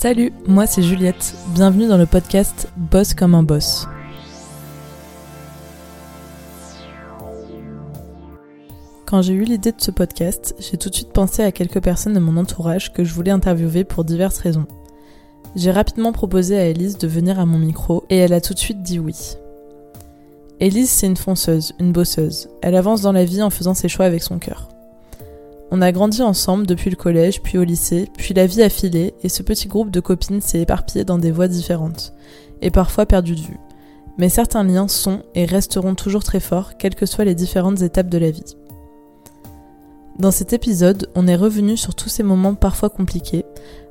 [0.00, 1.34] Salut, moi c'est Juliette.
[1.54, 3.88] Bienvenue dans le podcast Boss comme un boss.
[9.06, 12.14] Quand j'ai eu l'idée de ce podcast, j'ai tout de suite pensé à quelques personnes
[12.14, 14.66] de mon entourage que je voulais interviewer pour diverses raisons.
[15.56, 18.60] J'ai rapidement proposé à Elise de venir à mon micro et elle a tout de
[18.60, 19.16] suite dit oui.
[20.60, 22.50] Elise, c'est une fonceuse, une bosseuse.
[22.62, 24.68] Elle avance dans la vie en faisant ses choix avec son cœur.
[25.70, 29.12] On a grandi ensemble depuis le collège, puis au lycée, puis la vie a filé,
[29.22, 32.14] et ce petit groupe de copines s'est éparpillé dans des voies différentes,
[32.62, 33.60] et parfois perdu de vue.
[34.16, 38.08] Mais certains liens sont et resteront toujours très forts, quelles que soient les différentes étapes
[38.08, 38.56] de la vie.
[40.18, 43.44] Dans cet épisode, on est revenu sur tous ces moments parfois compliqués,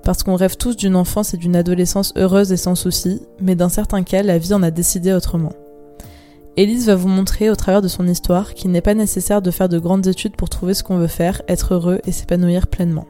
[0.04, 3.70] parce qu'on rêve tous d'une enfance et d'une adolescence heureuse et sans soucis, mais dans
[3.70, 5.54] certains cas, la vie en a décidé autrement.
[6.58, 9.70] Élise va vous montrer au travers de son histoire qu'il n'est pas nécessaire de faire
[9.70, 13.06] de grandes études pour trouver ce qu'on veut faire, être heureux et s'épanouir pleinement.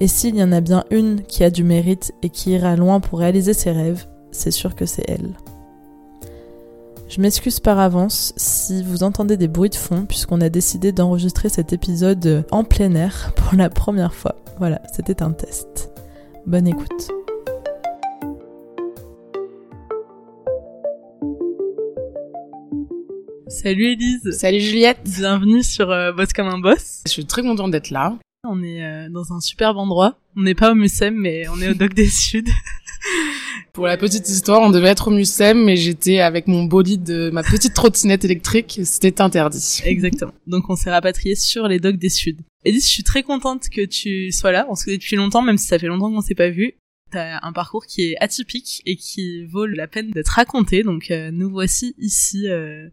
[0.00, 2.98] Et s'il y en a bien une qui a du mérite et qui ira loin
[2.98, 5.36] pour réaliser ses rêves, c'est sûr que c'est elle.
[7.08, 11.50] Je m'excuse par avance si vous entendez des bruits de fond puisqu'on a décidé d'enregistrer
[11.50, 14.34] cet épisode en plein air pour la première fois.
[14.58, 15.92] Voilà, c'était un test.
[16.46, 17.10] Bonne écoute.
[23.50, 24.30] Salut Elise.
[24.30, 25.00] Salut Juliette.
[25.04, 27.02] Bienvenue sur euh, Boss comme un boss.
[27.04, 28.16] Je suis très contente d'être là.
[28.44, 30.16] On est euh, dans un superbe endroit.
[30.36, 32.44] On n'est pas au Mucem, mais on est au Doc des Suds.
[33.72, 37.30] Pour la petite histoire, on devait être au Mucem, mais j'étais avec mon bolide de
[37.30, 38.80] ma petite trottinette électrique.
[38.84, 39.82] C'était interdit.
[39.84, 40.32] Exactement.
[40.46, 42.38] Donc on s'est rapatrié sur les Docks des Suds.
[42.64, 44.64] Elise, je suis très contente que tu sois là.
[44.70, 46.74] On se connaît depuis longtemps, même si ça fait longtemps qu'on s'est pas vu.
[47.10, 50.84] T'as un parcours qui est atypique et qui vaut la peine d'être raconté.
[50.84, 52.88] Donc euh, nous voici ici euh,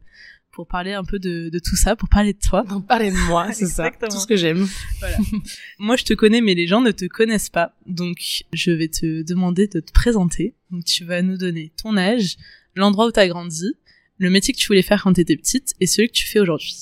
[0.57, 2.63] pour parler un peu de, de, tout ça, pour parler de toi.
[2.67, 3.91] Non, parler de moi, c'est ça.
[3.91, 4.67] Tout ce que j'aime.
[4.99, 5.17] Voilà.
[5.77, 7.73] moi, je te connais, mais les gens ne te connaissent pas.
[7.85, 10.55] Donc, je vais te demander de te présenter.
[10.71, 12.37] Donc, tu vas nous donner ton âge,
[12.75, 13.71] l'endroit où tu as grandi,
[14.17, 16.39] le métier que tu voulais faire quand tu étais petite et celui que tu fais
[16.39, 16.75] aujourd'hui.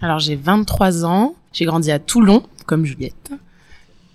[0.00, 1.36] Alors, j'ai 23 ans.
[1.52, 3.32] J'ai grandi à Toulon, comme Juliette.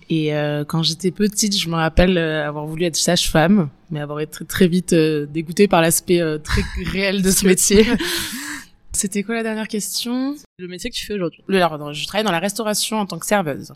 [0.10, 4.20] Et euh, quand j'étais petite, je me rappelle euh, avoir voulu être sage-femme, mais avoir
[4.20, 7.86] été très, très vite euh, dégoûtée par l'aspect très réel de ce métier.
[8.92, 10.36] C'était quoi la dernière question?
[10.58, 11.44] Le métier que tu fais aujourd'hui.
[11.50, 13.74] Alors, je travaille dans la restauration en tant que serveuse.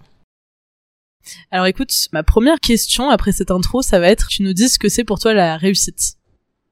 [1.51, 4.77] Alors écoute, ma première question après cette intro, ça va être, tu nous dis ce
[4.77, 6.15] que c'est pour toi la réussite?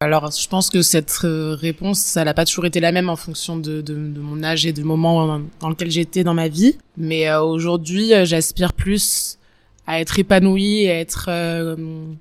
[0.02, 3.56] Alors, je pense que cette réponse, ça n'a pas toujours été la même en fonction
[3.56, 6.76] de, de, de, mon âge et du moment dans lequel j'étais dans ma vie.
[6.98, 9.38] Mais euh, aujourd'hui, j'aspire plus
[9.88, 11.76] à être épanouie, à être euh,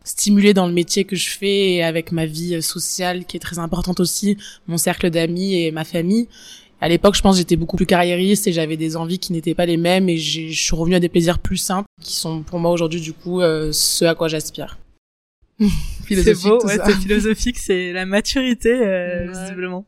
[0.05, 3.59] stimulée dans le métier que je fais et avec ma vie sociale qui est très
[3.59, 6.29] importante aussi, mon cercle d'amis et ma famille.
[6.81, 9.67] À l'époque, je pense j'étais beaucoup plus carriériste et j'avais des envies qui n'étaient pas
[9.67, 12.71] les mêmes et je suis revenue à des plaisirs plus simples qui sont pour moi
[12.71, 14.79] aujourd'hui du coup euh, ce à quoi j'aspire.
[16.09, 19.43] c'est beau, ouais, c'est philosophique, c'est la maturité euh, ouais.
[19.43, 19.85] visiblement.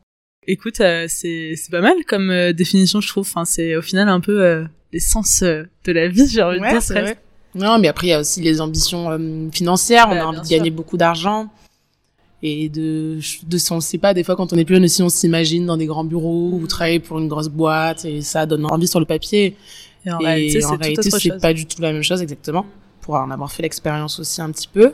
[0.47, 3.27] Écoute, euh, c'est c'est pas mal comme euh, définition je trouve.
[3.27, 6.79] Enfin, c'est au final un peu euh, l'essence de la vie, j'ai envie ouais, de
[6.79, 7.15] dire.
[7.55, 10.07] Non, mais après il y a aussi les ambitions euh, financières.
[10.09, 11.49] On a envie de gagner beaucoup d'argent
[12.41, 15.07] et de de on sait pas des fois quand on est plus jeune aussi on
[15.07, 18.87] s'imagine dans des grands bureaux ou travailler pour une grosse boîte et ça donne envie
[18.87, 19.55] sur le papier.
[20.05, 20.61] Et en et réalité,
[21.09, 22.65] c'est pas du tout la même chose exactement.
[23.01, 24.93] Pour en avoir fait l'expérience aussi un petit peu.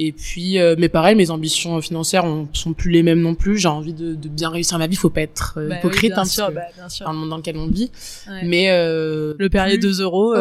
[0.00, 3.58] Et puis, euh, mais pareil, mes ambitions financières on, sont plus les mêmes non plus.
[3.58, 4.94] J'ai envie de, de, bien réussir ma vie.
[4.94, 7.04] Faut pas être euh, bah hypocrite oui, sûr, que bah, bien sûr.
[7.04, 7.90] dans le monde dans lequel on vit.
[8.28, 8.42] Ouais.
[8.44, 9.98] Mais euh, le Perrier plus...
[9.98, 10.36] 2 euros.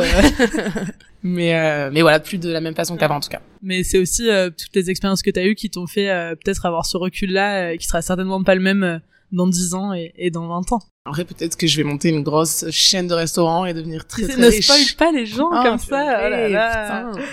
[1.27, 3.41] Mais euh, mais voilà, plus de la même façon qu'avant en tout cas.
[3.61, 6.35] Mais c'est aussi euh, toutes les expériences que tu as eues qui t'ont fait euh,
[6.35, 9.01] peut-être avoir ce recul-là, qui sera certainement pas le même
[9.33, 10.79] dans 10 ans et, et dans 20 ans.
[11.05, 14.23] En vrai, peut-être que je vais monter une grosse chaîne de restaurants et devenir très
[14.23, 14.69] très ne riche.
[14.69, 16.21] Ne spoil pas les gens oh, comme ça.
[16.25, 17.11] Oh là là.
[17.11, 17.25] Putain.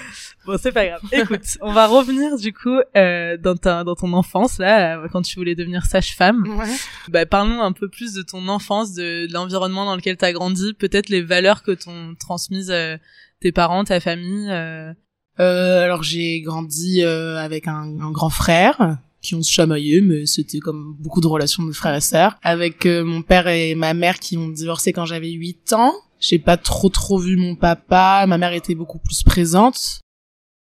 [0.47, 1.01] Bon, c'est pas grave.
[1.11, 5.37] Écoute, on va revenir du coup euh, dans ta dans ton enfance là, quand tu
[5.37, 6.45] voulais devenir sage-femme.
[6.59, 6.67] Ouais.
[7.09, 10.33] Bah, parlons un peu plus de ton enfance, de, de l'environnement dans lequel tu as
[10.33, 12.97] grandi, peut-être les valeurs que t'ont transmises euh,
[13.45, 14.49] tes parents, ta famille.
[14.51, 14.95] Euh,
[15.39, 20.61] alors j'ai grandi euh, avec un, un, grand frère qui ont se chamaillé, mais c'était
[20.61, 22.39] comme beaucoup de relations de frères et sœurs.
[22.43, 25.93] Avec euh, mon père et ma mère qui ont divorcé quand j'avais 8 ans.
[26.21, 28.25] J'ai pas trop trop vu mon papa.
[28.27, 30.01] Ma mère était beaucoup plus présente.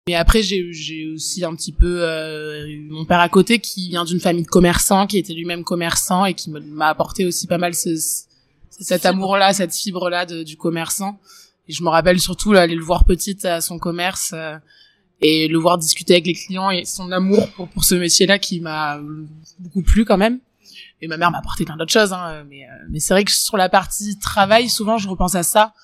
[0.08, 4.04] Mais après, j'ai, j'ai aussi un petit peu euh, mon père à côté qui vient
[4.04, 7.74] d'une famille de commerçants, qui était lui-même commerçant et qui m'a apporté aussi pas mal
[7.74, 8.24] ce, ce,
[8.80, 11.20] cet amour-là, cette fibre-là du commerçant.
[11.68, 14.56] Je me rappelle surtout là, aller le voir petite à son commerce euh,
[15.20, 18.60] et le voir discuter avec les clients et son amour pour, pour ce métier-là qui
[18.60, 19.00] m'a
[19.58, 20.38] beaucoup plu quand même.
[21.02, 23.32] Et ma mère m'a apporté plein d'autres choses, hein, mais, euh, mais c'est vrai que
[23.32, 25.74] sur la partie travail, souvent je repense à ça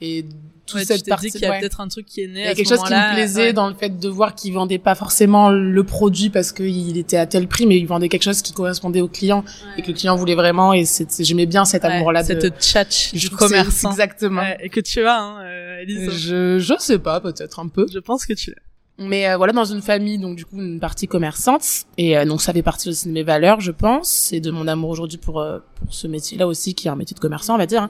[0.00, 0.26] Et
[0.66, 1.60] toute Ouais, cette partie, qu'il y a ouais.
[1.60, 3.52] peut-être un truc qui est né Il y a quelque chose qui me plaisait Ouais.
[3.54, 7.26] dans le fait de voir qu'il vendait pas forcément le produit parce qu'il était à
[7.26, 9.42] tel prix, mais il vendait quelque chose qui correspondait au client
[9.78, 10.74] et que le client voulait vraiment.
[10.74, 10.84] Et
[11.20, 13.90] j'aimais bien cet amour-là de cette tchatch du commerçant.
[13.90, 14.42] Exactement.
[14.60, 16.10] Et que tu as, hein, euh, Elise.
[16.10, 17.86] Je, je sais pas, peut-être un peu.
[17.90, 18.56] Je pense que tu l'as.
[18.98, 21.64] Mais euh, voilà, dans une famille, donc du coup, une partie commerçante.
[21.98, 24.66] Et euh, donc ça fait partie aussi de mes valeurs, je pense, et de mon
[24.68, 27.58] amour aujourd'hui pour, euh, pour ce métier-là aussi, qui est un métier de commerçant, on
[27.58, 27.88] va dire.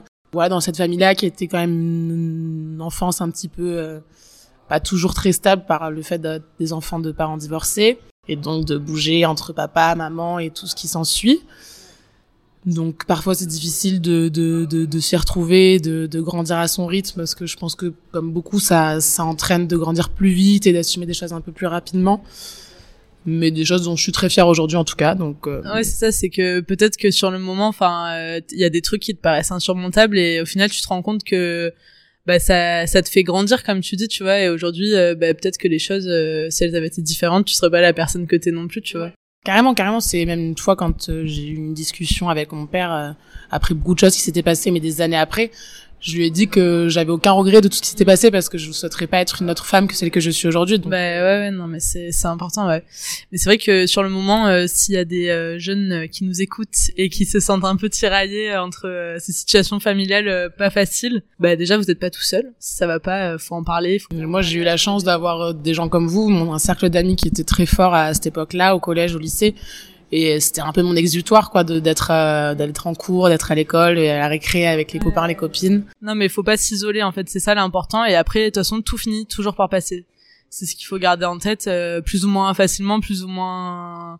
[0.49, 3.99] Dans cette famille-là, qui était quand même une enfance un petit peu euh,
[4.69, 8.65] pas toujours très stable par le fait d'être des enfants de parents divorcés, et donc
[8.65, 11.41] de bouger entre papa, maman et tout ce qui s'ensuit.
[12.65, 17.33] Donc parfois c'est difficile de, de, s'y retrouver, de, de grandir à son rythme, parce
[17.33, 21.05] que je pense que comme beaucoup, ça, ça entraîne de grandir plus vite et d'assumer
[21.05, 22.23] des choses un peu plus rapidement.
[23.29, 25.13] Mais des choses dont je suis très fière aujourd'hui en tout cas.
[25.13, 28.57] Donc euh, Ouais, c'est ça, c'est que peut-être que sur le moment, enfin, euh, il
[28.59, 31.25] y a des trucs qui te paraissent insurmontables et au final, tu te rends compte
[31.25, 31.73] que
[32.25, 34.39] bah ça, ça te fait grandir comme tu dis, tu vois.
[34.39, 37.53] Et aujourd'hui, euh, bah, peut-être que les choses, euh, si elles avaient été différentes, tu
[37.53, 39.11] serais pas la personne que t'es non plus, tu vois.
[39.47, 42.91] Carrément, carrément, c'est même une fois quand euh, j'ai eu une discussion avec mon père
[42.91, 43.11] euh,
[43.49, 45.51] après beaucoup de choses qui s'étaient passées, mais des années après,
[46.07, 48.49] je lui ai dit que j'avais aucun regret de tout ce qui s'était passé parce
[48.49, 50.79] que je ne souhaiterais pas être une autre femme que celle que je suis aujourd'hui.
[50.79, 52.83] Donc, Bah ouais, ouais, non, mais c'est c'est important, ouais.
[53.31, 56.07] Mais c'est vrai que sur le moment, euh, s'il y a des euh, jeunes euh,
[56.07, 60.51] qui nous écoutent et qui se sentent un peu tiraillés entre euh, ces situations familiales
[60.57, 62.53] pas faciles, bah déjà vous êtes pas tout seul.
[62.59, 63.99] Si ça va pas, faut en parler.
[63.99, 64.07] Faut...
[64.15, 67.27] Moi, j'ai eu la chance d'avoir des gens comme vous, mon- un cercle d'amis qui
[67.27, 69.55] était très fort à cette époque-là, au collège, au lycée.
[70.11, 73.99] Et c'était un peu mon exutoire, quoi, d'être euh, d'être en cours, d'être à l'école,
[73.99, 75.83] et à la récré avec les copains, les copines.
[76.01, 78.05] Non, mais faut pas s'isoler en fait, c'est ça l'important.
[78.05, 80.05] Et après, de toute façon, tout finit toujours par passer.
[80.49, 84.17] C'est ce qu'il faut garder en tête, euh, plus ou moins facilement, plus ou moins,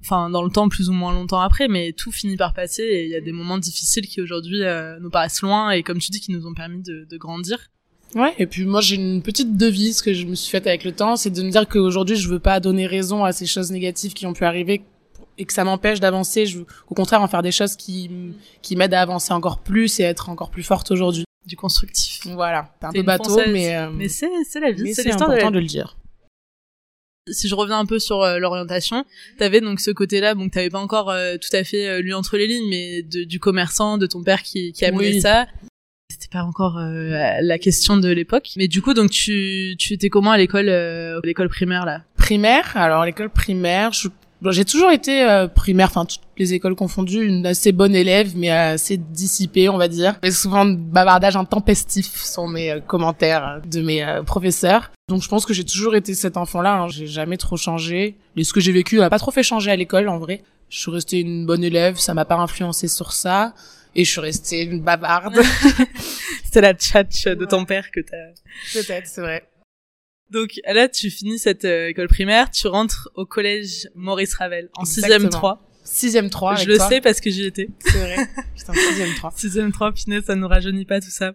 [0.00, 2.84] enfin dans le temps, plus ou moins longtemps après, mais tout finit par passer.
[2.84, 5.98] Et il y a des moments difficiles qui aujourd'hui euh, nous paraissent loin et comme
[5.98, 7.58] tu dis, qui nous ont permis de, de grandir.
[8.14, 10.90] Ouais, et puis moi j'ai une petite devise que je me suis faite avec le
[10.90, 14.14] temps, c'est de me dire qu'aujourd'hui je veux pas donner raison à ces choses négatives
[14.14, 14.82] qui ont pu arriver
[15.40, 16.46] et que ça m'empêche d'avancer.
[16.46, 18.10] Je veux au contraire en faire des choses qui,
[18.62, 21.24] qui m'aident à avancer encore plus et à être encore plus forte aujourd'hui.
[21.46, 22.20] Du constructif.
[22.26, 23.52] Voilà, c'est un peu bateau, Française.
[23.52, 25.54] mais, euh, Mais c'est c'est la vie, c'est c'est l'histoire de la important vie.
[25.56, 25.96] de le dire.
[27.30, 29.04] si je reviens un peu sur euh, l'orientation,
[29.38, 32.36] t'avais donc ce côté-là, donc t'avais pas encore euh, tout à fait euh, lu entre
[32.36, 35.20] les lignes, mais de, du commerçant, de ton père qui, qui amenait Oui.
[35.20, 35.46] ça.
[36.12, 38.50] C'était pas encore euh, la question de l'époque.
[38.56, 42.02] Mais du coup, donc tu, tu étais comment à l'école, euh, à l'école primaire là?
[42.16, 44.14] Primaire, alors l'école primaire, je- bon,
[44.48, 48.50] j'ai toujours été euh, primaire, enfin toutes les écoles confondues, une assez bonne élève, mais
[48.50, 50.16] assez dissipée, on va dire.
[50.22, 54.90] Mais souvent de bavardage intempestif sont mes euh, commentaires de mes euh, professeurs.
[55.08, 58.16] Donc je pense que j'ai toujours été cet enfant-là, hein, j'ai jamais trop changé.
[58.36, 60.42] Et ce que j'ai vécu m'a pas trop fait changer à l'école, en vrai.
[60.70, 63.54] Je suis restée une bonne élève, ça m'a pas influencé sur ça.
[63.94, 65.34] Et je suis restée une bavarde.
[66.44, 68.16] C'était la tchatch de ton père que t'as.
[68.72, 69.49] Peut-être, c'est vrai.
[70.30, 74.82] Donc là, tu finis cette euh, école primaire, tu rentres au collège Maurice Ravel en
[74.82, 75.14] Exactement.
[75.16, 75.66] sixième 3.
[75.82, 77.68] Sixième 3 Je le sais parce que j'y étais.
[77.80, 78.16] C'est vrai.
[78.56, 79.32] Putain, sixième 3.
[79.36, 81.34] Sixième 3, punaise, ça nous rajeunit pas tout ça.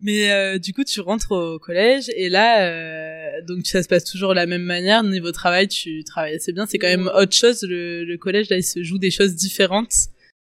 [0.00, 4.04] Mais euh, du coup, tu rentres au collège et là, euh, donc ça se passe
[4.04, 5.04] toujours de la même manière.
[5.04, 6.66] Niveau travail, tu travailles assez bien.
[6.66, 7.62] C'est quand même autre chose.
[7.62, 9.92] Le, le collège, là, il se joue des choses différentes.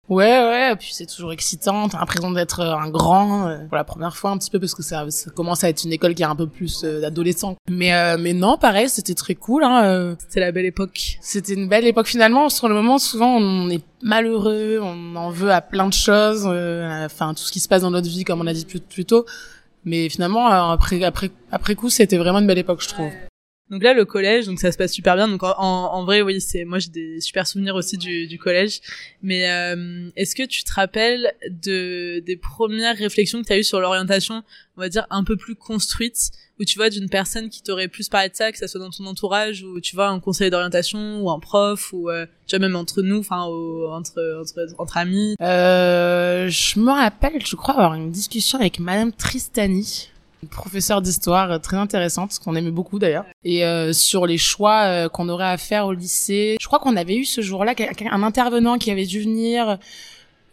[0.10, 3.78] Ouais, ouais, et puis c'est toujours excitant, t'as l'impression d'être euh, un grand, euh, pour
[3.78, 6.16] la première fois un petit peu, parce que ça, ça commence à être une école
[6.16, 7.58] qui est un peu plus euh, d'adolescents.
[7.70, 11.20] Mais, euh, mais non, pareil, c'était très cool, hein, euh, C'était la belle époque.
[11.22, 15.52] c'était une belle époque finalement, sur le moment, souvent on est malheureux, on en veut
[15.52, 18.42] à plein de choses, euh, enfin tout ce qui se passe dans notre vie, comme
[18.42, 19.26] on a dit plus, plus tôt.
[19.86, 23.12] Mais finalement, après, après, après coup, c'était vraiment une belle époque, je trouve.
[23.70, 25.28] Donc là, le collège, donc ça se passe super bien.
[25.28, 28.82] Donc en, en, vrai, oui, c'est moi j'ai des super souvenirs aussi du, du collège.
[29.22, 33.64] Mais euh, est-ce que tu te rappelles de des premières réflexions que tu as eues
[33.64, 34.44] sur l'orientation,
[34.76, 38.10] on va dire un peu plus construites, où tu vois d'une personne qui t'aurait plus
[38.10, 41.22] parlé de ça, que ça soit dans ton entourage, ou tu vois un conseiller d'orientation,
[41.22, 45.36] ou un prof, ou euh, tu vois même entre nous, enfin entre, entre entre amis?
[45.42, 50.10] Euh, je me rappelle, je crois, avoir une discussion avec Madame Tristani,
[50.48, 55.10] professeure d'histoire euh, très intéressante, qu'on aimait beaucoup d'ailleurs, et euh, sur les choix euh,
[55.10, 56.58] qu'on aurait à faire au lycée.
[56.60, 57.74] Je crois qu'on avait eu ce jour-là
[58.12, 59.78] un intervenant qui avait dû venir,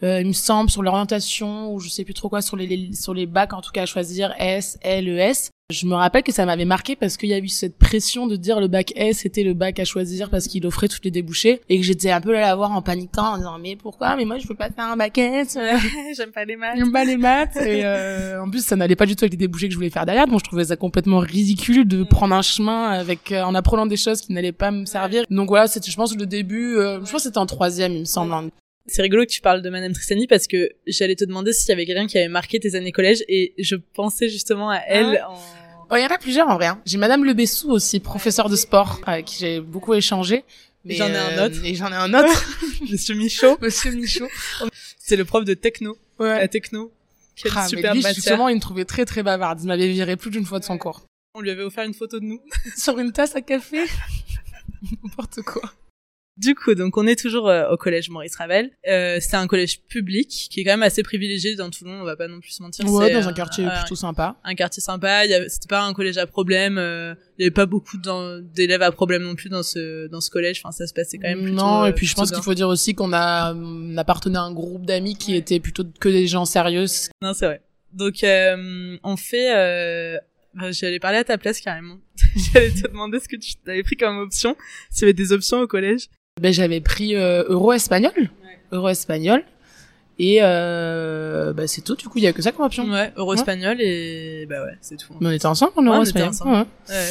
[0.02, 3.14] euh, il me semble, sur l'orientation, ou je sais plus trop quoi, sur les- sur
[3.14, 5.50] les bacs, en tout cas, à choisir S, L, E, S.
[5.68, 8.37] Je me rappelle que ça m'avait marqué parce qu'il y a eu cette pression de
[8.37, 11.61] dire le bac S était le bac à choisir parce qu'il offrait toutes les débouchés
[11.68, 14.14] et que j'étais un peu là à la voir en paniquant en disant mais pourquoi?
[14.14, 15.58] Mais moi je veux pas faire un bac S.
[16.16, 16.76] J'aime pas les maths.
[16.76, 19.38] j'aime pas les maths et euh, en plus ça n'allait pas du tout avec les
[19.38, 20.28] débouchés que je voulais faire derrière.
[20.28, 23.96] Donc je trouvais ça complètement ridicule de prendre un chemin avec euh, en apprenant des
[23.96, 25.25] choses qui n'allaient pas me servir.
[25.30, 28.00] Donc voilà c'était je pense le début euh, je pense que c'était en troisième il
[28.00, 28.52] me semble.
[28.88, 31.72] C'est rigolo que tu parles de Madame Tristani parce que j'allais te demander s'il y
[31.72, 35.30] avait quelqu'un qui avait marqué tes années collège et je pensais justement à elle Ah.
[35.30, 35.38] en...
[35.90, 36.66] Oh, il y en a plusieurs en vrai.
[36.66, 36.80] hein.
[36.84, 40.44] J'ai Madame Le Bessou aussi, professeur de sport, avec qui j'ai beaucoup échangé.
[40.84, 41.56] Mais, J'en ai un euh, autre.
[41.64, 42.44] Et j'en ai un autre.
[42.90, 43.56] Monsieur Michaud.
[43.62, 44.28] Monsieur Michaud.
[44.98, 45.96] C'est le prof de techno.
[46.18, 46.38] Ouais.
[46.40, 46.92] La techno.
[47.36, 48.14] Quelle Ah, mais superbe lui, matière.
[48.14, 49.60] justement, il me trouvait très très bavarde.
[49.62, 51.02] Il m'avait viré plus d'une fois de son cours.
[51.34, 52.40] On lui avait offert une photo de nous.
[52.76, 53.84] Sur une tasse à café.
[55.04, 55.62] N'importe quoi.
[56.36, 58.70] Du coup, donc on est toujours euh, au collège Maurice Ravel.
[58.86, 62.14] Euh, c'est un collège public qui est quand même assez privilégié dans Toulon, on va
[62.14, 62.84] pas non plus se mentir.
[62.90, 64.36] Ouais, dans euh, un quartier euh, plutôt sympa.
[64.44, 65.22] un quartier sympa.
[65.48, 66.76] C'était pas un collège à problème.
[66.76, 67.96] euh, il y avait pas beaucoup
[68.54, 70.60] d'élèves à problème non plus dans ce dans ce collège.
[70.62, 71.56] Enfin, ça se passait quand même plutôt.
[71.56, 74.38] non, euh, et puis je plutôt pense qu'il faut dire aussi qu'on a, on appartenait
[74.38, 76.84] à un groupe d'amis qui étaient plutôt que des gens sérieux.
[77.22, 77.62] Non, c'est vrai.
[77.94, 79.56] Donc euh, on fait.
[79.56, 80.18] Euh...
[80.54, 81.96] bah, J'allais parler à ta place carrément.
[82.52, 84.54] J'allais te demander ce que tu avais pris comme option.
[84.90, 86.08] S'il y avait des options au collège.
[86.40, 88.12] Ben, j'avais pris euh, euro espagnol.
[88.70, 89.42] Euro espagnol.
[90.18, 92.84] Et euh, bah, c'est tout, du coup, il y a que ça comme option.
[92.90, 95.14] Ouais, euro espagnol et bah ouais, c'est tout.
[95.20, 96.28] Mais on était ensemble en Ouais, euro espagnol.
[96.28, 96.50] ensemble.
[96.52, 96.94] Ouais.
[96.94, 97.08] Ouais.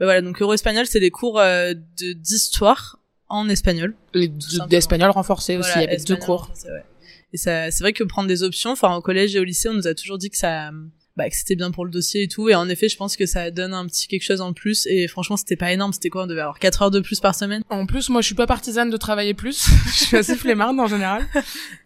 [0.00, 3.94] Bah voilà, donc euro espagnol, c'est des cours euh, de d'histoire en espagnol.
[4.14, 4.28] Deux-
[4.68, 6.50] d'espagnol renforcé aussi, il y avait deux cours.
[6.66, 6.82] ouais.
[7.34, 9.74] Et ça, c'est vrai que prendre des options, enfin au collège et au lycée, on
[9.74, 10.70] nous a toujours dit que ça,
[11.18, 12.48] bah, que c'était bien pour le dossier et tout.
[12.48, 14.86] Et en effet, je pense que ça donne un petit quelque chose en plus.
[14.86, 15.92] Et franchement, c'était pas énorme.
[15.92, 16.22] C'était quoi?
[16.22, 17.62] On devait avoir 4 heures de plus par semaine.
[17.68, 19.68] En plus, moi, je suis pas partisane de travailler plus.
[19.86, 21.26] je suis assez flemmarde en général.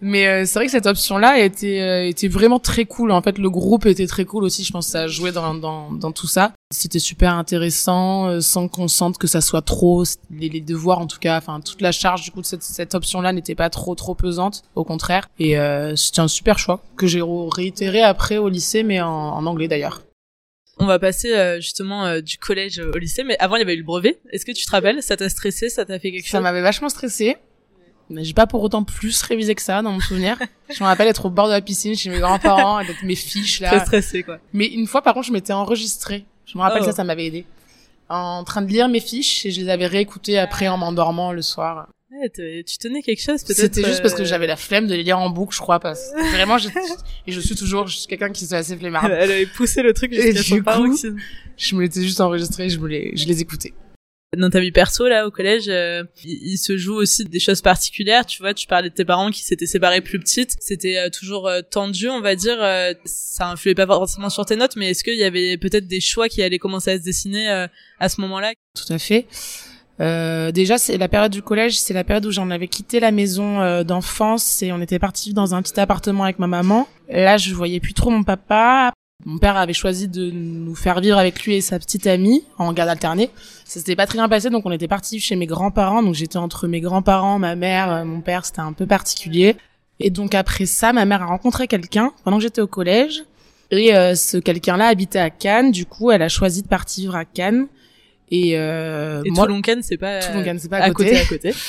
[0.01, 3.11] Mais euh, c'est vrai que cette option-là était euh, était vraiment très cool.
[3.11, 4.65] En fait, le groupe était très cool aussi.
[4.65, 6.53] Je pense que ça joué dans dans dans tout ça.
[6.73, 11.07] C'était super intéressant, euh, sans qu'on sente que ça soit trop les, les devoirs en
[11.07, 11.37] tout cas.
[11.37, 14.62] Enfin, toute la charge du coup de cette cette option-là n'était pas trop trop pesante.
[14.75, 15.29] Au contraire.
[15.39, 19.47] Et euh, c'était un super choix que j'ai réitéré après au lycée, mais en, en
[19.47, 20.02] anglais d'ailleurs.
[20.79, 23.25] On va passer euh, justement euh, du collège au lycée.
[23.25, 24.19] Mais avant, il y avait eu le brevet.
[24.31, 25.02] Est-ce que tu te rappelles?
[25.02, 25.69] Ça t'a stressé?
[25.69, 26.43] Ça t'a fait quelque Ça chose?
[26.43, 27.37] m'avait vachement stressé.
[28.11, 30.37] Mais j'ai pas pour autant plus révisé que ça dans mon souvenir.
[30.71, 33.61] je me rappelle être au bord de la piscine chez mes grands-parents avec mes fiches
[33.62, 33.85] Très là.
[33.85, 34.38] stressé, quoi.
[34.52, 36.25] Mais une fois par contre, je m'étais enregistrée.
[36.47, 36.87] Je me rappelle Oh.
[36.87, 37.47] ça, ça m'avait aidé.
[38.09, 41.41] En train de lire mes fiches et je les avais réécoutées après en m'endormant le
[41.43, 41.88] soir.
[42.12, 43.75] Ouais, tu tenais quelque chose, peut-être.
[43.75, 45.81] C'était juste parce que euh, j'avais la flemme de les lire en boucle, je crois.
[45.81, 46.69] Parce que vraiment, je,
[47.26, 49.07] et je suis toujours je suis quelqu'un qui est assez flemmard.
[49.07, 51.16] elle avait poussé le truc jusqu'à son paroxysme.
[51.57, 53.73] Je me l'étais juste enregistré, je me les, je les écoutais.
[54.37, 57.62] Dans ta vie perso, là, au collège, euh, il, il se joue aussi des choses
[57.62, 58.26] particulières.
[58.26, 60.57] Tu vois, tu parlais de tes parents qui s'étaient séparés plus petites.
[60.61, 62.59] C'était euh, toujours tendu, on va dire.
[63.07, 66.28] ça influait pas forcément sur tes notes, mais est-ce qu'il y avait peut-être des choix
[66.28, 67.49] qui allaient commencer à se dessiner
[67.99, 68.52] à ce moment-là?
[68.75, 69.26] Tout à fait.
[70.03, 73.13] Euh, déjà, c'est la période du collège, c'est la période où j'en avais quitté la
[73.13, 76.89] maison euh, d'enfance et on était parti dans un petit appartement avec ma maman.
[77.09, 78.93] Là, je voyais plus trop mon papa.
[79.25, 82.73] Mon père avait choisi de nous faire vivre avec lui et sa petite amie en
[82.73, 83.31] garde alternée.
[83.65, 86.03] Ça s'était pas très bien passé, donc on était parti chez mes grands-parents.
[86.03, 88.45] Donc j'étais entre mes grands-parents, ma mère, euh, mon père.
[88.45, 89.57] C'était un peu particulier.
[90.01, 93.23] Et donc après ça, ma mère a rencontré quelqu'un pendant que j'étais au collège.
[93.71, 95.71] Et euh, ce quelqu'un-là habitait à Cannes.
[95.71, 97.69] Du coup, elle a choisi de partir vivre à Cannes.
[98.31, 99.47] Et, euh, Et moi,
[99.83, 101.17] c'est pas, pas à côté.
[101.17, 101.52] à côté.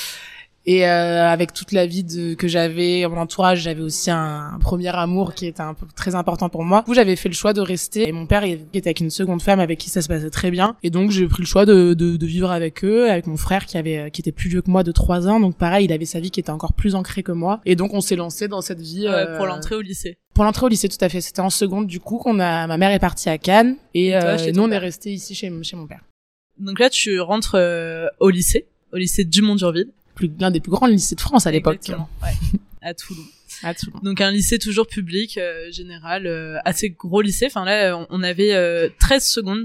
[0.65, 4.59] et euh, avec toute la vie de, que j'avais, mon entourage, j'avais aussi un, un
[4.59, 6.79] premier amour qui était un peu très important pour moi.
[6.79, 8.07] Du coup, j'avais fait le choix de rester.
[8.07, 10.51] Et mon père il était avec une seconde femme avec qui ça se passait très
[10.51, 10.77] bien.
[10.83, 13.65] Et donc, j'ai pris le choix de, de, de vivre avec eux, avec mon frère
[13.65, 15.41] qui avait, qui était plus vieux que moi de trois ans.
[15.41, 17.59] Donc, pareil, il avait sa vie qui était encore plus ancrée que moi.
[17.65, 19.07] Et donc, on s'est lancé dans cette vie.
[19.07, 20.17] Ouais, euh, pour l'entrée au lycée.
[20.33, 21.19] Pour l'entrée au lycée, tout à fait.
[21.19, 23.75] C'était en seconde, du coup, qu'on a, ma mère est partie à Cannes.
[23.93, 26.03] Et, Et toi, euh, nous, on est resté ici chez, chez mon père.
[26.59, 29.89] Donc là, tu rentres euh, au lycée, au lycée Dumont-Durville.
[30.39, 31.75] L'un des plus grands lycées de France à l'époque.
[31.75, 32.29] Exactement, Ouais,
[32.81, 33.23] à Toulon.
[33.63, 33.99] À Toulon.
[34.03, 37.47] Donc un lycée toujours public, euh, général, euh, assez gros lycée.
[37.47, 39.63] Enfin là, on- avait euh, 13 secondes.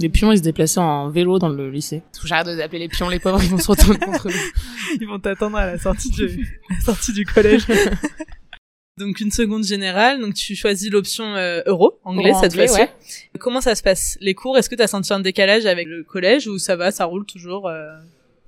[0.00, 2.02] Les pions, ils se déplaçaient en vélo dans le lycée.
[2.24, 4.96] J'arrête de les appeler les pions, les pauvres, ils vont se retourner contre nous.
[5.00, 7.66] Ils vont t'attendre à la sortie du, la sortie du collège.
[8.98, 12.80] donc une seconde générale, donc tu choisis l'option euh, euro, anglais cette fois-ci.
[12.80, 12.90] ouais.
[13.40, 14.16] Comment ça se passe?
[14.20, 17.04] Les cours, est-ce que t'as senti un décalage avec le collège ou ça va, ça
[17.04, 17.92] roule toujours euh?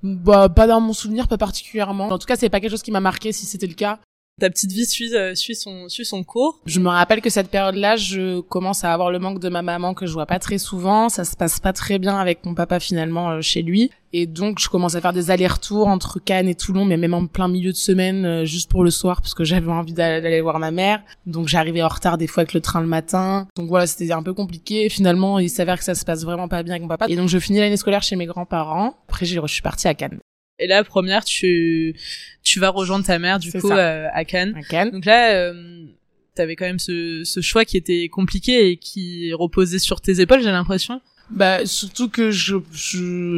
[0.03, 2.07] Bah, pas dans mon souvenir, pas particulièrement.
[2.07, 3.99] En tout cas, c'est pas quelque chose qui m'a marqué si c'était le cas.
[4.39, 6.59] Ta petite vie suit, euh, suit son suit son cours.
[6.67, 9.95] Je me rappelle que cette période-là, je commence à avoir le manque de ma maman
[9.95, 11.09] que je vois pas très souvent.
[11.09, 13.89] Ça se passe pas très bien avec mon papa finalement euh, chez lui.
[14.13, 17.25] Et donc, je commence à faire des allers-retours entre Cannes et Toulon, mais même en
[17.25, 20.59] plein milieu de semaine, euh, juste pour le soir, parce que j'avais envie d'aller voir
[20.59, 21.01] ma mère.
[21.25, 23.47] Donc, j'arrivais en retard des fois avec le train le matin.
[23.55, 24.87] Donc voilà, c'était un peu compliqué.
[24.89, 27.07] Finalement, il s'avère que ça se passe vraiment pas bien avec mon papa.
[27.09, 28.93] Et donc, je finis l'année scolaire chez mes grands-parents.
[29.09, 30.19] Après, je suis partie à Cannes.
[30.59, 31.95] Et là, première, tu
[32.43, 34.55] tu vas rejoindre ta mère du coup euh, à Cannes.
[34.57, 34.91] À Cannes.
[34.91, 35.85] Donc là, euh,
[36.33, 40.41] t'avais quand même ce, ce choix qui était compliqué et qui reposait sur tes épaules,
[40.41, 41.01] j'ai l'impression.
[41.29, 42.55] Bah surtout que je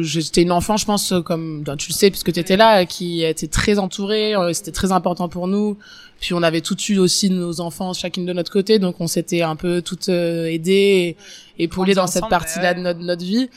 [0.02, 3.48] j'étais une enfant, je pense comme tu le sais puisque tu étais là, qui était
[3.48, 5.76] très entourée, euh, c'était très important pour nous.
[6.20, 9.08] Puis on avait tout de suite aussi nos enfants chacune de notre côté, donc on
[9.08, 11.16] s'était un peu toutes euh, aidées
[11.58, 13.50] et épaulées dans cette partie-là de notre, notre vie.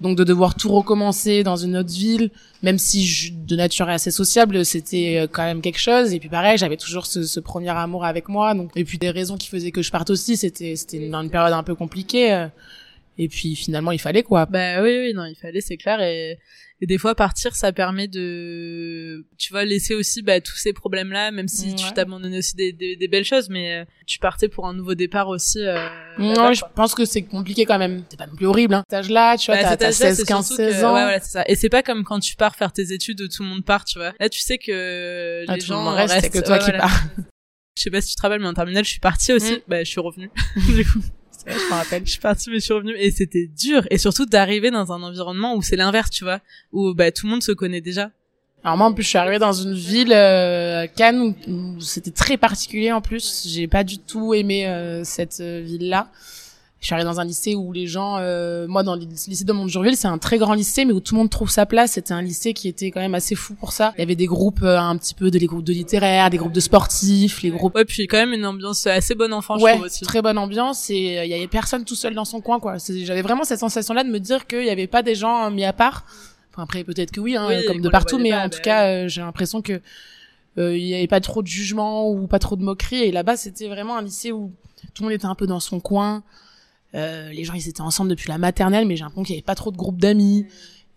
[0.00, 2.30] Donc de devoir tout recommencer dans une autre ville,
[2.62, 6.14] même si je, de nature assez sociable, c'était euh, quand même quelque chose.
[6.14, 8.54] Et puis pareil, j'avais toujours ce, ce, premier amour avec moi.
[8.54, 11.30] Donc et puis des raisons qui faisaient que je parte aussi, c'était c'était dans une
[11.30, 12.46] période un peu compliquée.
[13.18, 14.46] Et puis finalement, il fallait quoi.
[14.46, 15.98] Bah oui, oui, non, il fallait, c'est clair.
[16.82, 21.30] Et des fois, partir, ça permet de, tu vois, laisser aussi bah, tous ces problèmes-là,
[21.30, 24.66] même si tu t'abandonnais aussi des, des, des, belles choses, mais euh, tu partais pour
[24.66, 25.62] un nouveau départ aussi.
[25.62, 28.02] Euh, non, je pense que c'est compliqué quand même.
[28.08, 28.84] C'est pas non plus horrible, hein.
[28.88, 30.94] Cet âge-là, tu vois, bah, t'as 16, 15, 16 ans.
[30.94, 31.44] Ouais, voilà, c'est ça.
[31.46, 33.84] Et c'est pas comme quand tu pars faire tes études, où tout le monde part,
[33.84, 34.14] tu vois.
[34.18, 37.02] Là, tu sais que ah, les gens restent, restent, que toi qui pars.
[37.76, 39.54] Je sais pas si tu te rappelles, mais en terminale, je suis partie aussi.
[39.54, 39.60] Mm.
[39.68, 40.30] Bah, je suis revenue.
[40.56, 41.00] du coup
[41.46, 42.04] je me rappelle.
[42.04, 42.94] Je suis partie, mais je suis revenue.
[42.96, 43.86] Et c'était dur.
[43.90, 46.40] Et surtout d'arriver dans un environnement où c'est l'inverse, tu vois.
[46.72, 48.10] Où, bah, tout le monde se connaît déjà.
[48.62, 52.36] Alors moi, en plus, je suis arrivée dans une ville, euh, Cannes, où, c'était très
[52.36, 53.46] particulier en plus.
[53.48, 56.08] J'ai pas du tout aimé euh, cette euh, ville-là
[56.80, 59.52] je suis arrivée dans un lycée où les gens, euh, moi dans le lycée de
[59.52, 61.92] Montjurville, c'est un très grand lycée, mais où tout le monde trouve sa place.
[61.92, 63.92] C'était un lycée qui était quand même assez fou pour ça.
[63.98, 66.38] Il y avait des groupes euh, un petit peu de les groupes de littéraires, des
[66.38, 67.74] groupes de sportifs, les groupes.
[67.74, 70.04] Ouais, puis quand même une ambiance assez bonne enfant, ouais, je trouve aussi.
[70.04, 72.76] très bonne ambiance et euh, il y avait personne tout seul dans son coin, quoi.
[72.78, 75.74] J'avais vraiment cette sensation-là de me dire qu'il y avait pas des gens mis à
[75.74, 76.06] part.
[76.50, 79.20] Enfin après peut-être que oui, hein, comme de partout, mais en tout bah cas j'ai
[79.20, 79.82] l'impression que
[80.56, 83.02] il y avait pas trop de jugement ou pas trop de moquerie.
[83.02, 84.50] Et là-bas c'était vraiment un lycée où
[84.94, 86.22] tout le monde était un peu dans son coin.
[86.94, 89.44] Euh, les gens ils étaient ensemble depuis la maternelle, mais j'ai l'impression qu'il y avait
[89.44, 90.46] pas trop de groupes d'amis.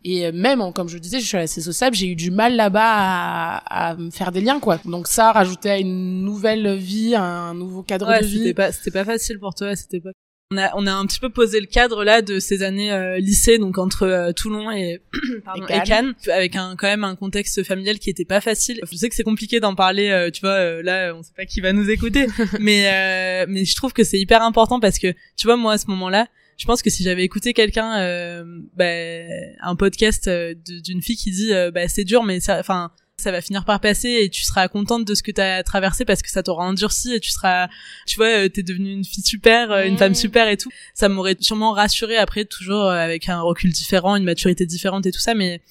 [0.05, 2.55] Et euh, même, comme je le disais, je suis assez sociable, j'ai eu du mal
[2.55, 4.79] là-bas à, à me faire des liens, quoi.
[4.85, 8.39] Donc ça, rajouté à une nouvelle vie, un nouveau cadre de vie.
[8.39, 10.15] C'était pas, c'était pas facile pour toi à cette époque
[10.53, 13.17] on a, on a un petit peu posé le cadre là de ces années euh,
[13.17, 15.01] lycée, donc entre euh, Toulon et,
[15.45, 16.13] pardon, et, Cannes.
[16.31, 18.79] avec un quand même un contexte familial qui était pas facile.
[18.89, 21.61] Je sais que c'est compliqué d'en parler, euh, tu vois, là on sait pas qui
[21.61, 22.27] va nous écouter,
[22.59, 25.87] mais mais je trouve que c'est hyper important parce que tu vois moi à ce
[25.87, 28.43] moment-là, je pense que si j'avais écouté quelqu'un,
[28.75, 28.85] bah,
[29.61, 33.63] un podcast d'une fille qui dit, bah c'est dur, mais ça, enfin ça va finir
[33.63, 36.41] par passer et tu seras contente de ce que tu as traversé parce que ça
[36.41, 37.67] t'aura endurci et tu seras
[38.07, 40.15] tu vois euh, t'es devenue une fille super euh, une femme mmh.
[40.15, 40.69] super et tout.
[40.93, 45.11] Ça m'aurait sûrement rassuré après toujours euh, avec un recul différent une maturité différente et
[45.11, 45.61] tout ça mais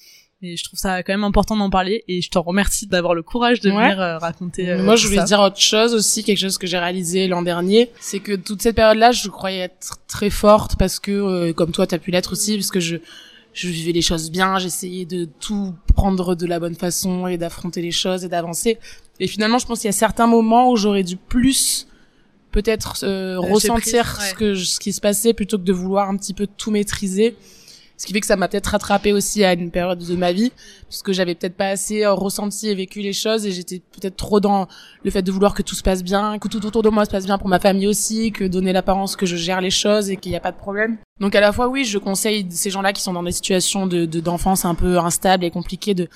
[0.40, 3.22] mais je trouve ça quand même important d'en parler et je t'en remercie d'avoir le
[3.22, 6.78] courage de venir raconter moi je voulais dire autre chose aussi quelque chose que j'ai
[6.78, 10.98] réalisé l'an dernier c'est que toute cette période là je croyais être très forte parce
[10.98, 12.96] que comme toi t'as pu l'être aussi parce que je
[13.52, 17.82] je vivais les choses bien, j'essayais de tout prendre de la bonne façon et d'affronter
[17.82, 18.78] les choses et d'avancer.
[19.20, 21.86] Et finalement, je pense qu'il y a certains moments où j'aurais dû plus
[22.50, 26.34] peut-être euh, ressentir ce que ce qui se passait plutôt que de vouloir un petit
[26.34, 27.36] peu tout maîtriser
[28.02, 30.50] ce qui fait que ça m'a peut-être rattrapé aussi à une période de ma vie
[30.88, 34.16] parce que j'avais peut-être pas assez euh, ressenti et vécu les choses et j'étais peut-être
[34.16, 34.66] trop dans
[35.04, 37.10] le fait de vouloir que tout se passe bien que tout autour de moi se
[37.12, 40.16] passe bien pour ma famille aussi que donner l'apparence que je gère les choses et
[40.16, 42.92] qu'il n'y a pas de problème donc à la fois oui je conseille ces gens-là
[42.92, 46.08] qui sont dans des situations de d'enfance un peu instables et compliquées de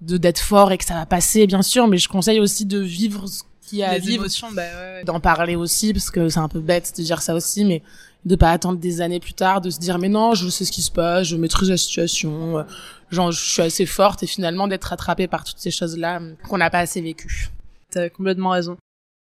[0.00, 2.78] de d'être fort et que ça va passer bien sûr mais je conseille aussi de
[2.78, 5.04] vivre ce qu'il y a à vivre bah ouais.
[5.04, 7.82] d'en parler aussi parce que c'est un peu bête de dire ça aussi mais
[8.24, 10.72] de pas attendre des années plus tard, de se dire mais non, je sais ce
[10.72, 12.62] qui se passe, je maîtrise la situation, euh,
[13.10, 16.58] genre je suis assez forte et finalement d'être rattrapée par toutes ces choses-là euh, qu'on
[16.58, 17.50] n'a pas assez vécues.
[17.90, 18.76] T'as complètement raison.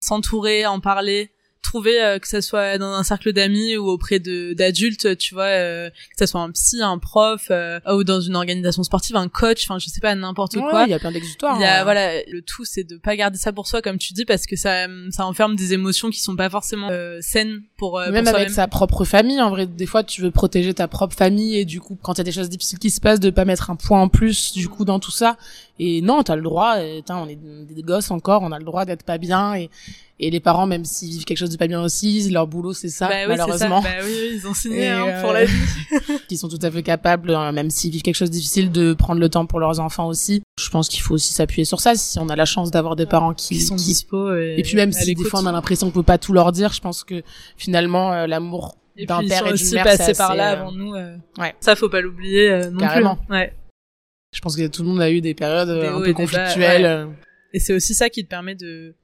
[0.01, 1.31] S'entourer, en parler,
[1.63, 5.45] trouver euh, que ça soit dans un cercle d'amis ou auprès de d'adultes tu vois
[5.45, 9.29] euh, que ça soit un psy un prof euh, ou dans une organisation sportive un
[9.29, 10.83] coach enfin je sais pas n'importe quoi.
[10.83, 11.83] il y a plein d'exutoires il y a hein.
[11.83, 14.55] voilà le tout c'est de pas garder ça pour soi comme tu dis parce que
[14.55, 16.89] ça ça enferme des émotions qui sont pas forcément
[17.21, 20.87] saines pour même avec sa propre famille en vrai des fois tu veux protéger ta
[20.87, 23.21] propre famille et du coup quand il y a des choses difficiles qui se passent
[23.21, 25.37] de pas mettre un point en plus du coup dans tout ça.
[25.79, 26.75] Et non t'as le droit
[27.09, 29.69] on est des gosses encore on a le droit d'être pas bien et
[30.19, 32.89] et les parents même s'ils vivent quelque chose de pas bien aussi leur boulot c'est
[32.89, 33.89] ça bah malheureusement ça.
[33.89, 35.99] Bah oui, ils ont signé hein, pour la euh, vie.
[36.29, 38.93] qui sont tout à fait capables hein, même s'ils vivent quelque chose de difficile de
[38.93, 40.43] prendre le temps pour leurs enfants aussi.
[40.59, 41.95] Je pense qu'il faut aussi s'appuyer sur ça.
[41.95, 44.91] Si on a la chance d'avoir des parents qui, sont dispo et, et puis même
[44.91, 47.23] si des fois on a l'impression qu'on peut pas tout leur dire je pense que
[47.57, 51.55] finalement euh, l'amour d'un père et d'une mère passé par là avant nous ouais.
[51.59, 53.15] Ça faut pas l'oublier non carrément.
[53.15, 53.35] plus.
[53.35, 53.53] ouais.
[54.31, 57.09] Je pense que tout le monde a eu des périodes un peu conflictuelles
[57.53, 58.95] et c'est aussi ça qui te permet de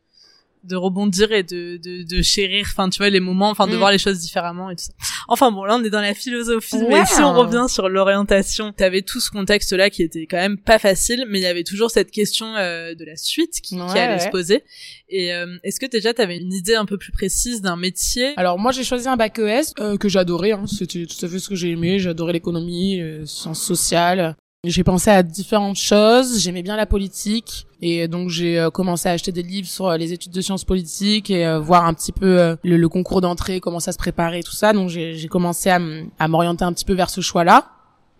[0.63, 3.77] de rebondir et de, de, de chérir, enfin tu vois les moments, enfin de Mm.
[3.77, 4.91] voir les choses différemment et tout ça.
[5.27, 9.01] Enfin bon, là on est dans la philosophie, mais si on revient sur l'orientation, t'avais
[9.01, 12.11] tout ce contexte-là qui était quand même pas facile, mais il y avait toujours cette
[12.11, 14.19] question euh, de la suite qui, qui allait ouais.
[14.19, 14.63] se poser.
[15.07, 18.33] Et euh, est-ce que déjà t'avais une idée un peu plus précise d'un métier?
[18.37, 20.65] Alors moi j'ai choisi un bac ES euh, que j'adorais, hein.
[20.67, 24.35] c'était tout à fait ce que j'ai aimé, j'adorais l'économie, euh, sciences sociales.
[24.65, 29.13] J'ai pensé à différentes choses, j'aimais bien la politique et donc j'ai euh, commencé à
[29.13, 32.11] acheter des livres sur euh, les études de sciences politiques et euh, voir un petit
[32.11, 34.73] peu le, concours d'entrée, comment ça se préparait, tout ça.
[34.73, 37.69] Donc j'ai commencé à, m'orienter un petit peu vers ce choix-là.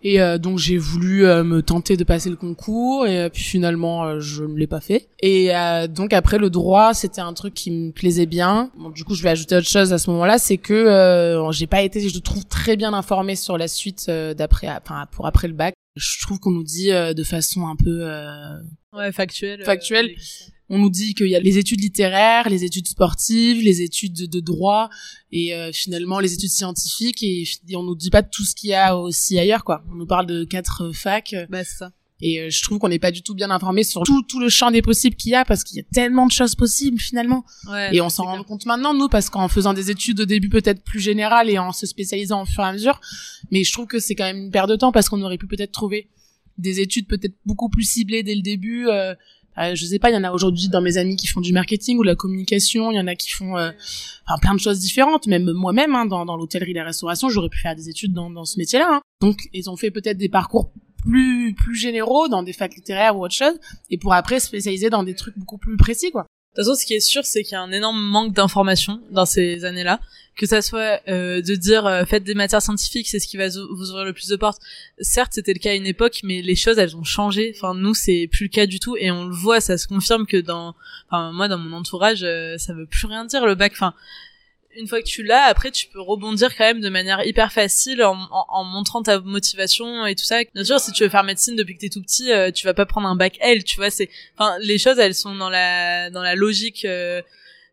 [0.02, 4.56] Et donc j'ai voulu me tenter de passer le concours et puis finalement je ne
[4.56, 5.08] l'ai pas fait.
[5.20, 5.50] Et
[5.90, 8.70] donc après le droit c'était un truc qui me plaisait bien.
[8.94, 12.08] Du coup je vais ajouter autre chose à ce moment-là, c'est que j'ai pas été,
[12.08, 15.74] je trouve très bien informée sur la suite d'après, enfin pour après le bac.
[15.96, 18.60] Je trouve qu'on nous dit euh, de façon un peu euh,
[18.92, 19.60] Ouais, factuel.
[19.60, 20.14] euh, Factuel.
[20.68, 24.40] on nous dit qu'il y a les études littéraires, les études sportives, les études de,
[24.40, 24.88] droit
[25.32, 28.70] et euh, finalement les études scientifiques et, et on nous dit pas tout ce qu'il
[28.70, 29.82] y a aussi ailleurs quoi.
[29.90, 31.92] On nous parle de quatre facs Bah c'est ça.
[32.22, 34.48] Et euh, je trouve qu'on n'est pas du tout bien informé sur tout, tout le
[34.48, 37.44] champ des possibles qu'il y a parce qu'il y a tellement de choses possibles finalement.
[37.70, 40.48] Ouais, Et on s'en rend compte maintenant, nous, parce qu'en faisant des études au début
[40.48, 43.00] peut-être plus générales et en se spécialisant au fur et à mesure,
[43.50, 45.46] mais je trouve que c'est quand même une perte de temps parce qu'on aurait pu
[45.46, 46.08] peut-être trouver
[46.58, 48.86] des études peut-être beaucoup plus ciblées dès le début.
[48.88, 49.14] Euh,
[49.58, 51.52] euh, je sais pas, il y en a aujourd'hui dans mes amis qui font du
[51.52, 53.70] marketing ou de la communication, il y en a qui font euh,
[54.26, 55.26] enfin, plein de choses différentes.
[55.26, 58.30] Même moi-même, hein, dans, dans l'hôtellerie et la restauration, j'aurais pu faire des études dans,
[58.30, 58.88] dans ce métier-là.
[58.90, 59.00] hein.
[59.20, 60.70] Donc, ils ont fait peut-être des parcours
[61.02, 63.54] plus plus généraux dans des facs littéraires ou autre chose,
[63.90, 66.26] et pour après se spécialiser dans des trucs beaucoup plus précis, quoi.
[66.56, 69.00] De toute façon, ce qui est sûr, c'est qu'il y a un énorme manque d'informations
[69.12, 70.00] dans ces années-là.
[70.36, 73.48] Que ça soit euh, de dire euh, faites des matières scientifiques, c'est ce qui va
[73.48, 74.60] vous vous ouvrir le plus de portes.
[74.98, 77.52] Certes, c'était le cas à une époque, mais les choses, elles ont changé.
[77.54, 80.26] Enfin, nous, c'est plus le cas du tout, et on le voit, ça se confirme
[80.26, 80.74] que dans,
[81.08, 83.72] enfin, moi, dans mon entourage, euh, ça veut plus rien dire le bac.
[83.72, 83.94] Enfin,
[84.76, 88.02] une fois que tu l'as, après, tu peux rebondir quand même de manière hyper facile
[88.04, 90.40] en, en, en montrant ta motivation et tout ça.
[90.54, 92.74] Bien sûr, si tu veux faire médecine depuis que t'es tout petit, euh, tu vas
[92.74, 93.90] pas prendre un bac L, tu vois.
[93.90, 96.84] C'est, enfin, les choses, elles sont dans la dans la logique.
[96.84, 97.20] euh,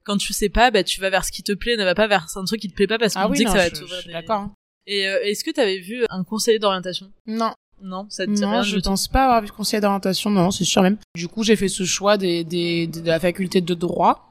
[0.03, 2.07] quand tu sais pas, bah tu vas vers ce qui te plaît, ne va pas
[2.07, 3.63] vers un truc qui te plaît pas parce qu'on Ah oui, dit non, que ça
[3.65, 4.03] va t'ouvrir.
[4.05, 4.37] des- d'accord.
[4.39, 4.53] hein.
[4.85, 7.11] Et euh, est-ce que t'avais vu un conseiller d'orientation?
[7.25, 10.49] Non, Non, ça te dit non, rien je pense pas avoir vu conseil d'orientation, non,
[10.49, 10.97] c'est sûr même.
[11.13, 14.26] Du coup, j'ai fait ce choix des, des, de la faculté de droit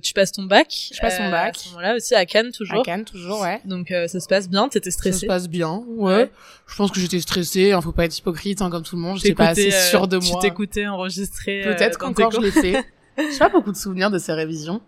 [0.00, 0.90] Tu passes ton bac.
[0.94, 1.56] Je passe mon euh, bac.
[1.56, 2.80] À ce moment-là aussi à Cannes toujours.
[2.80, 3.60] à Cannes, toujours, ouais.
[3.64, 4.68] Donc euh, ça se passe bien.
[4.68, 5.26] T'étais Ça se stressée.
[5.26, 6.14] passe bien, ouais.
[6.16, 6.30] Ouais.
[6.66, 9.18] Je pense que j'étais stressée, hein, faut pas être hypocrite, hein, comme tout le monde,
[9.18, 10.40] j'étais pas assez T'écoutais, euh, sûre de Tu moi.
[10.40, 11.62] t'écoutais enregistrer.
[11.64, 12.84] Peut-être qu'encore je l'ai fait.
[13.18, 14.80] J'ai pas beaucoup de souvenirs de ces révisions.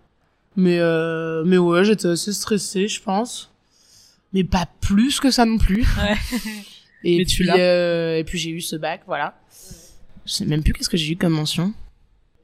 [0.56, 3.50] Mais, euh, mais ouais, j'étais assez stressée, je pense.
[4.32, 5.82] Mais pas plus que ça non plus.
[5.98, 6.16] Ouais.
[7.04, 9.34] Et Mais tu puis, euh, et puis j'ai eu ce bac, voilà.
[10.26, 11.72] Je sais même plus qu'est-ce que j'ai eu comme mention.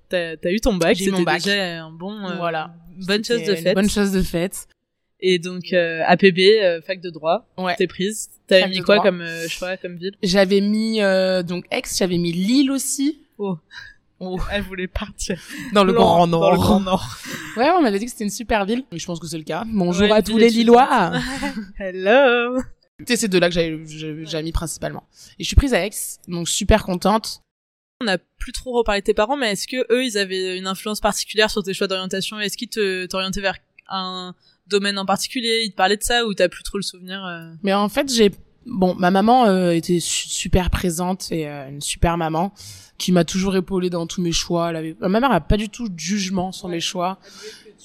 [0.08, 0.96] T'as t'as eu ton bac.
[0.96, 1.42] C'était bac.
[1.42, 2.24] déjà un bon.
[2.26, 2.74] euh, Voilà.
[3.06, 3.74] Bonne chose de une fait.
[3.74, 4.66] Bonne chose de faite.
[5.20, 7.46] Et donc euh, APB, euh, fac de droit.
[7.56, 7.74] Ouais.
[7.76, 8.28] T'es prise.
[8.46, 9.06] T'avais mis quoi droit.
[9.06, 10.14] comme euh, choix, comme ville?
[10.22, 13.20] J'avais mis, euh, donc Aix, j'avais mis Lille aussi.
[13.38, 13.56] Oh.
[14.20, 14.38] Oh.
[14.52, 15.40] Elle voulait partir.
[15.72, 16.40] Dans le Grand Nord.
[16.42, 17.16] Dans le Grand Nord.
[17.56, 18.84] Ouais, on m'avait dit que c'était une super ville.
[18.92, 19.64] Et je pense que c'est le cas.
[19.66, 21.12] Bonjour Ouais, à tous les Lillois.
[21.78, 22.60] Hello.
[23.06, 25.04] C'est ces deux-là que j'avais mis principalement.
[25.38, 25.90] Et je suis prise à Aix,
[26.28, 27.40] donc super contente.
[28.00, 30.66] On n'a plus trop reparlé de tes parents, mais est-ce que eux, ils avaient une
[30.66, 32.40] influence particulière sur tes choix d'orientation?
[32.40, 33.56] Est-ce qu'ils te t'orientaient vers
[33.88, 34.34] un
[34.66, 35.62] domaine en particulier?
[35.64, 37.52] Ils te parlaient de ça ou t'as plus trop le souvenir euh?
[37.62, 38.32] Mais en fait, j'ai
[38.66, 42.52] bon, ma maman euh, était su- super présente et euh, une super maman
[42.98, 44.70] qui m'a toujours épaulée dans tous mes choix.
[44.70, 44.96] Elle avait...
[45.00, 47.18] Ma mère a pas du tout de jugement sur mes choix.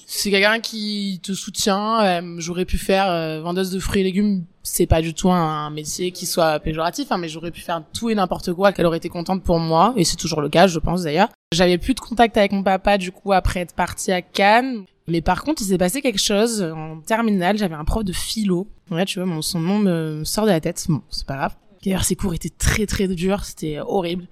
[0.06, 2.04] C'est quelqu'un qui te soutient.
[2.04, 4.46] Euh, j'aurais pu faire euh, vendeuse de fruits et légumes.
[4.64, 8.10] C'est pas du tout un, métier qui soit péjoratif, hein, mais j'aurais pu faire tout
[8.10, 9.94] et n'importe quoi qu'elle aurait été contente pour moi.
[9.96, 11.30] Et c'est toujours le cas, je pense d'ailleurs.
[11.54, 14.86] J'avais plus de contact avec mon papa du coup après être partie à Cannes.
[15.08, 17.58] Mais par contre, il s'est passé quelque chose en terminale.
[17.58, 18.68] J'avais un prof de philo.
[18.92, 20.86] Ouais, tu vois, mon, son nom me sort de la tête.
[20.88, 21.56] Bon, c'est pas grave.
[21.84, 23.44] D'ailleurs, ses cours étaient très très durs.
[23.46, 24.28] C'était horrible.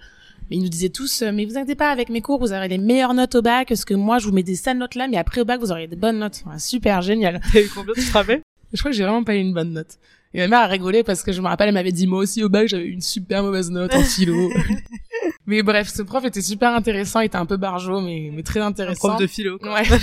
[0.49, 2.67] Mais ils nous disaient tous, euh, mais vous inquiétez pas, avec mes cours, vous aurez
[2.67, 5.07] les meilleures notes au bac, parce que moi, je vous mets des sales notes là,
[5.07, 6.43] mais après au bac, vous aurez des bonnes notes.
[6.45, 7.41] Ouais, super, génial.
[7.53, 8.41] T'as eu combien, tu te rappelles?
[8.73, 9.97] Je crois que j'ai vraiment pas eu une bonne note.
[10.33, 12.43] Et ma mère a rigolé parce que je me rappelle, elle m'avait dit, moi aussi
[12.43, 14.51] au bac, j'avais eu une super mauvaise note en philo.
[15.47, 18.59] mais bref, ce prof était super intéressant, il était un peu barjot, mais, mais très
[18.59, 19.09] Un intéressant.
[19.09, 19.73] prof de philo, quoi.
[19.73, 19.83] Ouais.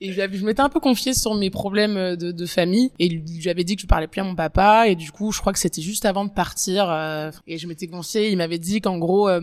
[0.00, 3.16] Et je, m'étais un peu confiée sur mes problèmes euh, de, de famille et je
[3.42, 5.54] lui avais dit que je parlais plus à mon papa et du coup je crois
[5.54, 8.30] que c'était juste avant de partir euh, et je m'étais confiée.
[8.30, 9.40] Il m'avait dit qu'en gros euh,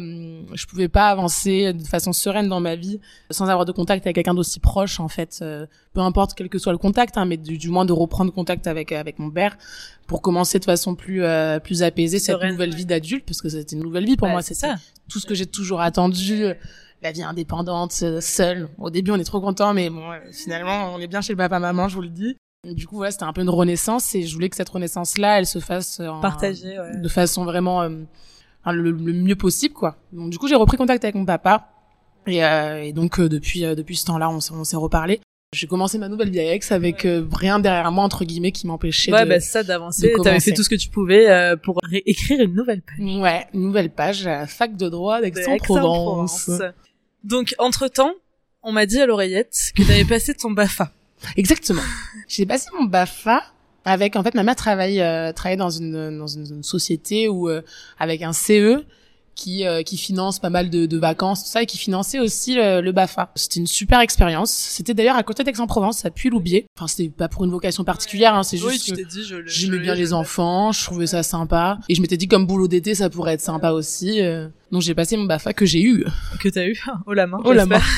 [0.54, 3.00] je pouvais pas avancer de façon sereine dans ma vie
[3.32, 5.40] sans avoir de contact avec quelqu'un d'aussi proche en fait.
[5.42, 8.32] Euh, peu importe quel que soit le contact, hein, mais du, du moins de reprendre
[8.32, 9.58] contact avec avec mon père
[10.06, 12.76] pour commencer de façon plus euh, plus apaisée cette nouvelle ouais.
[12.76, 14.42] vie d'adulte parce que c'était une nouvelle vie pour Bah, moi.
[14.44, 14.76] c'est ça.
[15.10, 16.46] tout ce que j'ai toujours attendu
[17.04, 18.70] la vie indépendante, euh, seule.
[18.78, 21.38] Au début, on est trop content, mais bon, euh, finalement, on est bien chez le
[21.38, 22.36] papa maman, je vous le dis.
[22.66, 25.46] Du coup, voilà, c'était un peu une renaissance et je voulais que cette renaissance-là, elle
[25.46, 26.96] se fasse en- Partagé, ouais.
[26.98, 27.90] de façon vraiment euh,
[28.68, 29.98] le, le mieux possible, quoi.
[30.14, 31.68] Donc du coup, j'ai repris contact avec mon papa
[32.26, 35.20] et, euh, et donc euh, depuis euh, depuis ce temps-là, on s'est on s'est reparlé.
[35.54, 39.12] J'ai commencé ma nouvelle vie ex avec euh, rien derrière moi entre guillemets qui m'empêchait
[39.12, 40.12] Ouais, de bah, ça, d'avancer.
[40.24, 42.98] T'avais fait tout ce que tu pouvais euh, pour écrire une nouvelle page.
[43.22, 46.50] ouais une nouvelle page à la fac de droit d'Aix-en-Provence.
[47.24, 48.14] Donc, entre-temps,
[48.62, 50.92] on m'a dit à l'oreillette que t'avais passé ton BAFA.
[51.38, 51.82] Exactement.
[52.28, 53.44] J'ai passé mon Bafa
[53.86, 57.50] avec en fait ma mère travaille euh, travaille dans une dans une, une société où
[57.50, 57.62] euh,
[58.00, 58.84] avec un CE
[59.36, 62.56] qui euh, qui finance pas mal de, de vacances tout ça et qui finançait aussi
[62.56, 63.32] le, le Bafa.
[63.36, 64.52] C'était une super expérience.
[64.52, 66.66] C'était d'ailleurs à côté d'Aix-en-Provence, à Puy-Loubier.
[66.78, 69.44] Enfin c'était pas pour une vocation particulière, hein, c'est oui, juste que.
[69.46, 71.80] J'aimais bien les enfants, je trouvais ça sympa.
[71.90, 74.22] Et je m'étais dit comme boulot d'été, ça pourrait être sympa aussi.
[74.22, 74.48] euh.
[74.72, 76.06] Donc j'ai passé mon BAFA que j'ai eu.
[76.40, 76.82] Que t'as eu.
[77.06, 77.38] Oh la main.
[77.44, 77.82] Oh la main.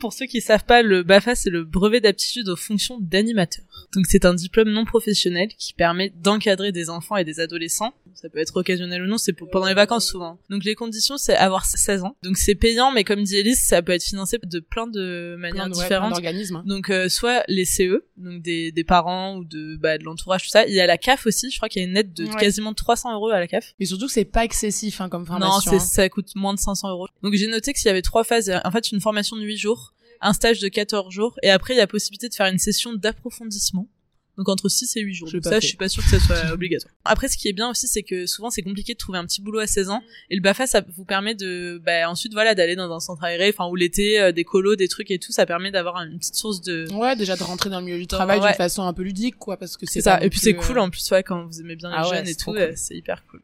[0.00, 3.64] Pour ceux qui savent pas, le BAFA, c'est le brevet d'aptitude aux fonctions d'animateur.
[3.94, 7.94] Donc c'est un diplôme non professionnel qui permet d'encadrer des enfants et des adolescents.
[8.14, 10.38] Ça peut être occasionnel ou non, c'est pour- pendant les vacances souvent.
[10.50, 12.16] Donc les conditions, c'est avoir 16 ans.
[12.22, 15.64] Donc c'est payant, mais comme dit Elise, ça peut être financé de plein de manières
[15.64, 16.10] Plein de- ouais, plein différentes.
[16.10, 16.62] d'organismes.
[16.66, 20.50] Donc euh, soit les CE, donc des, des parents ou de bah, de l'entourage tout
[20.50, 20.66] ça.
[20.66, 21.50] Il y a la CAF aussi.
[21.50, 22.34] Je crois qu'il y a une aide de Ouais.
[22.40, 23.74] quasiment 300 euros à la CAF.
[23.80, 25.70] Et surtout que c'est pas excessif hein, comme Non, formation.
[25.70, 25.80] c'est hein.
[25.80, 27.06] ça coûte moins de 500 euros.
[27.22, 28.52] Donc j'ai noté qu'il y avait trois phases.
[28.64, 31.78] En fait, une formation de 8 jours, un stage de 14 jours, et après il
[31.78, 33.88] y a possibilité de faire une session d'approfondissement.
[34.36, 35.30] Donc entre 6 et 8 jours.
[35.30, 35.60] Donc ça, fait.
[35.60, 36.92] je suis pas sûre que ça soit obligatoire.
[37.04, 39.40] Après, ce qui est bien aussi, c'est que souvent c'est compliqué de trouver un petit
[39.40, 42.74] boulot à 16 ans, et le Bafa, ça vous permet de, bah, ensuite voilà, d'aller
[42.74, 45.46] dans un centre aéré, enfin ou l'été, euh, des colos, des trucs et tout, ça
[45.46, 46.84] permet d'avoir une petite source de.
[46.94, 48.48] Ouais, déjà de rentrer dans le milieu du travail Ouais.
[48.48, 50.20] d'une façon un peu ludique, quoi, parce que c'est ça.
[50.20, 52.16] Et puis c'est cool euh, en plus, ouais, quand vous aimez bien les Ah ouais,
[52.16, 52.76] jeunes et tout, euh, cool.
[52.76, 53.40] c'est hyper cool.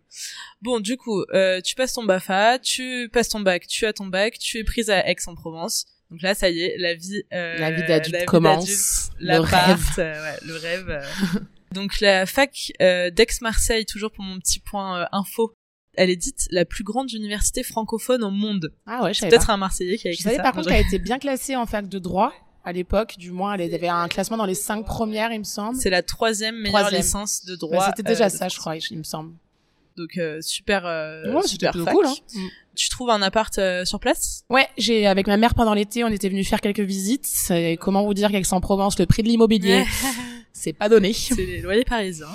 [0.61, 4.07] Bon, du coup, euh, tu passes ton BAFA, tu passes ton bac, tu as ton
[4.07, 5.87] bac, tu es prise à Aix-en-Provence.
[6.11, 9.11] Donc là, ça y est, la vie, euh, La vie d'adulte commence.
[9.21, 9.85] Le rêve.
[9.99, 10.89] euh, ouais, le rêve.
[10.91, 11.39] euh.
[11.73, 15.53] Donc la fac euh, d'Aix-Marseille, toujours pour mon petit point info,
[15.95, 18.73] elle est dite la plus grande université francophone au monde.
[18.87, 20.43] Ah ouais, je savais peut-être un Marseillais qui a Je écrit savais ça.
[20.43, 22.33] par contre je- qu'elle était bien classée en fac de droit
[22.65, 25.77] à l'époque, du moins, elle avait un classement dans les cinq premières, il me semble.
[25.79, 27.01] c'est la troisième meilleure Troisième.
[27.03, 27.87] licence de Bah, droit.
[27.87, 29.33] C'était déjà euh, ça, je crois, il me semble.
[29.97, 31.95] Donc euh, super, euh, ouais, super fac.
[31.95, 32.15] cool, hein.
[32.75, 34.45] Tu trouves un appart euh, sur place?
[34.49, 37.51] Ouais, j'ai avec ma mère pendant l'été, on était venu faire quelques visites.
[37.51, 39.85] Et comment vous dire qu'Aix-en-Provence, le prix de l'immobilier,
[40.53, 41.13] c'est pas donné.
[41.15, 42.29] C'est les loyers parisiens.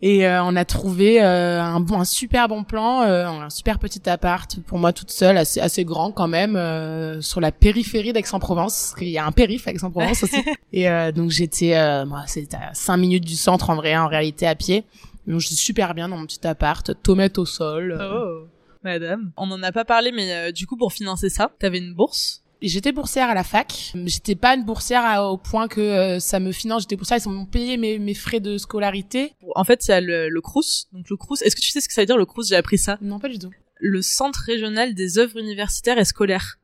[0.00, 3.80] Et euh, on a trouvé euh, un bon, un super bon plan, euh, un super
[3.80, 8.12] petit appart pour moi toute seule, assez assez grand quand même, euh, sur la périphérie
[8.12, 8.94] d'Aix-en-Provence.
[9.00, 10.36] Il y a un périph' à Aix-en-Provence aussi.
[10.72, 14.06] Et euh, donc j'étais, euh, moi, c'était à 5 minutes du centre en vrai, en
[14.06, 14.84] réalité à pied.
[15.26, 17.98] Donc je suis super bien dans mon petit appart, tomates au sol.
[18.00, 18.46] Oh,
[18.82, 19.32] madame.
[19.36, 22.42] On en a pas parlé, mais euh, du coup, pour financer ça, t'avais une bourse.
[22.60, 23.92] Et J'étais boursière à la fac.
[24.06, 26.82] J'étais pas une boursière à- au point que euh, ça me finance.
[26.82, 29.32] J'étais boursière, ils m'ont payé mes, mes frais de scolarité.
[29.54, 30.86] En fait, il y a le, le CRUS.
[30.92, 32.56] Donc le CRUS, est-ce que tu sais ce que ça veut dire le CRUS J'ai
[32.56, 32.98] appris ça.
[33.00, 33.50] Non, pas du tout.
[33.80, 36.56] Le Centre régional des œuvres universitaires et scolaires.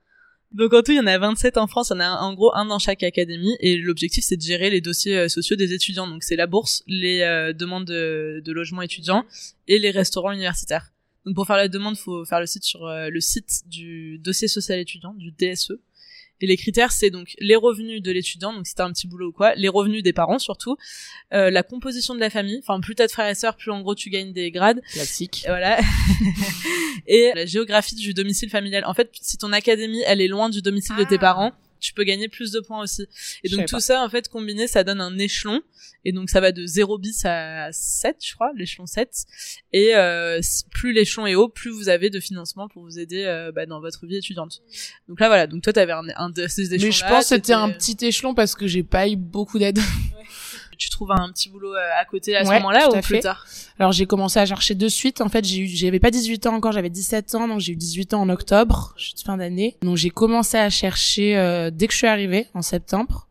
[0.50, 2.20] Donc en tout, il y en a 27 en France, il y en a un-
[2.20, 5.56] en gros un dans chaque académie, et l'objectif c'est de gérer les dossiers euh, sociaux
[5.56, 6.06] des étudiants.
[6.06, 9.24] Donc c'est la bourse, les euh, demandes de, de logement étudiant
[9.66, 10.92] et les restaurants universitaires.
[11.26, 14.48] Donc pour faire la demande, faut faire le site sur euh, le site du dossier
[14.48, 15.72] social étudiant, du DSE.
[16.40, 19.28] Et les critères, c'est donc les revenus de l'étudiant, donc si t'as un petit boulot
[19.28, 20.76] ou quoi, les revenus des parents surtout,
[21.32, 23.80] euh, la composition de la famille, enfin plus t'as de frères et sœurs, plus en
[23.80, 25.44] gros tu gagnes des grades, Classique.
[25.46, 25.78] voilà.
[27.06, 28.84] et la géographie du domicile familial.
[28.84, 31.18] En fait, si ton académie, elle est loin du domicile de tes Ah.
[31.18, 31.52] parents,
[31.84, 33.06] tu peux gagner plus de points aussi.
[33.42, 33.80] Et donc tout pas.
[33.80, 35.62] ça, en fait, combiné, ça donne un échelon.
[36.06, 39.10] Et donc ça va de 0 bis à 7, je crois, l'échelon 7.
[39.72, 43.52] Et euh, plus l'échelon est haut, plus vous avez de financement pour vous aider euh,
[43.52, 44.62] bah, dans votre vie étudiante.
[45.08, 45.46] Donc là, voilà.
[45.46, 47.96] Donc toi, t'avais un, un de ces échelons Mais je pense que c'était un petit
[48.04, 49.78] échelon parce que j'ai pas eu beaucoup d'aide.
[50.76, 53.46] Tu trouves un petit boulot euh, à côté à ce moment-là ou plus tard
[53.78, 55.20] Alors j'ai commencé à chercher de suite.
[55.20, 58.22] En fait, j'avais pas 18 ans encore, j'avais 17 ans, donc j'ai eu 18 ans
[58.22, 59.76] en octobre, je suis de fin d'année.
[59.82, 63.28] Donc j'ai commencé à chercher euh, dès que je suis arrivée en septembre.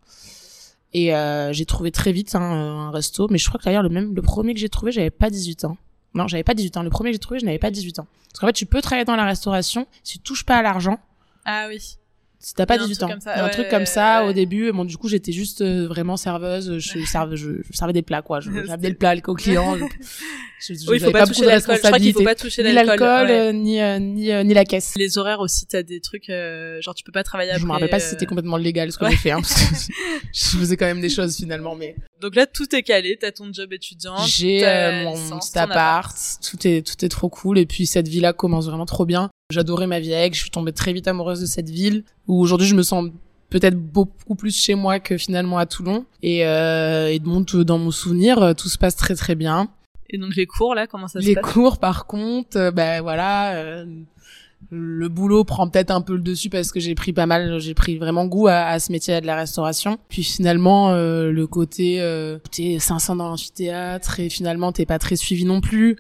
[0.94, 3.90] Et euh, j'ai trouvé très vite hein, un resto, mais je crois que d'ailleurs le
[3.90, 5.78] même, le premier que j'ai trouvé, j'avais pas 18 ans.
[6.14, 6.84] Non, j'avais pas 18 ans.
[6.84, 8.08] Le premier que j'ai trouvé, je n'avais pas 18 ans.
[8.30, 11.00] Parce qu'en fait, tu peux travailler dans la restauration si tu touches pas à l'argent.
[11.46, 11.98] Ah oui.
[12.46, 13.14] Si t'as pas Il y a un 18 truc ans.
[13.14, 14.30] comme ça, un ouais, truc comme ça ouais.
[14.30, 14.70] au début.
[14.74, 16.78] Bon, du coup, j'étais juste euh, vraiment serveuse.
[16.78, 18.42] Je servais, je, je servais des plats, quoi.
[18.42, 19.78] Je, j'amenais le plat aux clients.
[20.66, 21.76] Je, je, je- Oui, il faut pas toucher l'alcool.
[21.76, 23.28] Je crois qu'il faut pas toucher Ni l'alcool.
[23.28, 23.32] ouais.
[23.32, 24.94] euh, ni, euh, ni, ni la caisse.
[24.98, 26.28] Les horaires aussi, t'as des trucs,
[26.80, 27.62] genre tu peux pas travailler après.
[27.62, 29.76] Je me rappelle pas si c'était complètement légal ce que j'ai fait, hein, parce que
[30.34, 33.52] je faisais quand même des choses finalement, mais Donc là, tout est calé, t'as ton
[33.52, 34.16] job étudiant.
[34.26, 34.62] j'ai
[35.04, 36.16] mon licence, petit ton appart,
[36.50, 39.30] tout est tout est trop cool et puis cette vie-là commence vraiment trop bien.
[39.50, 42.68] J'adorais ma vie avec, je suis tombée très vite amoureuse de cette ville, où aujourd'hui
[42.68, 43.10] je me sens
[43.50, 46.06] peut-être beaucoup plus chez moi que finalement à Toulon.
[46.24, 49.70] Et, euh, et donc, dans mon souvenir, tout se passe très très bien.
[50.10, 51.36] Et donc les cours là, comment ça se passe?
[51.36, 53.86] Les cours, par contre, euh, ben voilà, euh,
[54.70, 57.74] le boulot prend peut-être un peu le dessus parce que j'ai pris pas mal, j'ai
[57.74, 59.98] pris vraiment goût à, à, ce métier de la restauration.
[60.10, 65.16] Puis finalement, euh, le côté, euh, t'es 500 dans l'amphithéâtre et finalement t'es pas très
[65.16, 65.98] suivi non plus.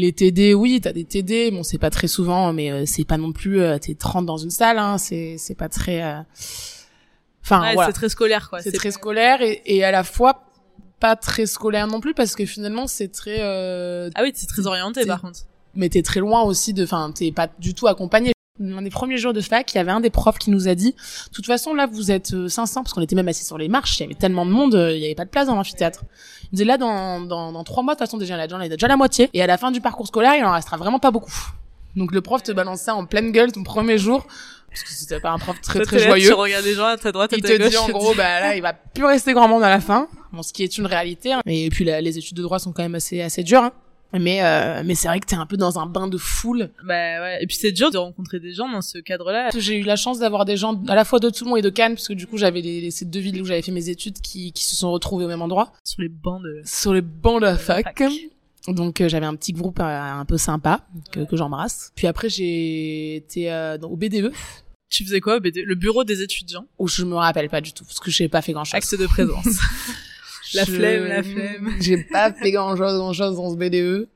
[0.00, 3.18] Les TD, oui, t'as des TD, bon c'est pas très souvent, mais euh, c'est pas
[3.18, 6.02] non plus, t'es 30 dans une salle, hein, c'est c'est pas très.
[7.42, 8.62] Enfin, ouais, c'est très scolaire quoi.
[8.62, 10.44] C'est très scolaire et, et à la fois
[11.00, 14.10] pas très scolaire non plus parce que finalement c'est très euh...
[14.14, 15.40] ah oui c'est très orienté par contre
[15.74, 19.18] mais t'es très loin aussi de enfin t'es pas du tout accompagné un des premiers
[19.18, 21.46] jours de fac il y avait un des profs qui nous a dit de toute
[21.46, 24.02] façon là vous êtes 500 euh, parce qu'on était même assis sur les marches il
[24.02, 26.04] y avait tellement de monde euh, il y avait pas de place dans l'amphithéâtre
[26.44, 28.68] il disait là dans dans dans trois mois de toute façon déjà il y a
[28.68, 31.10] déjà la moitié et à la fin du parcours scolaire il en restera vraiment pas
[31.10, 31.32] beaucoup
[31.96, 34.26] donc le prof te balance ça en pleine gueule ton premier jour
[34.70, 36.28] parce que c'était pas un prof très très joyeux.
[36.28, 38.54] Tu regardes les gens à ta droite, à il te dit en gros, bah là,
[38.54, 40.06] il va plus rester grand monde à la fin.
[40.32, 41.32] Bon, ce qui est une réalité.
[41.32, 41.40] Hein.
[41.46, 43.64] Et puis les études de droit sont quand même assez assez dures.
[43.64, 43.72] Hein.
[44.12, 46.70] Mais euh, mais c'est vrai que t'es un peu dans un bain de foule.
[46.84, 47.42] Bah ouais.
[47.42, 49.50] Et puis c'est dur de rencontrer des gens dans ce cadre-là.
[49.56, 51.94] J'ai eu la chance d'avoir des gens à la fois de Toulon et de Cannes,
[51.94, 54.52] parce que du coup j'avais les, ces deux villes où j'avais fait mes études qui
[54.52, 55.72] qui se sont retrouvées au même endroit.
[55.84, 56.62] Sur les bancs de.
[56.64, 58.02] Sur les bancs de la fac.
[58.68, 61.92] Donc euh, j'avais un petit groupe euh, un peu sympa que, que j'embrasse.
[61.94, 64.32] Puis après j'ai été euh, au BDE.
[64.90, 66.66] Tu faisais quoi au BDE Le bureau des étudiants?
[66.78, 68.74] Ou je me rappelle pas du tout parce que j'ai pas fait grand chose.
[68.74, 69.46] Axe de présence.
[70.54, 71.70] la flemme, la flemme.
[71.80, 74.08] J'ai pas fait grand chose, grand chose dans ce BDE.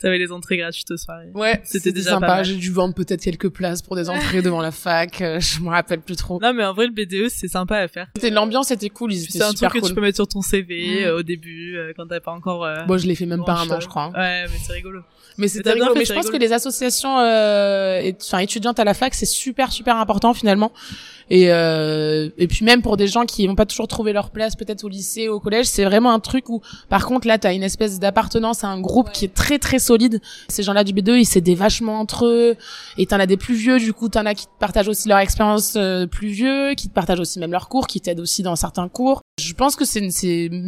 [0.00, 1.30] T'avais les entrées gratuites aux soirées.
[1.34, 2.42] Ouais, c'était déjà sympa.
[2.42, 5.20] J'ai dû vendre peut-être quelques places pour des entrées devant la fac.
[5.20, 6.40] Euh, je me rappelle plus trop.
[6.42, 8.08] Non, mais en vrai, le BDE, c'est sympa à faire.
[8.16, 9.14] C'était l'ambiance, était cool.
[9.14, 11.04] C'est un truc que tu peux mettre sur ton CV mm.
[11.04, 12.68] euh, au début euh, quand t'as pas encore.
[12.86, 14.10] Bon, je l'ai fait même pas un an, je crois.
[14.12, 14.12] Hein.
[14.14, 15.00] Ouais, mais c'est rigolo.
[15.38, 15.94] Mais c'était rigolo.
[15.94, 20.34] mais je pense que les associations, enfin étudiantes à la fac, c'est super super important
[20.34, 20.72] finalement.
[21.30, 24.56] Et euh, et puis même pour des gens qui vont pas toujours trouver leur place,
[24.56, 27.62] peut-être au lycée, au collège, c'est vraiment un truc où, par contre, là, t'as une
[27.62, 30.20] espèce d'appartenance à un groupe qui est très très solide.
[30.48, 32.56] Ces gens-là du B2, ils s'aident vachement entre eux.
[32.98, 35.18] Et t'en as des plus vieux, du coup, t'en as qui te partagent aussi leur
[35.18, 38.56] expérience euh, plus vieux, qui te partagent aussi même leurs cours, qui t'aident aussi dans
[38.56, 39.20] certains cours.
[39.40, 40.08] Je pense que c'est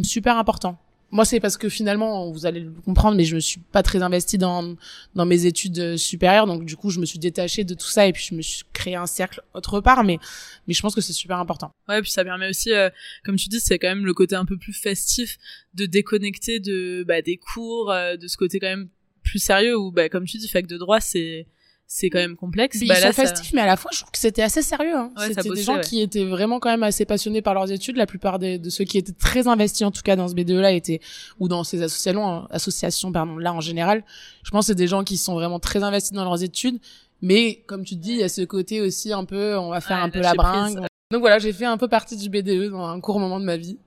[0.03, 0.77] super important.
[1.09, 4.01] Moi, c'est parce que finalement, vous allez le comprendre, mais je me suis pas très
[4.01, 4.75] investie dans
[5.15, 8.07] dans mes études euh, supérieures, donc du coup, je me suis détachée de tout ça
[8.07, 10.19] et puis je me suis créé un cercle autre part, mais
[10.67, 11.71] mais je pense que c'est super important.
[11.87, 12.89] Ouais, puis ça permet aussi, euh,
[13.23, 15.37] comme tu dis, c'est quand même le côté un peu plus festif
[15.75, 18.89] de déconnecter de bah, des cours, euh, de ce côté quand même
[19.23, 21.47] plus sérieux où bah comme tu dis, fac de droit, c'est
[21.89, 22.83] c'est quand même complexe.
[22.85, 24.95] Bah, là, festif, mais à la fois, je trouve que c'était assez sérieux.
[24.95, 25.09] Hein.
[25.15, 27.95] c'était des gens qui étaient vraiment quand même assez passionnés par leurs études.
[27.95, 30.73] La plupart des, de ceux qui étaient très investis, en tout cas dans ce BDE-là,
[30.73, 30.99] étaient
[31.39, 34.03] ou dans ces associations, hein, associations pardon, là en général.
[34.43, 36.77] Je pense que c'est des gens qui sont vraiment très investis dans leurs études.
[37.21, 39.79] Mais comme tu te dis, il y a ce côté aussi un peu, on va
[39.79, 40.85] faire un peu la bringue.
[41.09, 43.55] Donc voilà, j'ai fait un peu partie du BDE dans un court moment de ma
[43.55, 43.79] vie.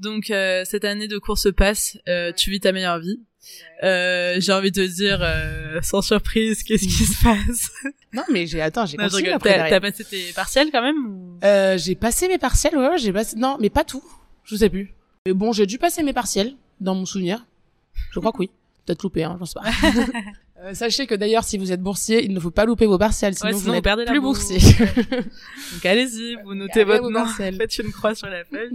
[0.00, 3.20] Donc euh, cette année de cours se passe, euh, tu vis ta meilleure vie.
[3.82, 7.70] Euh, j'ai envie de te dire, euh, sans surprise, qu'est-ce qui se passe?
[8.12, 11.38] Non, mais j'ai attends, j'ai continué T'as passé tes partiels quand même ou...
[11.44, 13.36] euh, J'ai passé mes partiels, ouais, j'ai passé.
[13.36, 14.02] Non, mais pas tout.
[14.42, 14.92] Je sais plus.
[15.26, 17.46] Mais bon, j'ai dû passer mes partiels dans mon souvenir.
[18.10, 18.50] Je crois que oui.
[18.86, 19.70] Peut-être loupé, hein, j'en sais pas.
[20.64, 23.34] euh, sachez que d'ailleurs, si vous êtes boursier, il ne faut pas louper vos partiels,
[23.36, 24.58] sinon, vous n'êtes plus boursier.
[24.58, 28.70] Donc allez-y, vous notez votre nom, faites une croix sur la feuille.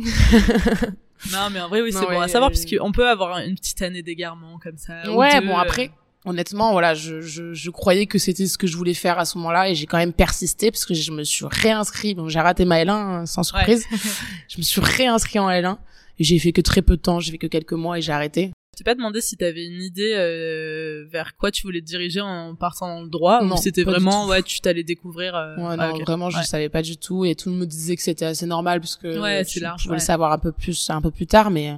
[1.31, 4.01] Non, mais en vrai, oui, c'est bon à savoir, puisqu'on peut avoir une petite année
[4.01, 5.11] d'égarement comme ça.
[5.11, 5.91] Ouais, bon, après,
[6.25, 9.37] honnêtement, voilà, je, je, je croyais que c'était ce que je voulais faire à ce
[9.37, 12.15] moment-là et j'ai quand même persisté parce que je me suis réinscrit.
[12.15, 13.85] Bon, j'ai raté ma L1 hein, sans surprise.
[14.49, 15.77] je me suis réinscrit en L1
[16.19, 18.11] et j'ai fait que très peu de temps, j'ai fait que quelques mois et j'ai
[18.11, 18.51] arrêté.
[18.75, 22.19] Je t'ai pas demandé si t'avais une idée euh, vers quoi tu voulais te diriger
[22.19, 25.55] en partant dans le droit non, ou c'était vraiment ouais tu t'allais découvrir euh...
[25.55, 28.01] ouais, non, vraiment je savais pas du tout et tout le monde me disait que
[28.01, 31.01] c'était assez normal parce que ouais, c'est large, je voulais savoir un peu plus un
[31.01, 31.75] peu plus tard mais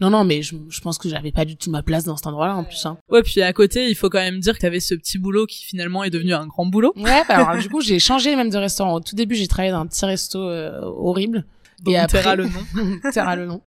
[0.00, 2.28] non, non, mais je, je pense que j'avais pas du tout ma place dans cet
[2.28, 2.86] endroit-là en plus.
[2.86, 2.98] Hein.
[3.08, 5.64] Ouais, puis à côté, il faut quand même dire que t'avais ce petit boulot qui
[5.64, 6.92] finalement est devenu un grand boulot.
[6.96, 8.94] Ouais, bah alors du coup, j'ai changé même de restaurant.
[8.94, 11.44] Au tout début, j'ai travaillé dans un petit resto euh, horrible.
[11.82, 13.00] Donc, et après, le nom.
[13.12, 13.62] terra le nom.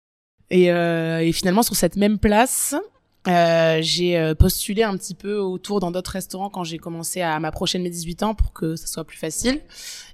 [0.52, 2.76] Et, euh, et finalement, sur cette même place,
[3.26, 7.40] euh, j'ai euh, postulé un petit peu autour dans d'autres restaurants quand j'ai commencé à
[7.40, 9.60] m'approcher de mes 18 ans pour que ça soit plus facile.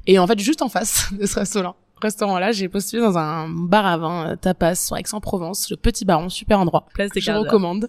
[0.07, 3.85] Et en fait, juste en face de ce restaurant, restaurant-là, j'ai postulé dans un bar
[3.85, 6.87] à vin euh, tapas sur Aix-en-Provence, le Petit Baron, super endroit.
[6.95, 7.89] Place des Je recommande.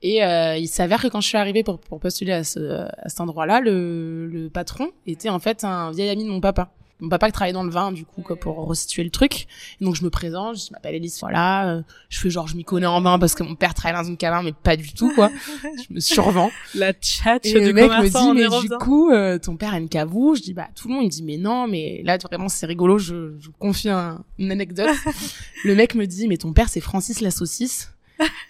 [0.00, 3.08] Et euh, il s'avère que quand je suis arrivée pour, pour postuler à, ce, à
[3.08, 6.70] cet endroit-là, le, le patron était en fait un vieil ami de mon papa.
[7.00, 9.46] Mon papa qui travaillait dans le vin du coup quoi, pour resituer le truc.
[9.80, 12.64] Et donc je me présente je m'appelle Elise voilà euh, je fais genre je m'y
[12.64, 15.12] connais en vin parce que mon père travaille dans une caverne mais pas du tout
[15.14, 15.30] quoi.
[15.62, 16.50] Je me survends.
[16.74, 19.74] La chat et du le mec me dit mais du Europe, coup euh, ton père
[19.74, 20.34] a une cavou.
[20.36, 22.66] Je dis bah tout le monde il me dit mais non mais là vraiment c'est
[22.66, 24.88] rigolo je, je vous confie un- une anecdote.
[25.64, 27.92] Le mec me dit mais ton père c'est Francis la saucisse.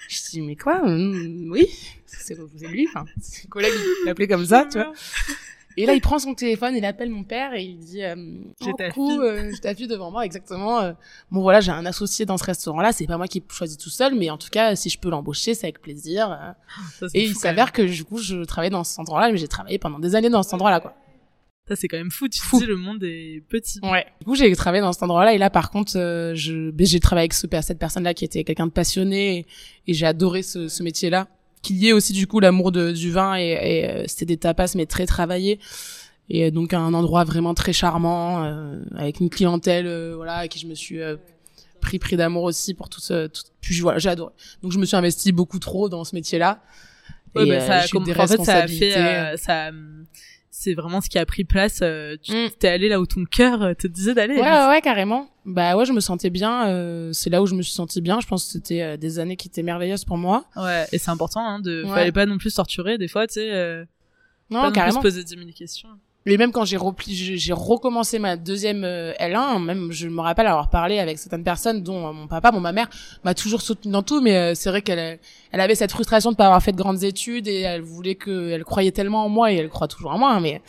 [0.09, 1.66] Je dis mais quoi Hum, oui
[2.07, 3.73] c'est c'est lui enfin c'est un collègue
[4.05, 4.93] l'appelait comme ça tu vois
[5.77, 8.14] et là, il prend son téléphone, il appelle mon père et il dit euh,
[8.62, 10.81] Oh, coucou, euh, j'ai ta fille devant moi, exactement.
[10.81, 10.93] euh,
[11.31, 12.93] bon, voilà, j'ai un associé dans ce restaurant-là.
[12.93, 15.11] C'est pas moi qui ai choisi tout seul, mais en tout cas, si je peux
[15.11, 16.31] l'embaucher, c'est avec plaisir.
[16.31, 16.53] euh.
[16.99, 19.79] Ça, Et il s'avère que du coup, je travaillais dans cet endroit-là, mais j'ai travaillé
[19.79, 20.95] pendant des années dans cet endroit-là, quoi.
[21.68, 22.29] Ça, c'est quand même fou.
[22.29, 22.61] Tu te Fou.
[22.61, 23.81] dis, le monde est petit.
[23.83, 24.07] Ouais.
[24.20, 27.01] Du coup, j'ai travaillé dans cet endroit-là et là, par contre, euh, je, ben, j'ai
[27.01, 29.47] travaillé avec ce, cette personne-là qui était quelqu'un de passionné et,
[29.89, 31.27] et j'ai adoré ce, ce métier-là.
[31.67, 34.87] Qui liait aussi du coup l'amour du vin et, et, euh, c'était des tapas mais
[34.87, 35.59] très travaillés.
[36.29, 40.49] Et euh, donc un endroit vraiment très charmant euh, avec une clientèle euh, voilà à
[40.49, 41.17] qui je me suis euh,
[41.81, 44.85] pris pris d'amour aussi pour tout ce tout, puis voilà j'ai adoré donc je me
[44.85, 46.62] suis investi beaucoup trop dans ce métier là
[47.35, 50.05] Ouais, et bah, euh, ça, comme- des en fait, ça a fait, euh, ça, hum,
[50.59, 51.81] c'est vraiment ce qui a pris place.
[51.83, 52.49] euh, tu Mm.
[52.59, 54.37] t'es allé là où ton cœur euh, te disait d'aller.
[54.37, 55.29] Ouais, ouais, ouais, carrément.
[55.45, 56.69] Bah ouais, je me sentais bien.
[56.69, 58.21] euh, c'est là où je me suis sentie bien.
[58.21, 60.45] Je pense que c'était euh, des années qui étaient merveilleuses pour moi.
[60.57, 61.91] Ouais, et c'est important, hein, de, Ouais.
[61.91, 63.85] fallait pas non plus se torturer, des fois, tu sais,
[64.51, 64.97] Non, pas non plus carrément.
[65.01, 65.91] se poser 10 000 questions.
[66.29, 70.47] Et même quand j'ai repli, j'ai recommencé ma deuxième euh, L1, même je me rappelle
[70.47, 72.89] avoir parlé avec certaines personnes, dont euh, mon papa, bon ma mère
[73.24, 75.20] m'a toujours soutenu dans tout, mais euh, c'est vrai qu'elle
[75.53, 78.51] elle avait cette frustration de pas avoir fait de grandes études et elle voulait que,
[78.51, 80.61] elle croyait tellement en moi et elle croit toujours en moi, hein, mais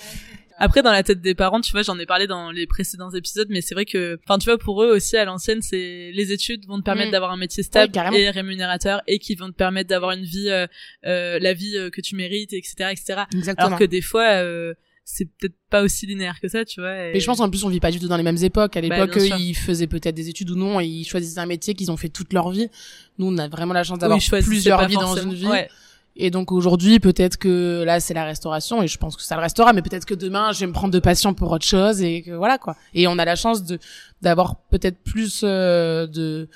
[0.60, 3.48] Après, dans la tête des parents, tu vois, j'en ai parlé dans les précédents épisodes,
[3.52, 6.66] mais c'est vrai que, enfin, tu vois, pour eux aussi, à l'ancienne, c'est, les études
[6.66, 7.12] vont te permettre Mm.
[7.12, 8.18] d'avoir un métier stable carrément.
[8.18, 10.66] et rémunérateur et qui vont te permettre d'avoir une vie, euh,
[11.06, 13.22] euh, la vie que tu mérites, etc., etc.
[13.34, 13.68] exactement.
[13.68, 14.74] Alors que des fois, euh,
[15.10, 16.94] c'est peut-être pas aussi linéaire que ça, tu vois.
[17.08, 18.76] et- Et je pense en plus on vit pas du tout dans les mêmes époques.
[18.76, 19.38] À l'époque, Bah, eux, sûr.
[19.38, 22.10] ils faisaient peut-être des études ou non et ils choisissaient un métier qu'ils ont fait
[22.10, 22.70] toute leur vie.
[23.18, 25.48] Nous, on a vraiment la chance d'avoir Oui, plusieurs vies dans une vie.
[25.48, 25.70] Ouais.
[26.18, 29.42] Et donc aujourd'hui, peut-être que là, c'est la restauration et je pense que ça le
[29.42, 32.22] restera, mais peut-être que demain, je vais me prendre de passion pour autre chose et
[32.24, 32.76] que voilà quoi.
[32.94, 33.80] Et on a la chance de
[34.22, 36.50] d'avoir peut-être plus euh, de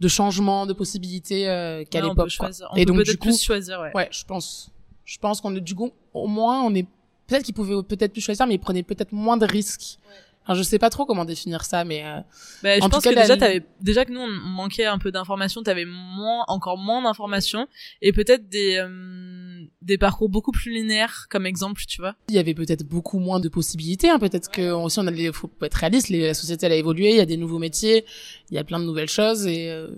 [0.00, 2.30] de changements, de possibilités euh, qu'à Ouais, l'époque.
[2.30, 2.66] choisir.
[2.72, 3.90] On Et peut donc, du coup- plus choisir, ouais.
[3.94, 4.70] Ouais, je pense.
[5.04, 6.86] Je pense qu'on est du coup, au moins, on est
[7.30, 9.98] peut-être qu'ils pouvaient peut-être plus choisir, mais ils prenaient peut-être moins de risques.
[10.42, 12.18] Enfin, je sais pas trop comment définir ça, mais euh,
[12.62, 15.62] Bah, je tout pense cas, que la- déjà, que nous, on manquait un peu d'informations,
[15.62, 17.68] t'avais moins, encore moins d'informations,
[18.00, 22.16] et peut-être des, euh, des parcours beaucoup plus linéaires, comme exemple, tu vois.
[22.30, 24.08] il y avait peut-être beaucoup moins de possibilités.
[24.08, 24.18] Hein.
[24.18, 26.08] Peut-être que aussi on a les, faut être réaliste.
[26.08, 28.04] les- la société elle a évolué, il y a des nouveaux métiers,
[28.50, 29.88] il y a plein de nouvelles choses et euh,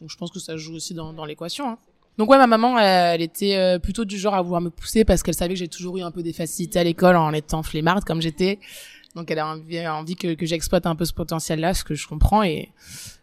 [0.00, 1.68] donc je pense que ça joue aussi dans, dans l'équation.
[1.68, 1.78] Hein.
[2.18, 5.04] Donc ouais, ma maman, elle, elle était euh, plutôt du genre à vouloir me pousser
[5.04, 7.62] parce qu'elle savait que j'ai toujours eu un peu des facilités à l'école en étant
[7.62, 8.60] flemmarde comme j'étais.
[9.16, 12.06] Donc elle a envie, envie que, que j'exploite un peu ce potentiel-là, ce que je
[12.06, 12.70] comprends et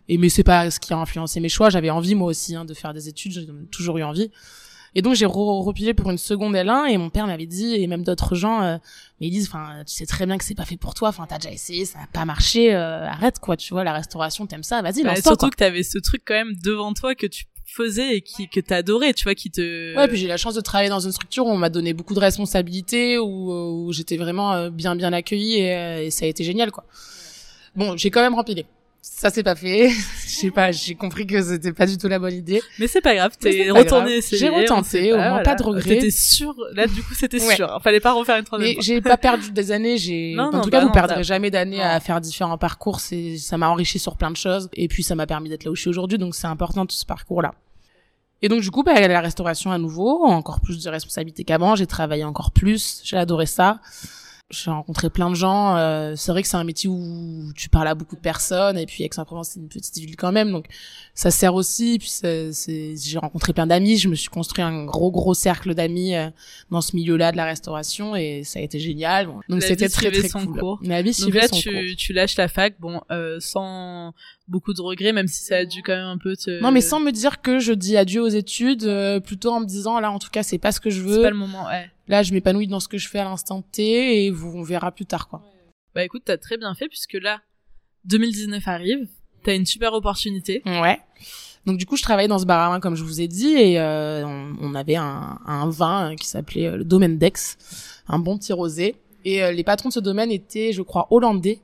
[0.09, 1.69] et mais c'est pas ce qui a influencé mes choix.
[1.69, 4.29] J'avais envie moi aussi hein, de faire des études, j'ai toujours eu envie.
[4.93, 7.87] Et donc j'ai re- repilé pour une seconde L1 et mon père m'avait dit et
[7.87, 8.77] même d'autres gens euh,
[9.21, 11.25] mais ils disent enfin tu sais très bien que c'est pas fait pour toi enfin
[11.29, 14.63] t'as déjà essayé ça n'a pas marché euh, arrête quoi tu vois la restauration t'aimes
[14.63, 15.49] ça vas-y Bah, lance-toi surtout quoi.
[15.51, 19.13] que t'avais ce truc quand même devant toi que tu faisais et qui, que t'adorais,
[19.13, 19.95] tu vois, qui te...
[19.95, 21.93] Ouais, puis j'ai eu la chance de travailler dans une structure où on m'a donné
[21.93, 26.25] beaucoup de responsabilités, où, euh, j'étais vraiment euh, bien bien accueillie et, euh, et ça
[26.25, 26.85] a été génial quoi.
[27.75, 28.65] Bon, j'ai quand même rempilé.
[29.03, 29.89] Ça c'est pas fait.
[30.25, 32.61] Je sais pas, j'ai compris que c'était pas du tout la bonne idée.
[32.79, 34.37] Mais c'est pas grave, t'es retourné essayer.
[34.37, 35.83] J'ai retenté, au moins, pas de regrets.
[35.95, 37.55] T'étais sûr, là, du coup, c'était Ouais.
[37.55, 37.79] sûr.
[37.83, 40.69] Fallait pas refaire une troisième Mais j'ai pas perdu des années, j'ai en non, tout
[40.69, 43.69] bah cas vous non, perdrez t'as- jamais d'années à faire différents parcours, c'est ça m'a
[43.69, 45.89] enrichi sur plein de choses et puis ça m'a permis d'être là où je suis
[45.89, 47.53] aujourd'hui donc c'est important tout ce parcours là.
[48.43, 51.85] Et donc du coup bah la restauration à nouveau, encore plus de responsabilités qu'avant, j'ai
[51.87, 53.79] travaillé encore plus, j'ai adoré ça.
[54.51, 57.87] J'ai rencontré plein de gens, euh, c'est vrai que c'est un métier où tu parles
[57.87, 60.65] à beaucoup de personnes et puis Aix-en-Provence c'est une petite ville quand même donc
[61.15, 64.83] ça sert aussi puis c'est c'est- j'ai rencontré plein d'amis, je me suis construit un
[64.85, 66.29] gros gros cercle d'amis euh,
[66.69, 69.27] dans ce milieu-là de la restauration et ça a été génial.
[69.27, 70.59] Bon, Donc c'était très très son cool.
[70.59, 70.79] cours.
[70.83, 71.61] La vie Donc là, son cours.
[71.61, 74.13] tu, tu lâches la fac, bon, euh, sans
[74.51, 76.61] beaucoup de regrets, même si ça a dû quand même un peu te...
[76.61, 79.65] Non mais sans me dire que je dis adieu aux études, euh, plutôt en me
[79.65, 81.21] disant là en tout cas c'est pas ce que je C'est veux.
[81.23, 81.89] pas le moment, ouais.
[82.07, 84.91] Là je m'épanouis dans ce que je fais à l'instant T et vous on verra
[84.91, 85.41] plus tard quoi.
[85.95, 87.41] Bah écoute, t'as très bien fait, puisque là,
[88.05, 89.07] 2019 arrive,
[89.43, 90.61] t'as une super opportunité.
[90.65, 90.99] Ouais.
[91.65, 93.53] Donc du coup je travaillais dans ce bar à vin comme je vous ai dit
[93.53, 97.33] et euh, on, on avait un, un vin qui s'appelait euh, le Domaine d'Aix,
[98.07, 98.95] un bon petit rosé
[99.25, 101.59] et euh, les patrons de ce domaine étaient je crois hollandais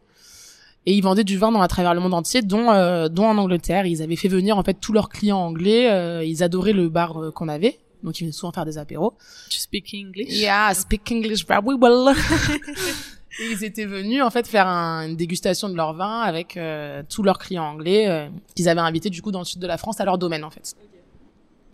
[0.90, 3.38] et ils vendaient du vin dans à travers le monde entier dont euh, dont en
[3.38, 6.88] Angleterre ils avaient fait venir en fait tous leurs clients anglais euh, ils adoraient le
[6.90, 9.14] bar euh, qu'on avait donc ils venaient souvent faire des apéros
[9.50, 10.30] Tu speak English?
[10.30, 12.16] Yeah, I speak English very well.
[13.40, 17.04] Et ils étaient venus en fait faire un- une dégustation de leur vin avec euh,
[17.08, 19.78] tous leurs clients anglais euh, qu'ils avaient invités du coup dans le sud de la
[19.78, 20.76] France à leur domaine en fait.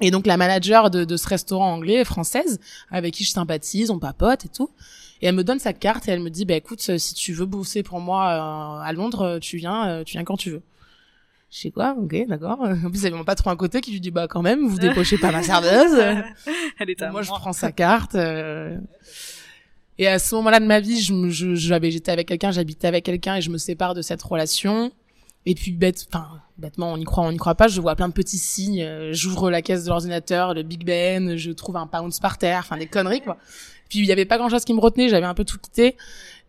[0.01, 2.59] Et donc la manager de, de ce restaurant anglais française
[2.91, 4.69] avec qui je sympathise, on papote et tout.
[5.23, 7.31] Et elle me donne sa carte et elle me dit bah écoute euh, si tu
[7.31, 10.49] veux bosser pour moi euh, à Londres, euh, tu viens euh, tu viens quand tu
[10.51, 10.61] veux.
[11.49, 12.59] Je sais quoi, ok, d'accord.
[12.85, 15.17] En plus, avait mon patron à côté qui lui dit, bah, quand même, vous dépochez
[15.17, 15.97] pas ma serveuse.
[16.79, 18.15] Elle était à moi, je prends sa carte.
[18.15, 18.75] euh.
[19.97, 23.05] Et à ce moment-là de ma vie, je, je, j'avais, j'étais avec quelqu'un, j'habitais avec
[23.05, 24.91] quelqu'un et je me sépare de cette relation.
[25.45, 28.07] Et puis, bête, enfin, bêtement, on y croit, on y croit pas, je vois plein
[28.09, 29.11] de petits signes.
[29.11, 32.77] J'ouvre la caisse de l'ordinateur, le Big Ben, je trouve un pounds par terre, enfin,
[32.77, 33.37] des conneries, quoi.
[33.93, 35.95] Puis, il y avait pas grand chose qui me retenait, j'avais un peu tout quitté.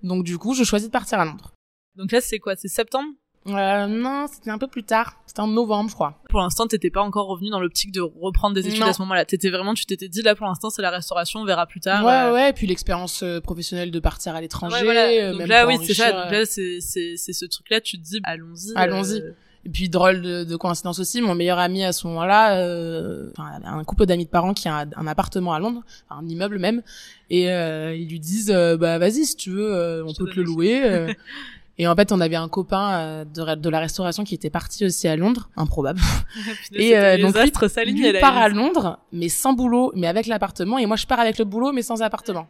[0.02, 1.52] Donc, du coup, je choisis de partir à Londres.
[1.96, 3.10] Donc là, c'est quoi C'est septembre?
[3.46, 5.16] Euh, non, c'était un peu plus tard.
[5.26, 6.18] C'était en novembre, je crois.
[6.30, 8.86] Pour l'instant, t'étais pas encore revenu dans l'optique de reprendre des études Non.
[8.86, 9.26] à ce moment-là.
[9.26, 12.06] T'étais vraiment, tu t'étais dit là pour l'instant, c'est la restauration, on verra plus tard.
[12.06, 12.32] ouais, euh.
[12.32, 14.76] ouais, et puis l'expérience euh, professionnelle de partir à l'étranger.
[14.76, 15.30] Ouais, voilà.
[15.32, 16.10] Donc même là, oui, c'est ça.
[16.12, 17.82] Donc là, c'est c'est c'est ce truc-là.
[17.82, 18.72] Tu te dis, allons-y.
[18.76, 19.20] Allons-y.
[19.20, 19.32] euh,
[19.66, 23.50] Et puis drôle de, de coïncidence aussi, mon meilleur ami à ce moment-là, euh, enfin,
[23.64, 26.82] un couple d'amis de parents qui a un, un appartement à Londres, un immeuble même,
[27.30, 30.24] et euh, ils lui disent euh, bah vas-y si tu veux, euh, on Je peut
[30.30, 30.82] te le louer.
[30.84, 31.12] euh.
[31.78, 35.08] et en fait, on avait un copain de, de la restauration qui était parti aussi
[35.08, 35.98] à Londres, improbable.
[36.74, 37.34] Et euh, donc
[37.94, 41.38] lui, part à Londres, mais sans boulot, mais avec l'appartement, et moi je pars avec
[41.38, 42.48] le boulot, mais sans appartement.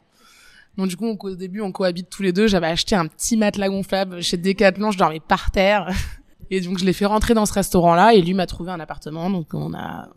[0.76, 2.48] Donc du coup, on- au début, on cohabite tous les deux.
[2.48, 5.88] J'avais acheté un petit matelas gonflable chez Decathlon, je dormais par terre.
[6.56, 9.28] Et donc je l'ai fait rentrer dans ce restaurant-là, et lui m'a trouvé un appartement.
[9.30, 10.08] Donc on a,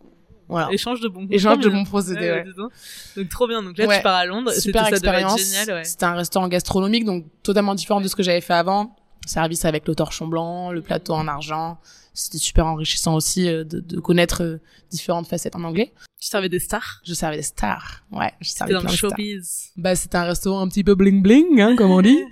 [0.50, 2.32] voilà, Échange de bons échange de bons procédés.
[2.32, 3.30] Ouais, donc.
[3.30, 3.62] Trop bien.
[3.64, 3.98] Donc là, Ouais.
[3.98, 4.52] tu pars à Londres.
[4.54, 5.40] Super ça expérience.
[5.40, 5.84] génial, ouais.
[5.84, 8.96] C'était un restaurant gastronomique, donc totalement différent de ce que j'avais fait avant.
[9.26, 11.80] Service avec le torchon blanc, le plateau en argent.
[12.14, 15.94] C'était super enrichissant aussi euh, de, de connaître euh, différentes facettes en anglais.
[16.20, 17.02] Tu servais des stars?
[17.06, 18.04] Je servais des stars.
[18.12, 19.72] Ouais, je dans le showbiz.
[19.76, 22.18] Bah, c'était un restaurant un petit peu bling bling, hein, comme on dit.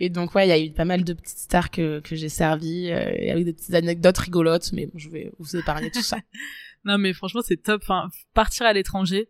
[0.00, 2.28] Et donc, ouais, il y a eu pas mal de petites stars que, que j'ai
[2.28, 6.18] servi, euh, avec des petites anecdotes rigolotes, mais bon, je vais vous épargner tout ça.
[6.84, 7.82] Non, mais franchement, c'est top.
[7.82, 9.28] Enfin, partir à l'étranger.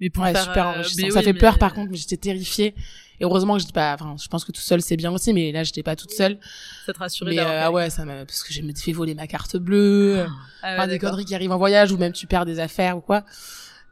[0.00, 1.10] Mais pour ouais, faire, super euh, enrichissant.
[1.10, 2.74] ça oui, fait mais- peur, par contre, mais j'étais terrifiée.
[3.20, 5.50] Et heureusement que j'étais pas, enfin, je pense que tout seul, c'est bien aussi, mais
[5.52, 6.38] là, j'étais pas toute seule.
[6.86, 9.14] Ça te rassurait Mais, euh, ah ouais, ça m'a, parce que je me fait voler
[9.14, 12.26] ma carte bleue, Ah ouais, enfin, des conneries qui arrivent en voyage, ou même tu
[12.26, 13.24] perds des affaires ou quoi.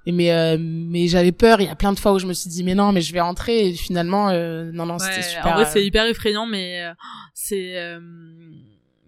[0.08, 2.32] Et mais, euh, mais j'avais peur, il y a plein de fois où je me
[2.32, 5.22] suis dit, mais non, mais je vais rentrer, et finalement, euh, non, non, c'était Ouais,
[5.22, 5.46] super.
[5.48, 6.92] En vrai, euh, c'est hyper effrayant, mais euh,
[7.34, 7.76] c'est.
[7.76, 7.98] euh,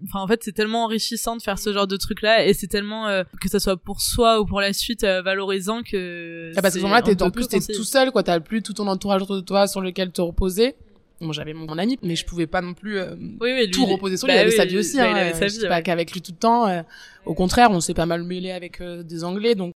[0.04, 3.08] Enfin, en fait, c'est tellement enrichissant de faire ce genre de truc-là, et c'est tellement
[3.08, 6.52] euh, que ça soit pour soi ou pour la suite euh, valorisant que.
[6.56, 8.22] Ah, parce que c'est- à ce moment-là, on t'es, en plus, t'es tout seul, quoi.
[8.22, 10.76] T'as plus tout ton entourage autour de toi sur lequel te reposer.
[11.20, 13.86] Bon, j'avais mon, ami, mais je pouvais pas non plus euh, Oui, oui, lui, tout
[13.86, 14.38] reposer sur bah lui.
[14.38, 15.12] il avait oui, sa vie aussi, bah, hein.
[15.16, 15.68] il avait sa euh, vie, ouais.
[15.68, 16.68] pas qu'avec lui tout le temps.
[16.68, 16.82] euh.
[17.26, 19.72] Au contraire, on s'est pas mal mêlé avec euh, des Anglais, donc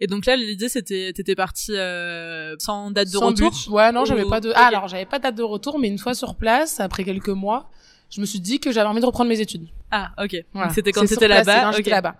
[0.00, 3.50] Et donc là, l'idée, c'était, t'étais parti euh, sans date de sans retour.
[3.50, 3.68] but.
[3.70, 4.50] Ouais, non, j'avais Ou- pas de.
[4.54, 7.28] Ah, alors j'avais pas de date de retour, mais une fois sur place, après quelques
[7.28, 7.70] mois,
[8.10, 9.68] je me suis dit que j'avais envie de reprendre mes études.
[9.90, 10.36] Ah, ok.
[10.54, 10.70] Voilà.
[10.72, 11.60] C'était quand t'étais là-bas.
[11.62, 11.76] quand ok.
[11.76, 12.16] j'étais là-bas.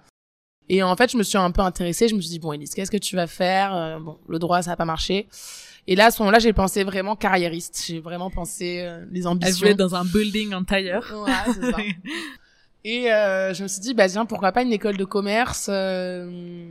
[0.69, 2.07] Et en fait, je me suis un peu intéressée.
[2.07, 3.75] Je me suis dit, bon, Elise, qu'est-ce que tu vas faire?
[3.75, 5.27] Euh, Bon, le droit, ça a pas marché.
[5.89, 7.83] Et là, à ce moment-là, j'ai pensé vraiment carriériste.
[7.87, 9.57] J'ai vraiment pensé euh, les Elle ambitions.
[9.59, 11.11] voulait être dans un building intérieur.
[11.27, 11.79] Ouais, c'est ça.
[12.83, 16.67] Et euh, je me suis dit, bah tiens, pourquoi pas une école de commerce euh,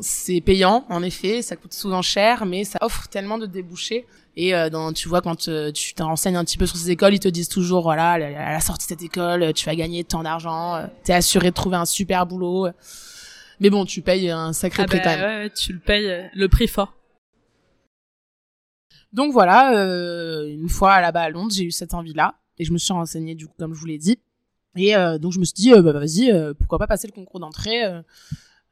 [0.00, 4.06] C'est payant, en effet, ça coûte souvent cher, mais ça offre tellement de débouchés.
[4.36, 6.90] Et euh, dans, tu vois, quand euh, tu te renseignes un petit peu sur ces
[6.90, 8.18] écoles, ils te disent toujours, voilà, à
[8.52, 11.54] la, sortie de cette école, euh, tu vas gagner tant d'argent, euh, t'es assuré de
[11.54, 12.68] trouver un super boulot.
[13.60, 15.42] Mais bon, tu payes un sacré Ah prix bah, quand même.
[15.44, 16.92] ouais, tu le payes le prix fort.
[19.14, 22.78] Donc voilà, euh, une fois là-bas à Londres, j'ai eu cette envie-là et je me
[22.78, 24.18] suis renseignée du coup comme je vous l'ai dit.
[24.76, 27.12] Et euh, donc je me suis dit, euh, bah, vas-y, euh, pourquoi pas passer le
[27.12, 27.82] concours d'entrée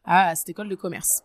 [0.05, 1.23] à cette école de commerce.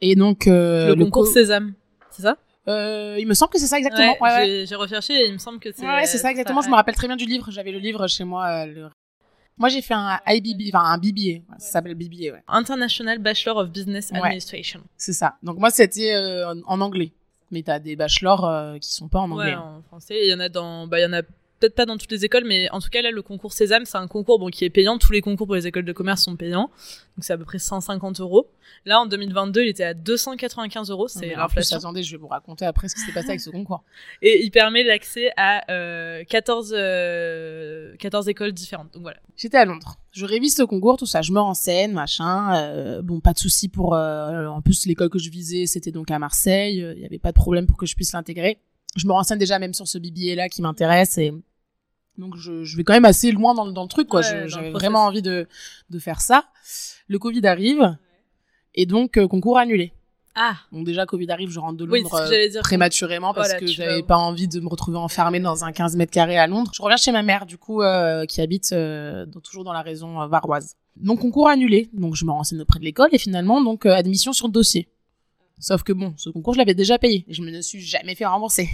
[0.00, 1.74] Et donc le, concours co- Sésame,
[2.10, 2.36] c'est ça?
[2.66, 4.12] Il me semble que c'est ça exactement.
[4.12, 4.64] Ouais, Ouais, ouais.
[4.66, 5.86] j'ai- recherché et il me semble que c'est.
[5.86, 6.60] Ouais, c'est ça exactement.
[6.62, 7.50] Je me rappelle très bien du livre.
[7.50, 8.66] J'avais le livre chez moi.
[8.66, 8.88] le-
[9.58, 11.40] Moi, j'ai fait un IBB, enfin un BBA.
[11.58, 12.42] Ça s'appelle BBA, ouais.
[12.48, 14.12] International Bachelor of Business.
[14.12, 14.80] Administration.
[14.98, 15.36] C'est ça.
[15.42, 16.14] Donc moi, c'était
[16.66, 17.12] en, anglais.
[17.52, 19.52] Mais t'as des bachelors qui sont pas en anglais.
[19.52, 20.16] Ouais, en français.
[20.24, 21.22] Il y en a dans, bah, il y en a
[21.58, 23.96] peut-être pas dans toutes les écoles, mais en tout cas là, le concours Sésame, c'est
[23.98, 24.98] un concours bon qui est payant.
[24.98, 26.70] Tous les concours pour les écoles de commerce sont payants,
[27.16, 28.48] donc c'est à peu près 150 euros.
[28.84, 31.78] Là, en 2022, il était à 295 euros, c'est l'inflation.
[31.78, 33.82] attendez, je vais vous raconter après ce qui s'est passé avec ce concours.
[34.22, 38.92] Et il permet l'accès à euh, 14, euh, 14 écoles différentes.
[38.92, 39.18] Donc voilà.
[39.36, 39.96] J'étais à Londres.
[40.12, 41.22] Je révise ce concours, tout ça.
[41.22, 42.54] Je me renseigne, machin.
[42.56, 43.94] euh, bon, pas de souci pour.
[43.94, 46.76] euh, en plus, l'école que je visais, c'était donc à Marseille.
[46.96, 48.58] Il y avait pas de problème pour que je puisse l'intégrer.
[48.96, 51.32] Je me renseigne déjà même sur ce BBA là qui m'intéresse et
[52.18, 54.20] donc je, je vais quand même assez loin dans, le- dans le truc quoi.
[54.20, 55.46] Ouais, J'avais vraiment envie de
[55.90, 56.44] de faire ça.
[57.08, 57.96] Le Covid arrive
[58.74, 59.92] et donc euh, concours annulé.
[60.38, 60.54] Ah.
[60.70, 62.58] Donc déjà, Covid arrive, je rentre de Londres dire.
[62.58, 65.96] euh, prématurément parce Voilà, que j'avais pas envie de me retrouver enfermée dans un 15
[65.96, 66.70] mètres carrés à Londres.
[66.74, 69.80] Je reviens chez ma mère, du coup, euh, qui habite euh, dans- toujours dans la
[69.80, 70.74] région euh, varoise.
[70.96, 71.88] Donc concours annulé.
[71.94, 74.88] Donc je me renseigne auprès de l'école et finalement, donc admission sur dossier.
[75.58, 78.14] Sauf que bon, ce concours, je l'avais déjà payé et je me ne suis jamais
[78.14, 78.68] fait rembourser.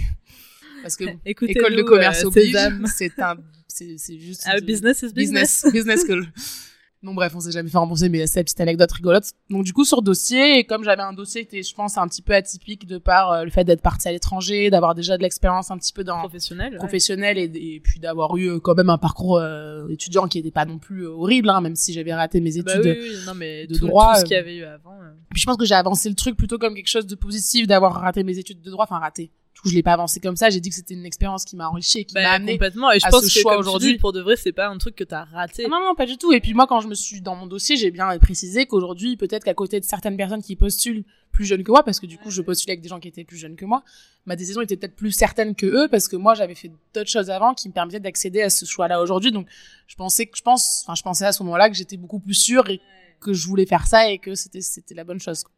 [0.82, 2.86] Parce que Écoutez, école de commerce oblige, Sésame.
[2.94, 3.36] c'est un,
[3.68, 5.64] c'est juste Ah, business is business.
[5.64, 6.26] business, business school.
[7.02, 9.24] Donc bref, on s'est jamais fait rembourser, mais c'est la petite anecdote rigolote.
[9.50, 12.06] Donc du coup sur dossier, et comme j'avais un dossier qui était, je pense, un
[12.06, 15.22] petit peu atypique de par euh, le fait d'être partie à l'étranger, d'avoir déjà de
[15.22, 16.72] l'expérience un petit peu dans Professionnel.
[16.72, 16.78] ouais.
[16.78, 20.52] professionnel et, et puis d'avoir eu euh, quand même un parcours euh, étudiant qui était
[20.52, 22.82] pas non plus horrible, hein, même si j'avais raté mes études.
[22.82, 24.96] Bah oui, oui, non, mais de tout, droit, tout ce qu'il y avait eu avant.
[25.30, 27.94] Puis je pense que j'ai avancé le truc plutôt comme quelque chose de positif d'avoir
[27.94, 29.32] raté mes études de droit, enfin raté.
[29.60, 31.68] Coup, je l'ai pas avancé comme ça, j'ai dit que c'était une expérience qui m'a
[31.68, 32.90] enrichi et qui m'a Bah, amené complètement.
[32.90, 33.96] Et je à pense ce que choix aujourd'hui.
[33.98, 35.64] pour de vrai, c'est pas un truc que t'as raté.
[35.66, 36.32] Ah Non, non, pas du tout.
[36.32, 39.44] Et puis moi, quand je me suis dans mon dossier, j'ai bien précisé qu'aujourd'hui, peut-être
[39.44, 42.30] qu'à côté de certaines personnes qui postulent plus jeunes que moi, parce que du coup,
[42.30, 43.84] je postulais avec des gens qui étaient plus jeunes que moi,
[44.26, 47.30] ma décision était peut-être plus certaine que eux, parce que moi, j'avais fait d'autres choses
[47.30, 49.30] avant qui me permettaient d'accéder à ce choix-là aujourd'hui.
[49.30, 49.46] Donc,
[49.86, 52.34] je pensais que, je pense, enfin, je pensais à ce moment-là que j'étais beaucoup plus
[52.34, 52.80] sûre et
[53.20, 55.44] que je voulais faire ça et que c'était, c'était la bonne chose.
[55.44, 55.52] quoi.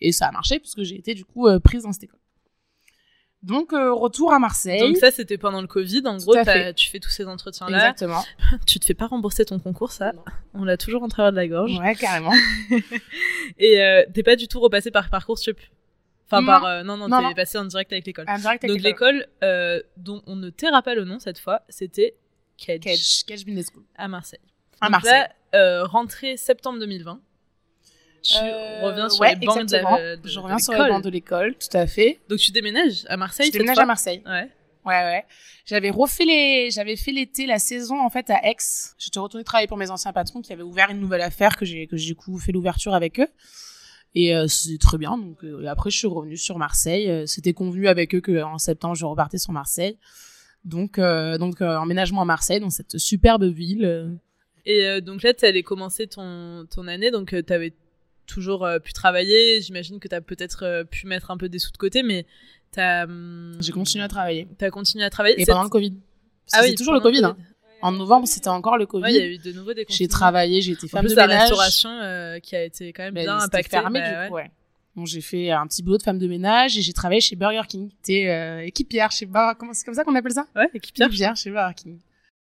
[0.00, 2.18] Et ça a marché, puisque j'ai été, du coup, euh, prise dans cette école.
[3.46, 4.80] Donc, euh, retour à Marseille.
[4.80, 6.02] Donc ça, c'était pendant le Covid.
[6.06, 6.34] En gros,
[6.74, 7.90] tu fais tous ces entretiens-là.
[7.90, 8.24] Exactement.
[8.66, 10.12] Tu te fais pas rembourser ton concours, ça.
[10.12, 10.24] Non.
[10.54, 11.78] On l'a toujours en travers de la gorge.
[11.78, 12.32] Ouais, carrément.
[13.58, 15.58] Et euh, t'es pas du tout repassé par Parcoursup.
[16.26, 16.46] Enfin, Non.
[16.46, 16.64] par...
[16.64, 18.26] euh, non, non, Non, t'es passé en direct avec l'école.
[18.26, 22.16] Donc l'école euh, dont on ne taira pas le nom cette fois, c'était
[22.58, 23.84] Kedge, Kedge, Business School.
[23.96, 24.40] à Marseille.
[24.80, 25.12] À Donc Marseille.
[25.12, 27.20] Là, euh, rentrée septembre 2020.
[28.28, 29.96] Tu Euh, reviens sur ouais, les bancs de exactement.
[29.98, 32.18] de- Je de reviens sur les bancs de l'école, tout à fait.
[32.28, 34.22] Donc tu déménages à Marseille Je déménage à Marseille.
[34.26, 34.50] Ouais.
[34.84, 35.24] Ouais, ouais.
[35.64, 38.56] J'avais refait les, j'avais fait l'été, la saison, en fait, à Aix.
[38.98, 41.88] J'étais retournée travailler pour mes anciens patrons qui avaient ouvert une nouvelle affaire que j'ai,
[41.88, 43.26] que j'ai du coup fait l'ouverture avec eux.
[44.14, 45.18] Et euh, c'est très bien.
[45.18, 47.10] Donc euh, après, je suis revenue sur Marseille.
[47.10, 49.98] Euh, C'était convenu avec eux que en septembre, je repartais sur Marseille.
[50.64, 54.16] Donc, euh, donc emménagement à Marseille, dans cette superbe ville.
[54.66, 57.72] Et donc là, tu allais commencer ton, ton année, donc tu avais
[58.26, 59.60] toujours euh, pu travailler.
[59.62, 62.26] J'imagine que tu as peut-être euh, pu mettre un peu des sous de côté, mais
[62.72, 63.04] t'as.
[63.04, 64.46] hum, J'ai continué à travailler.
[64.58, 65.40] T'as continué à travailler.
[65.40, 65.92] Et pendant le Covid.
[65.92, 67.24] Parce Ah oui, c'est toujours le pendant Covid.
[67.24, 67.36] hein.
[67.82, 69.34] En novembre, c'était encore le Ouais, il y a Covid.
[69.34, 71.42] eu de nouveau des j'ai travaillé, j'ai été En femme plus, de la ménage.
[71.42, 73.68] restauration euh, qui a été quand même Ben, bien impactée.
[73.68, 74.50] fermé, bah, du coup, ouais.
[74.96, 77.60] Donc j'ai fait un petit boulot de femme de ménage et j'ai travaillé chez Burger
[77.68, 77.90] King.
[78.02, 80.46] T'es euh, équipière chez Burger comment c'est comme ça qu'on appelle ça?
[80.56, 81.08] Ouais, équipière.
[81.08, 81.98] Équipière chez Burger King.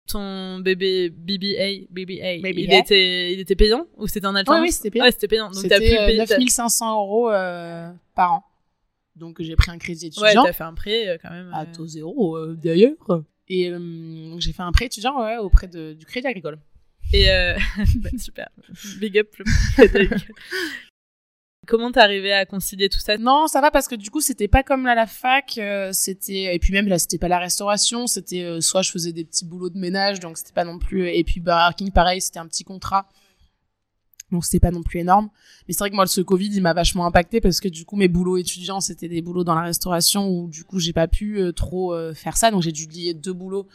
[0.09, 2.51] Ton bébé BBA, BBA, BBA.
[2.61, 5.05] il était, il était payant ou c'était un Oui, alternance oui, c'était payant.
[5.05, 5.51] Ouais, c'était payant.
[5.51, 6.25] Donc t'as pu euh, payer.
[6.27, 8.45] t'as- 9500 euros euh, par an.
[9.17, 11.51] Donc j'ai pris un crédit Ouais, étudiant t'as fait un prêt euh, quand même.
[11.55, 11.67] à euh.
[11.75, 12.97] taux zéro euh, d'ailleurs.
[13.49, 13.79] Et euh,
[14.31, 16.59] donc j'ai fait un prêt étudiant ouais, auprès de, du Crédit Agricole.
[17.13, 17.55] Et euh...
[17.97, 18.49] bah, super.
[19.01, 19.29] Big up.
[19.39, 19.45] le-
[21.67, 23.17] Comment t'es arrivé à concilier tout ça?
[23.19, 26.55] Non, ça va parce que du coup, c'était pas comme à la fac, euh, c'était
[26.55, 29.45] et puis même là, c'était pas la restauration, c'était euh, soit je faisais des petits
[29.45, 32.47] boulots de ménage, donc c'était pas non plus et puis Burger King pareil, c'était un
[32.47, 33.09] petit contrat.
[34.33, 35.29] Donc c'était pas non plus énorme,
[35.69, 37.97] mais c'est vrai que moi ce Covid, il m'a vachement impacté parce que du coup
[37.97, 41.39] mes boulots étudiants, c'était des boulots dans la restauration où du coup, j'ai pas pu
[41.39, 43.69] euh, trop euh, faire ça, donc j'ai dû lier deux boulots.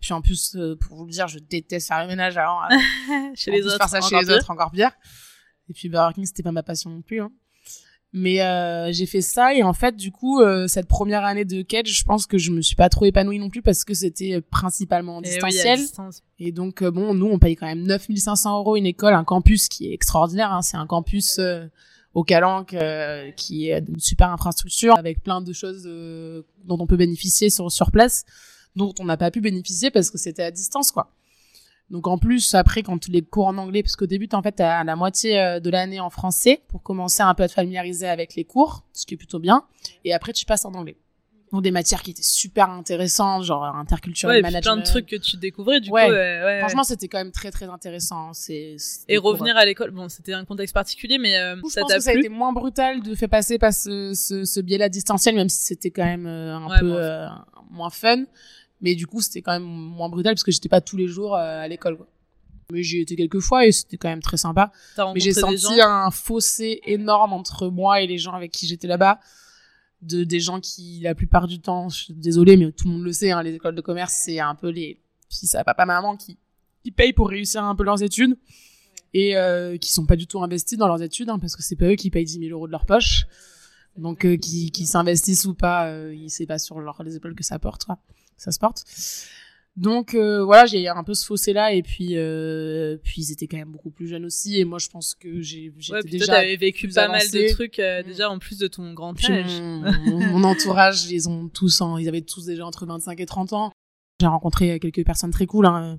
[0.00, 3.14] Puis en plus euh, pour vous le dire, je déteste faire le ménage alors euh,
[3.34, 4.36] chez les autres faire ça chez les pire.
[4.36, 4.92] autres encore pire
[5.68, 7.30] et puis Burger King c'était pas ma passion non plus hein.
[8.12, 11.62] mais euh, j'ai fait ça et en fait du coup euh, cette première année de
[11.62, 14.40] Kedge je pense que je me suis pas trop épanouie non plus parce que c'était
[14.40, 17.82] principalement en Et oui, à distanciel et donc euh, bon nous on paye quand même
[17.82, 20.62] 9500 euros une école un campus qui est extraordinaire hein.
[20.62, 21.66] c'est un campus euh,
[22.14, 26.86] au Calanque euh, qui est une super infrastructure avec plein de choses euh, dont on
[26.86, 28.24] peut bénéficier sur sur place
[28.76, 31.12] dont on n'a pas pu bénéficier parce que c'était à distance quoi
[31.90, 34.84] donc en plus après quand les cours en anglais parce qu'au début en fait t'as
[34.84, 38.34] la moitié euh, de l'année en français pour commencer un peu à te familiariser avec
[38.34, 39.64] les cours ce qui est plutôt bien
[40.04, 40.96] et après tu passes en anglais
[41.50, 45.16] donc des matières qui étaient super intéressantes genre interculturel Ouais, management plein de trucs que
[45.16, 46.04] tu découvrais du Ouais.
[46.04, 46.10] coup.
[46.12, 48.76] ouais, ouais, franchement c'était quand même très très intéressant c'est
[49.08, 52.02] Et revenir à l'école, bon, c'était un contexte particulier, mais euh, coup, ça t'a que
[52.02, 55.36] ça a plu été moins brutal de faire passer par ce, ce, ce biais-là distanciel,
[55.36, 57.28] même si c'était quand même euh, un peu moins euh,
[57.70, 58.24] moins fun.
[58.80, 61.34] Mais du coup, c'était quand même moins brutal parce que j'étais pas tous les jours
[61.34, 61.96] euh, à l'école.
[61.96, 62.06] Quoi.
[62.70, 64.72] Mais j'y étais quelques fois et c'était quand même très sympa.
[64.94, 68.66] T'as Mais j'ai senti gens un fossé énorme entre moi et les gens avec qui
[68.66, 69.20] j'étais là-bas.
[70.00, 73.02] De des gens qui, la plupart du temps, je suis désolée, mais tout le monde
[73.02, 76.16] le sait, hein, les écoles de commerce, c'est un peu les fils à papa maman
[76.16, 76.38] qui
[76.82, 78.36] qui payent pour réussir un peu leurs études
[79.14, 81.76] et euh, qui sont pas du tout investis dans leurs études hein, parce que c'est
[81.76, 83.26] pas eux qui payent 10 000 euros de leur poche
[83.96, 87.44] donc euh, qui, qui s'investissent ou pas euh, c'est pas sur leur, les épaules que
[87.44, 87.98] ça porte quoi.
[88.38, 88.84] Ça se porte
[89.76, 93.46] Donc euh, voilà, j'ai un peu ce fossé là et puis euh, puis ils étaient
[93.46, 96.10] quand même beaucoup plus jeunes aussi et moi je pense que j'ai j'étais Ouais, puis
[96.12, 98.06] déjà toi, vécu pas mal de trucs euh, Mm.
[98.06, 99.60] déjà en plus de ton grand âge.
[99.60, 103.52] mon, mon entourage, ils ont tous, en- ils avaient tous déjà entre 25 et 30
[103.52, 103.70] ans.
[104.20, 105.98] J'ai rencontré quelques personnes très cool hein,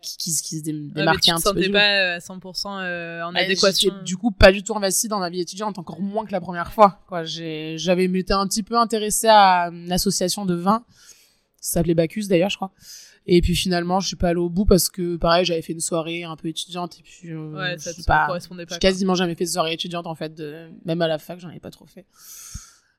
[0.00, 1.48] qui, qui, qui se Ouais, démarquaient tu un petit peu.
[1.62, 3.92] sentais pas à 100% euh, en Ah, adéquation.
[4.02, 6.72] Du coup, pas du tout investi dans ma vie étudiante, encore moins que la première
[6.72, 7.02] fois.
[7.24, 10.86] J'avais été un petit peu intéressée à une association de vin.
[11.60, 12.72] Ça s'appelait Bacchus d'ailleurs, je crois.
[13.26, 15.80] Et puis finalement, je suis pas allée au bout parce que pareil, j'avais fait une
[15.80, 18.74] soirée un peu étudiante et puis euh, ouais, je ça te pas, correspondait pas.
[18.74, 21.50] j'ai quasiment jamais fait de soirée étudiante en fait, de, même à la fac, j'en
[21.50, 22.06] ai pas trop fait.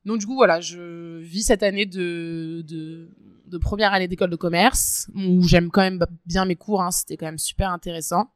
[0.06, 3.10] Donc du coup voilà, je vis cette année de de,
[3.48, 7.18] de première année d'école de commerce où j'aime quand même bien mes cours, hein, c'était
[7.18, 8.32] quand même super intéressant.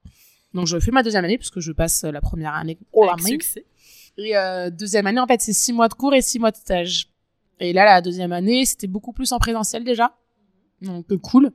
[0.54, 3.18] Donc je fais ma deuxième année puisque je passe la première année au main.
[3.18, 3.66] succès.
[4.18, 6.58] Et euh, deuxième année en fait c'est six mois de cours et six mois de
[6.58, 7.10] stage.
[7.60, 10.18] Et là la deuxième année c'était beaucoup plus en présentiel déjà,
[10.82, 11.52] donc euh, cool.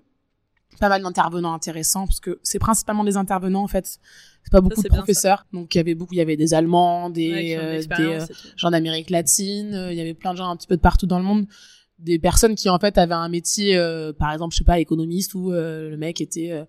[0.78, 3.98] Pas mal d'intervenants intéressants parce que c'est principalement des intervenants en fait.
[4.44, 5.44] C'est pas beaucoup de professeurs.
[5.52, 8.26] Donc il y avait beaucoup, il y avait des Allemands, des, Ouais, euh, des euh,
[8.56, 11.06] gens d'Amérique latine, euh, il y avait plein de gens un petit peu de partout
[11.06, 11.46] dans le monde,
[11.98, 15.34] des personnes qui en fait avaient un métier, euh, par exemple, je sais pas, économiste
[15.34, 16.64] ou euh, le mec était, euh,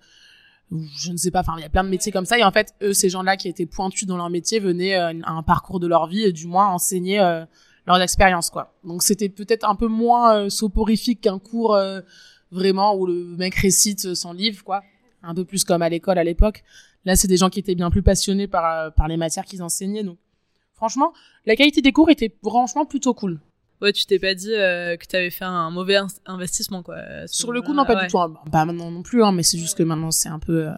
[0.98, 2.52] je ne sais pas, enfin il y a plein de métiers comme ça et en
[2.52, 5.80] fait eux ces gens-là qui étaient pointus dans leur métier venaient euh, à un parcours
[5.80, 7.46] de leur vie et du moins enseigner euh,
[7.88, 8.74] leurs expériences quoi.
[8.84, 12.02] Donc c'était peut-être un peu moins euh, soporifique qu'un cours euh,
[12.52, 14.82] vraiment où le mec récite son livre quoi,
[15.24, 16.64] un peu plus comme à l'école à l'époque.
[17.06, 19.64] Là, c'est des gens qui étaient bien plus passionnés par, euh, par les matières qu'ils
[19.64, 20.04] enseignaient.
[20.04, 20.20] Donc,
[20.76, 21.14] franchement,
[21.48, 23.40] la qualité des cours était franchement plutôt cool.
[23.82, 26.98] Ouais, tu t'es pas dit euh, que t'avais fait un mauvais in- investissement, quoi.
[27.26, 28.02] Sur le coup, non, pas Ouais.
[28.06, 28.20] du tout.
[28.52, 30.68] Pas maintenant non plus, hein, mais c'est juste que maintenant, c'est un peu...
[30.68, 30.74] Euh...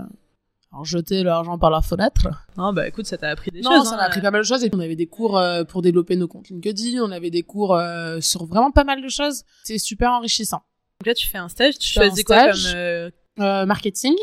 [0.73, 2.27] Alors, jeter l'argent par la fenêtre.
[2.57, 3.89] Non, bah écoute, ça t'a appris des non, choses.
[3.89, 3.97] ça hein.
[3.97, 4.63] m'a appris pas mal de choses.
[4.63, 6.99] Et puis, on avait des cours euh, pour développer nos comptes LinkedIn.
[7.01, 9.43] On avait des cours euh, sur vraiment pas mal de choses.
[9.63, 10.63] C'est super enrichissant.
[10.99, 12.59] Donc là, tu fais un stage, tu choisis quoi comme.
[12.75, 13.09] euh,
[13.39, 14.15] Euh, marketing.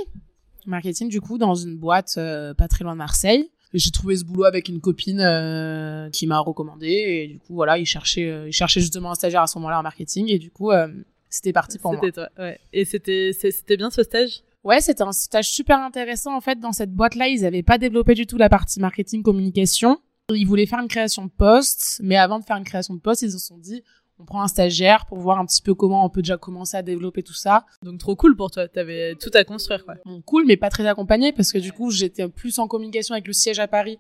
[0.67, 3.51] Marketing, du coup, dans une boîte euh, pas très loin de Marseille.
[3.73, 6.89] J'ai trouvé ce boulot avec une copine euh, qui m'a recommandé.
[6.89, 9.79] Et du coup, voilà, il cherchait, euh, il cherchait justement un stagiaire à ce moment-là
[9.79, 10.29] en marketing.
[10.29, 10.89] Et du coup, euh,
[11.29, 12.01] c'était parti pour moi.
[12.03, 12.59] C'était toi, ouais.
[12.73, 14.43] Et c'était bien ce stage?
[14.63, 16.37] Ouais, c'était un stage super intéressant.
[16.37, 19.99] En fait, dans cette boîte-là, ils avaient pas développé du tout la partie marketing communication.
[20.35, 23.23] Ils voulaient faire une création de poste, mais avant de faire une création de poste,
[23.23, 23.83] ils se sont dit,
[24.19, 26.83] on prend un stagiaire pour voir un petit peu comment on peut déjà commencer à
[26.83, 27.65] développer tout ça.
[27.83, 29.95] Donc trop cool pour toi, t'avais tout à construire, quoi.
[30.05, 33.27] Bon, cool, mais pas très accompagné parce que du coup, j'étais plus en communication avec
[33.27, 33.99] le siège à Paris,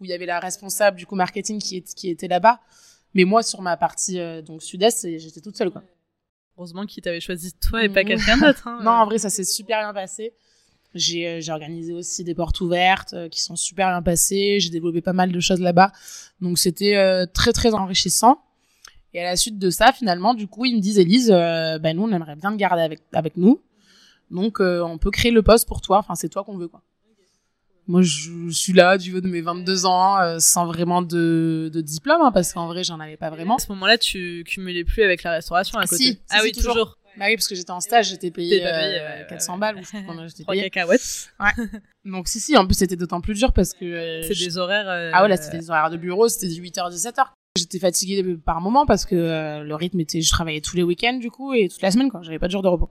[0.00, 2.60] où il y avait la responsable du coup marketing qui, est- qui était là-bas.
[3.14, 5.82] Mais moi, sur ma partie euh, donc sud-est, j'étais toute seule quoi.
[6.56, 8.08] Heureusement qu'il t'avait choisi toi et pas Mhm.
[8.08, 8.68] quelqu'un d'autre.
[8.68, 8.80] Hein.
[8.82, 10.32] Non, en vrai, ça s'est super bien passé.
[10.94, 14.60] J'ai euh, organisé aussi des portes ouvertes euh, qui sont super bien passées.
[14.60, 15.90] J'ai développé pas mal de choses là-bas.
[16.40, 18.38] Donc, c'était euh, très, très enrichissant.
[19.12, 21.92] Et à la suite de ça, finalement, du coup, ils me disent, Elise, euh, bah,
[21.94, 23.60] nous, on aimerait bien te garder avec, avec nous.
[24.30, 25.98] Donc, euh, on peut créer le poste pour toi.
[25.98, 26.82] Enfin, c'est toi qu'on veut, quoi.
[27.86, 31.80] Moi, je suis là du haut de mes 22 ans, euh, sans vraiment de, de
[31.82, 33.56] diplôme, hein, parce qu'en vrai, j'en avais pas vraiment.
[33.56, 36.02] À ce moment-là, tu cumulais plus avec la restauration à côté.
[36.02, 36.72] si, ah oui, toujours.
[36.72, 36.98] toujours.
[37.18, 39.52] Bah oui, parce que j'étais en stage, j'étais payée, T'es pas payé, euh, ouais, 400
[39.54, 39.58] ouais.
[39.60, 40.62] balles, ou je sais combien j'étais payée.
[40.70, 41.30] cacahuètes.
[42.04, 44.58] Donc si si, en plus c'était d'autant plus dur parce que euh, C'est je- des
[44.58, 44.88] horaires.
[44.88, 47.26] euh, ah ouais là c'était des horaires de bureau, c'était du 8h 17h.
[47.56, 51.18] J'étais fatiguée par moment parce que euh, le rythme était je travaillais tous les week-ends
[51.18, 52.90] du coup et toute la semaine quoi, j'avais pas de jour de repos.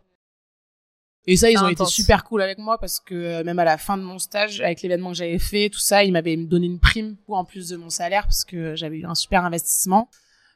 [1.25, 3.77] Et ça ils ont été super cool avec moi parce que euh, même à la
[3.77, 6.79] fin de mon stage avec l'événement que j'avais fait, tout ça, ils m'avaient donné une
[6.79, 10.09] prime ou en plus de mon salaire parce que j'avais eu un super investissement.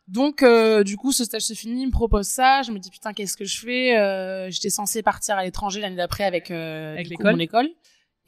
[0.10, 2.90] Donc euh, du coup ce stage se finit, il me propose ça, je me dis
[2.90, 3.98] putain qu'est-ce que je fais?
[3.98, 7.34] Euh, J'étais censée partir à l'étranger l'année d'après avec, euh, Avec l'école.
[7.34, 7.70] mon école.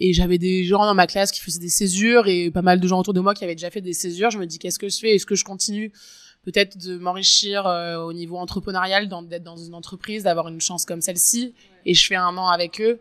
[0.02, 2.88] Et j'avais des gens dans ma classe qui faisaient des césures et pas mal de
[2.88, 4.30] gens autour de moi qui avaient déjà fait des césures.
[4.30, 5.16] Je me dis qu'est-ce que je fais?
[5.16, 5.92] Est-ce que je continue?
[6.44, 11.02] Peut-être de m'enrichir euh, au niveau entrepreneurial, d'être dans une entreprise, d'avoir une chance comme
[11.02, 11.54] celle-ci
[11.86, 13.00] Et je fais un an avec eux.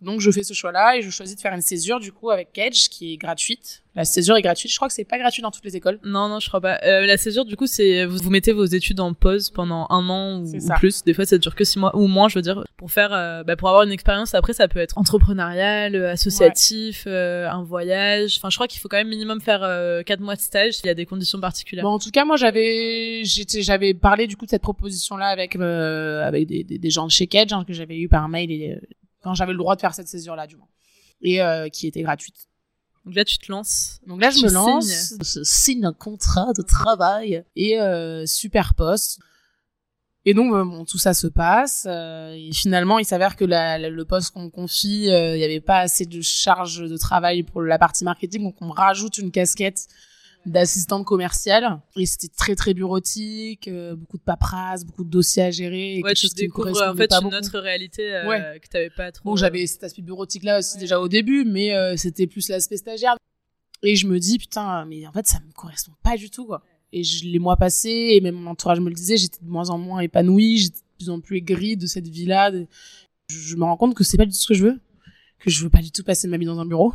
[0.00, 2.52] Donc je fais ce choix-là et je choisis de faire une césure du coup avec
[2.52, 3.82] Cage qui est gratuite.
[3.98, 4.70] La césure est gratuite.
[4.70, 5.98] Je crois que c'est pas gratuit dans toutes les écoles.
[6.04, 6.78] Non, non, je crois pas.
[6.84, 10.08] Euh, la césure, du coup, c'est vous, vous mettez vos études en pause pendant un
[10.08, 11.02] an ou, plus.
[11.02, 13.42] Des fois, ça dure que six mois ou moins, je veux dire, pour faire, euh,
[13.42, 14.36] bah, pour avoir une expérience.
[14.36, 18.36] Après, ça peut être entrepreneurial, euh, associatif, euh, un voyage.
[18.36, 20.74] Enfin, je crois qu'il faut quand même minimum faire euh, quatre mois de stage.
[20.84, 21.84] Il y a des conditions particulières.
[21.84, 25.56] Bon, en tout cas, moi, j'avais, j'étais, j'avais parlé du coup de cette proposition-là avec
[25.56, 28.52] euh, avec des, des, des gens de chez Kedge hein, que j'avais eu par mail
[28.52, 28.78] et,
[29.22, 30.68] quand j'avais le droit de faire cette césure-là, du moins,
[31.22, 32.48] et euh, qui était gratuite.
[33.04, 34.00] Donc là, tu te lances.
[34.06, 35.18] Donc là, je Tu me lance, signes.
[35.22, 39.18] je signe un contrat de travail et euh, super poste.
[40.24, 41.86] Et donc, euh, bon, tout ça se passe.
[41.88, 45.38] euh, et finalement, il s'avère que la, la- le poste qu'on me confie, euh, il
[45.38, 49.16] n'y avait pas assez de charge de travail pour la partie marketing, donc on rajoute
[49.18, 49.86] une casquette
[50.48, 51.80] d'assistante commerciale.
[51.96, 56.02] Et c'était très très bureautique euh, beaucoup de paperasse beaucoup de dossiers à gérer et
[56.02, 58.60] ouais tu découvres en fait une autre réalité euh, ouais.
[58.60, 61.74] que t'avais pas trop bon j'avais cet aspect bureautique là aussi déjà au début mais
[61.74, 63.16] euh, c'était plus l'aspect stagiaire.
[63.82, 66.62] Et je me dis putain mais en fait ça me correspond pas du tout quoi.
[66.92, 69.70] Et je, les mois passés et même mon entourage me le disait j'étais de moins
[69.70, 72.50] en moins épanouie j'étais de plus en plus aigrie de cette vie là
[73.30, 74.80] je, me rends compte que c'est pas du tout ce que je veux
[75.38, 76.92] que je veux pas du tout passer ma vie dans un bureau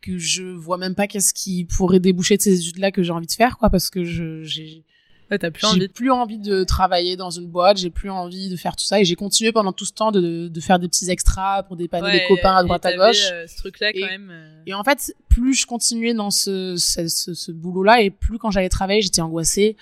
[0.00, 3.26] que je vois même pas qu'est-ce qui pourrait déboucher de ces études-là que j'ai envie
[3.26, 4.84] de faire, quoi, parce que je, j'ai,
[5.30, 5.88] ouais, plus envie.
[5.88, 9.04] plus envie de travailler dans une boîte, j'ai plus envie de faire tout ça, et
[9.04, 12.24] j'ai continué pendant tout ce temps de, de faire des petits extras pour dépanner des
[12.26, 13.28] copains à droite à gauche.
[13.32, 14.30] Euh, ce truc-là, quand même.
[14.30, 14.62] Euh.
[14.66, 18.50] Et en fait, plus je continuais dans ce, ce, ce, ce boulot-là, et plus quand
[18.50, 19.76] j'allais travailler, j'étais angoissée,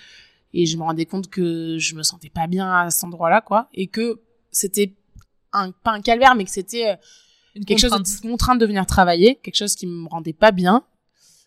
[0.55, 3.69] et je me rendais compte que je me sentais pas bien à cet endroit-là, quoi,
[3.75, 4.95] et que c'était
[5.53, 6.97] un, pas un calvaire, mais que c'était,
[7.55, 10.85] quelque chose de contrainte de venir travailler, quelque chose qui me rendait pas bien.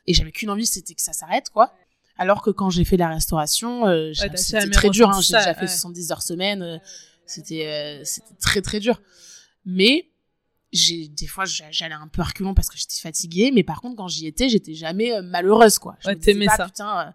[0.08, 1.74] Et j'avais qu'une envie, c'était que ça s'arrête, quoi.
[2.18, 5.10] Alors que quand j'ai fait la restauration, euh, c'était très dur.
[5.10, 5.22] Hein.
[5.22, 6.62] J'ai déjà fait 70 heures semaine.
[6.62, 6.78] Euh,
[7.26, 9.02] c'était euh, c'était très très dur.
[9.66, 10.10] Mais
[10.72, 13.52] j'ai des fois j'allais un peu reculons parce que j'étais fatiguée.
[13.52, 15.98] Mais par contre, quand j'y étais, j'étais jamais euh, malheureuse, quoi.
[16.02, 16.66] Je ouais, ça.
[16.66, 17.14] Putain,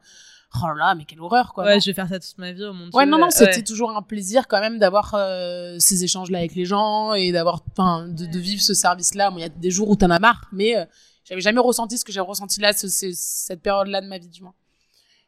[0.65, 1.65] oh là mais quelle horreur quoi.
[1.65, 2.91] Ouais, je vais faire ça toute ma vie au monde.
[2.93, 6.55] Ouais, non non, c'était toujours un plaisir quand même d'avoir euh, ces échanges là avec
[6.55, 9.31] les gens et d'avoir enfin de, de, vivre ce service là.
[9.31, 10.85] Bon, il y a des jours où t'en as marre, mais euh,
[11.25, 14.29] j'avais jamais ressenti ce que j'ai ressenti là ce, cette période là de ma vie
[14.29, 14.55] du moins.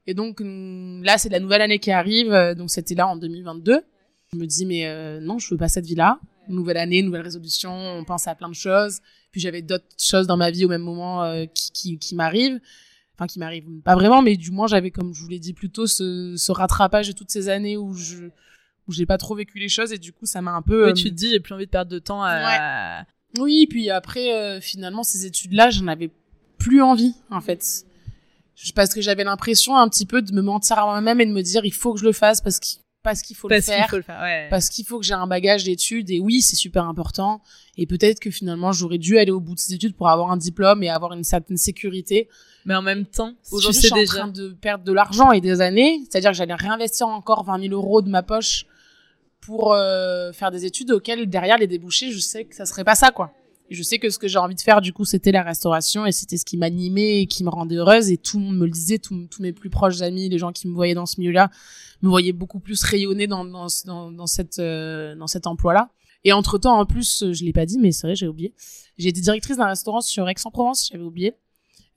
[0.06, 3.16] Et donc mm, là, c'est la nouvelle année qui arrive, euh, donc c'était là en
[3.16, 3.80] 2022.
[4.32, 6.18] Je me dis mais non, je veux pas cette vie là.
[6.48, 9.00] Nouvelle année, nouvelle résolution, on pense à plein de choses.
[9.32, 12.60] Puis j'avais d'autres choses dans ma vie au même moment qui, qui, qui m'arrivent
[13.18, 15.70] enfin qui m'arrive pas vraiment mais du moins j'avais comme je vous l'ai dit plus
[15.70, 18.26] tôt ce, ce rattrapage de toutes ces années où je
[18.86, 20.94] où j'ai pas trop vécu les choses et du coup ça m'a un peu oui,
[20.94, 23.04] tu te dis j'ai plus envie de perdre de temps à
[23.38, 26.10] oui puis après euh, finalement ces études là j'en avais
[26.58, 27.84] plus envie en fait.
[28.74, 31.42] Parce que j'avais l'impression un petit peu de me mentir à moi-même et de me
[31.42, 33.88] dire il faut que je le fasse parce qu'il parce qu'il faut, le faire,
[34.50, 37.40] parce qu'il faut que j'ai un bagage d'études et oui c'est super important
[37.78, 40.36] et peut-être que finalement j'aurais dû aller au bout de ces études pour avoir un
[40.36, 42.28] diplôme et avoir une certaine sécurité.
[42.66, 44.12] Mais en même temps aujourd'hui je suis déjà...
[44.12, 47.62] en train de perdre de l'argent et des années c'est-à-dire que j'allais réinvestir encore 20
[47.68, 48.66] 000 euros de ma poche
[49.40, 52.94] pour euh, faire des études auxquelles derrière les débouchés je sais que ça serait pas
[52.94, 53.32] ça quoi
[53.70, 56.12] je sais que ce que j'ai envie de faire du coup c'était la restauration et
[56.12, 58.10] c'était ce qui m'animait et qui me rendait heureuse.
[58.10, 60.68] Et tout le monde me le disait tous mes plus proches amis les gens qui
[60.68, 61.50] me voyaient dans ce milieu là
[62.02, 65.90] me voyais beaucoup plus rayonner dans dans dans, dans cette euh, dans cet emploi là
[66.24, 68.54] et entre temps en plus je l'ai pas dit mais c'est vrai j'ai oublié.
[68.96, 71.34] J'ai été directrice d'un restaurant sur Aix-en-Provence j'avais oublié.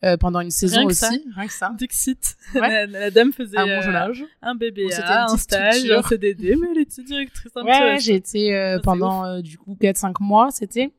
[0.03, 0.95] Euh, pendant une saison aussi.
[0.95, 1.09] ça.
[1.09, 1.71] rien que ça.
[1.77, 2.87] Dixit ouais.
[2.87, 7.51] la, dame faisait un, euh, un bébé un stage un CDD mais elle était directrice
[7.55, 10.91] ouais, ouais j'ai été euh, pendant euh, du coup 4 5 mois c'était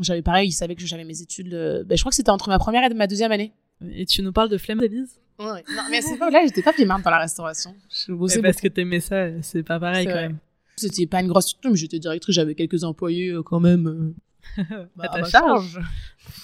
[0.00, 1.50] j'avais pareil ils savaient que j'avais mes études
[1.86, 3.52] ben, je crois que c'était entre ma première et ma deuxième année
[3.92, 5.64] et tu nous parles de flemme d'Élise Ouais.
[5.68, 7.74] Non, mais c'est pas là, j'étais pas bien dans la restauration.
[7.90, 10.38] Je bossais parce que t'aimais ça, c'est pas pareil quand même.
[10.76, 14.14] C'était pas une grosse structure, mais j'étais directrice, j'avais quelques employés euh, quand même.
[14.58, 15.80] Euh, bah, à ta charge.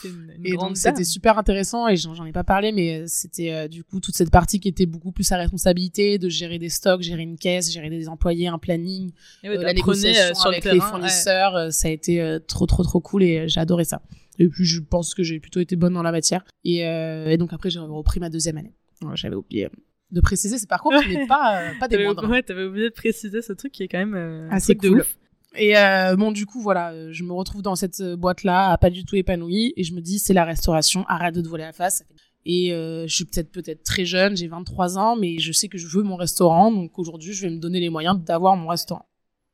[0.05, 3.53] Une, une et donc c'était super intéressant et j'en ai pas parlé, mais euh, c'était
[3.53, 6.69] euh, du coup toute cette partie qui était beaucoup plus à responsabilité de gérer des
[6.69, 10.81] stocks, gérer une caisse, gérer des employés, un planning, ouais, la négociation sur avec les
[10.81, 11.73] fournisseurs.
[11.73, 14.03] Ça a été trop trop trop cool et j'ai adoré ça.
[14.39, 16.45] Et puis je pense que j'ai plutôt été bonne dans la matière.
[16.65, 18.75] Et, et donc après j'ai repris ma deuxième année.
[19.15, 19.69] J'avais oublié
[20.13, 22.29] de préciser ce parcours qui n'est pas, euh, pas des moindres.
[22.29, 24.91] Ouais, t'avais oublié de préciser ce truc qui est quand même euh, assez cool.
[24.91, 25.17] De ouf.
[25.57, 29.05] Et euh, bon, du coup, voilà, euh, je me retrouve dans cette boîte-là, pas du
[29.05, 32.05] tout épanouie, et je me dis, c'est la restauration, arrête de te voler la face.
[32.46, 35.76] Et euh, je suis peut-être peut-être très jeune, j'ai 23 ans, mais je sais que
[35.76, 39.07] je veux mon restaurant, donc aujourd'hui, je vais me donner les moyens d'avoir mon restaurant.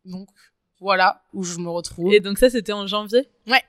[0.05, 0.29] Donc
[0.81, 2.13] voilà où je me retrouve.
[2.13, 3.27] Et donc ça, c'était en janvier?
[3.47, 3.63] Ouais,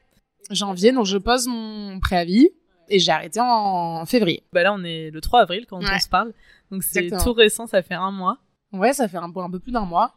[0.52, 2.50] janvier, donc je pose mon préavis
[2.90, 4.44] et j'ai arrêté en février.
[4.54, 6.34] Bah là, on est le 3 avril quand on se parle.
[6.72, 8.38] Donc c'est tout récent, ça fait un mois.
[8.74, 10.14] Ouais, ça fait un peu, un peu plus d'un mois.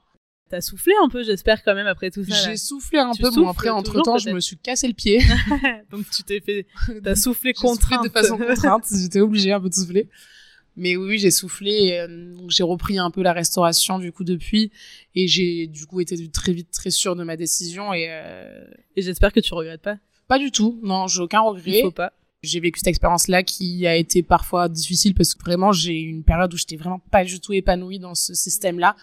[0.51, 2.34] T'as soufflé un peu, j'espère quand même après tout ça.
[2.34, 5.22] J'ai soufflé un peu, bon après entre temps je me suis cassé le pied.
[5.92, 6.66] Donc tu t'es fait,
[7.05, 8.05] t'as soufflé contrainte.
[8.05, 10.09] de façon contrainte, j'étais obligée un peu de souffler.
[10.76, 14.72] Mais oui, j'ai soufflé, euh, j'ai repris un peu la restauration du coup depuis,
[15.14, 18.09] et j'ai du coup été très vite très sûre de ma décision et.
[18.11, 18.64] Euh...
[18.96, 19.98] Et j'espère que tu regrettes pas.
[20.26, 21.78] Pas du tout, non, j'ai aucun regret.
[21.78, 25.72] Il faut pas j'ai vécu cette expérience-là qui a été parfois difficile parce que vraiment
[25.72, 28.96] j'ai eu une période où j'étais vraiment pas du tout épanouie dans ce système-là.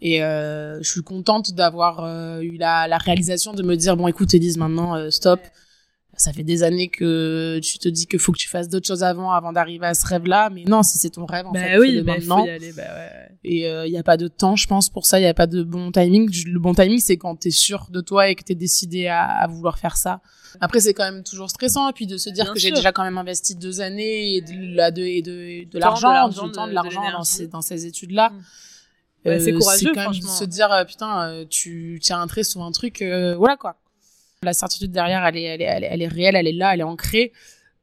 [0.00, 4.08] Et euh, je suis contente d'avoir euh, eu la, la, réalisation de me dire bon
[4.08, 5.40] écoute Elise maintenant euh, stop,
[6.18, 9.02] ça fait des années que tu te dis qu'il faut que tu fasses d'autres choses
[9.02, 10.50] avant avant d'arriver à ce rêve-là.
[10.50, 12.40] Mais non si c'est ton rêve en bah fait oui, bah, maintenant.
[12.40, 13.28] faut y aller, bah ouais.
[13.44, 15.18] et il euh, y a pas de temps je pense pour ça.
[15.18, 16.30] Il y a pas de bon timing.
[16.46, 19.46] Le bon timing c'est quand t'es sûr de toi et que t'es décidé à, à
[19.46, 20.20] vouloir faire ça.
[20.60, 21.88] Après c'est quand même toujours stressant.
[21.88, 24.40] Et puis de se dire Bien que j'ai déjà quand même investi deux années et
[24.42, 28.12] de la de et de, l'argent du temps de- l'argent dans ces dans ces études
[28.12, 28.42] là Mm.
[29.26, 30.30] Ouais, c'est courageux, quand même de franchement.
[30.30, 33.76] se dire euh, putain euh, tu tiens un trait sur un truc euh, voilà quoi
[34.42, 36.74] la certitude derrière elle est, elle est elle est elle est réelle elle est là
[36.74, 37.32] elle est ancrée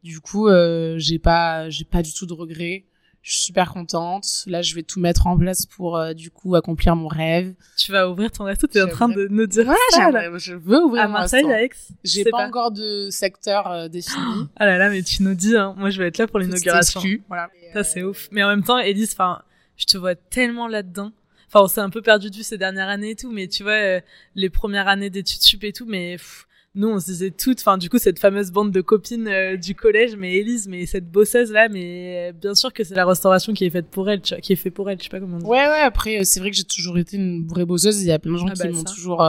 [0.04, 2.86] du coup euh, j'ai pas j'ai pas du tout de regrets
[3.22, 6.56] je suis super contente là je vais tout mettre en place pour euh, du coup
[6.56, 9.76] accomplir mon rêve Tu vas ouvrir ton resto, t'es en train de nous dire ouais
[9.92, 10.30] ça, là.
[10.38, 11.70] je veux ouvrir À mon Marseille, à Aix
[12.04, 15.74] j'ai pas, encore de secteur euh, défini Ah là là, mais tu nous dis, hein.
[15.78, 17.02] moi je vais être là pour l'inauguration.
[17.30, 18.28] Voilà Ça c'est ouf.
[18.32, 19.42] Mais en même temps, Elise, enfin,
[19.78, 21.12] je te vois tellement là-dedans.
[21.54, 23.62] Enfin, on s'est un peu perdu de vue ces dernières années et tout, mais tu
[23.62, 24.02] vois, euh,
[24.36, 27.78] les premières années d'études sup et tout, mais pff, nous on se disait toutes, enfin
[27.78, 31.52] du coup cette fameuse bande de copines euh, du collège, mais Elise, mais cette bosseuse
[31.52, 34.34] là, mais euh, bien sûr que c'est la restauration qui est faite pour elle, tu
[34.34, 35.46] vois, qui est fait pour elle, je sais pas comment on dit.
[35.46, 38.02] Ouais, ouais, après, euh, c'est vrai que j'ai toujours été une vraie bosseuse.
[38.02, 39.24] Il y a plein de gens Ah qui bah, m'ont toujours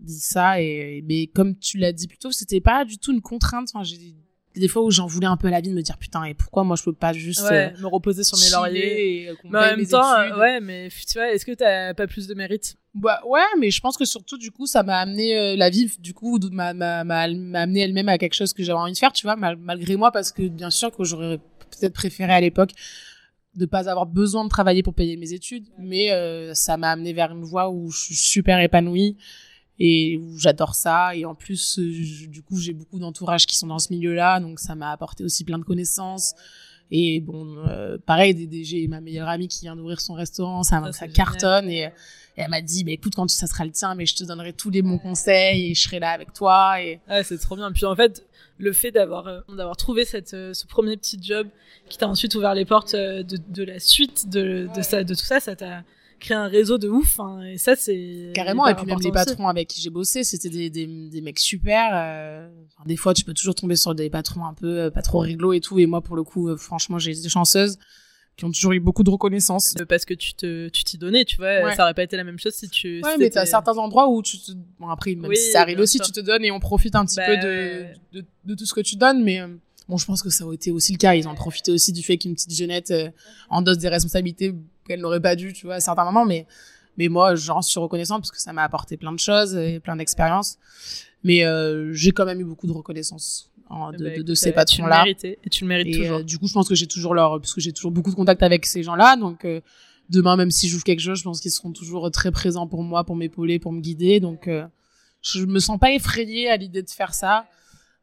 [0.00, 0.60] dit ça.
[0.62, 3.68] Et, mais comme tu l'as dit plus tôt, c'était pas du tout une contrainte.
[3.72, 4.14] Enfin, j'ai
[4.54, 6.34] des fois où j'en voulais un peu à la vie de me dire putain, et
[6.34, 9.22] pourquoi moi je peux pas juste Ouais, me reposer sur mes lauriers.
[9.24, 10.38] et, euh, Mais en même mes temps, euh, études.
[10.38, 12.76] ouais, mais tu vois, est-ce que t'as pas plus de mérite?
[12.94, 15.90] Bah, ouais, mais je pense que surtout, du coup, ça m'a amené, euh, la vie,
[15.98, 18.98] du coup, m'a, m'a, m'a, m'a amené elle-même à quelque chose que j'avais envie de
[18.98, 21.38] faire, tu vois, mal- malgré moi, parce que bien sûr que j'aurais
[21.70, 22.72] peut-être préféré à l'époque
[23.54, 27.12] de pas avoir besoin de travailler pour payer mes études, mais euh, ça m'a amené
[27.12, 29.16] vers une voie où je suis super épanouie
[29.84, 31.16] et j'adore ça.
[31.16, 34.38] Et en plus, euh, je- du coup, j'ai beaucoup d'entourage qui sont dans ce milieu-là,
[34.38, 36.34] donc ça m'a apporté aussi plein de connaissances.
[36.92, 41.06] Et bon, euh, pareil, j'ai ma meilleure amie qui vient d'ouvrir son restaurant, ça, Ça,
[41.08, 41.84] cartonne et,
[42.36, 44.52] et elle m'a dit, bah, écoute, quand ça sera le tien, mais je te donnerai
[44.52, 46.80] tous les bons conseils et je serai là avec toi.
[46.82, 47.72] Et Ouais, c'est trop bien.
[47.72, 48.24] Puis en fait,
[48.58, 51.48] le fait d'avoir euh, d'avoir trouvé cette euh, ce premier petit job
[51.88, 55.24] qui t'a ensuite ouvert les portes de, de la suite de de ça de tout
[55.24, 55.82] ça, ça t'a
[56.22, 57.20] créé un réseau de ouf.
[57.20, 57.42] hein.
[57.42, 59.12] et ça, c'est carrément, et puis même les aussi.
[59.12, 61.90] patrons avec qui j'ai bossé, c'était des, des, des mecs super.
[61.92, 65.02] euh, enfin, des fois, tu peux toujours tomber sur des patrons un peu euh, pas
[65.02, 65.78] trop rigolos et tout.
[65.78, 67.76] Et moi, pour le coup, euh, franchement, j'ai été chanceuse
[68.36, 69.74] qui ont toujours eu beaucoup de reconnaissance.
[69.88, 71.62] Parce que tu te tu t'y donnais, tu vois.
[71.64, 71.74] Ouais.
[71.76, 73.02] Ça aurait pas été la même chose si tu.
[73.04, 74.52] Ouais, si mais t'as certains endroits où tu te...
[74.80, 76.06] Bon, après, même Oui, si ça arrive aussi, sûr.
[76.06, 77.42] tu te donnes et on profite un petit Bah, peu de,
[77.82, 77.92] ouais.
[78.14, 79.40] de, de tout ce que tu donnes, mais
[79.88, 81.14] bon, je pense que ça a été aussi le cas.
[81.14, 83.10] Ils ont profité aussi du fait qu'une petite jeunette euh,
[83.50, 84.54] endosse des responsabilités
[84.86, 86.46] qu'elle n'aurait pas dû, tu vois, à certains moments, mais,
[86.98, 89.96] mais moi, j'en suis reconnaissante parce que ça m'a apporté plein de choses et plein
[89.96, 90.58] d'expériences.
[91.24, 94.34] Mais euh, j'ai quand même eu beaucoup de reconnaissance hein, de, Bah, de, de écoute,
[94.34, 95.04] ces euh, Tu le patrons-là.
[95.08, 96.16] et tu le mérites Et toujours.
[96.18, 98.16] euh, du coup, je pense que j'ai toujours leur, parce que j'ai toujours beaucoup de
[98.16, 99.60] contact avec ces gens-là, donc euh,
[100.10, 103.04] demain, même si j'ouvre quelque chose, je pense qu'ils seront toujours très présents pour moi,
[103.04, 104.18] pour m'épauler, pour me guider.
[104.18, 104.66] Donc, euh,
[105.22, 107.46] je me sens pas effrayée à l'idée de faire ça.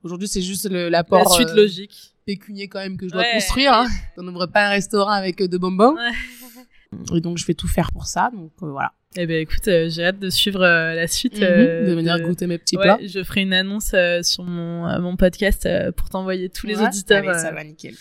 [0.04, 2.14] Aujourd'hui, c'est juste le- La l'apport suite euh, logique.
[2.26, 3.32] pécunier quand même que je dois Ouais.
[3.34, 3.74] construire.
[3.74, 3.88] Hein.
[4.18, 5.96] On n'ouvre pas un restaurant avec euh, de bonbons.
[5.96, 6.12] Ouais.
[7.18, 8.30] Et donc, je vais tout faire pour ça.
[8.34, 8.94] Donc, euh, voilà.
[9.16, 11.38] Eh ben écoute, euh, j'ai hâte de suivre euh, la suite.
[11.38, 13.00] Mhm, euh, de venir de- goûter mes petits Ouais, plats.
[13.04, 16.88] je ferai une annonce sur mon, mon podcast pour t'envoyer tous les Ouais.
[16.88, 17.28] auditeurs.
[17.28, 17.96] Allez, ça va nickel.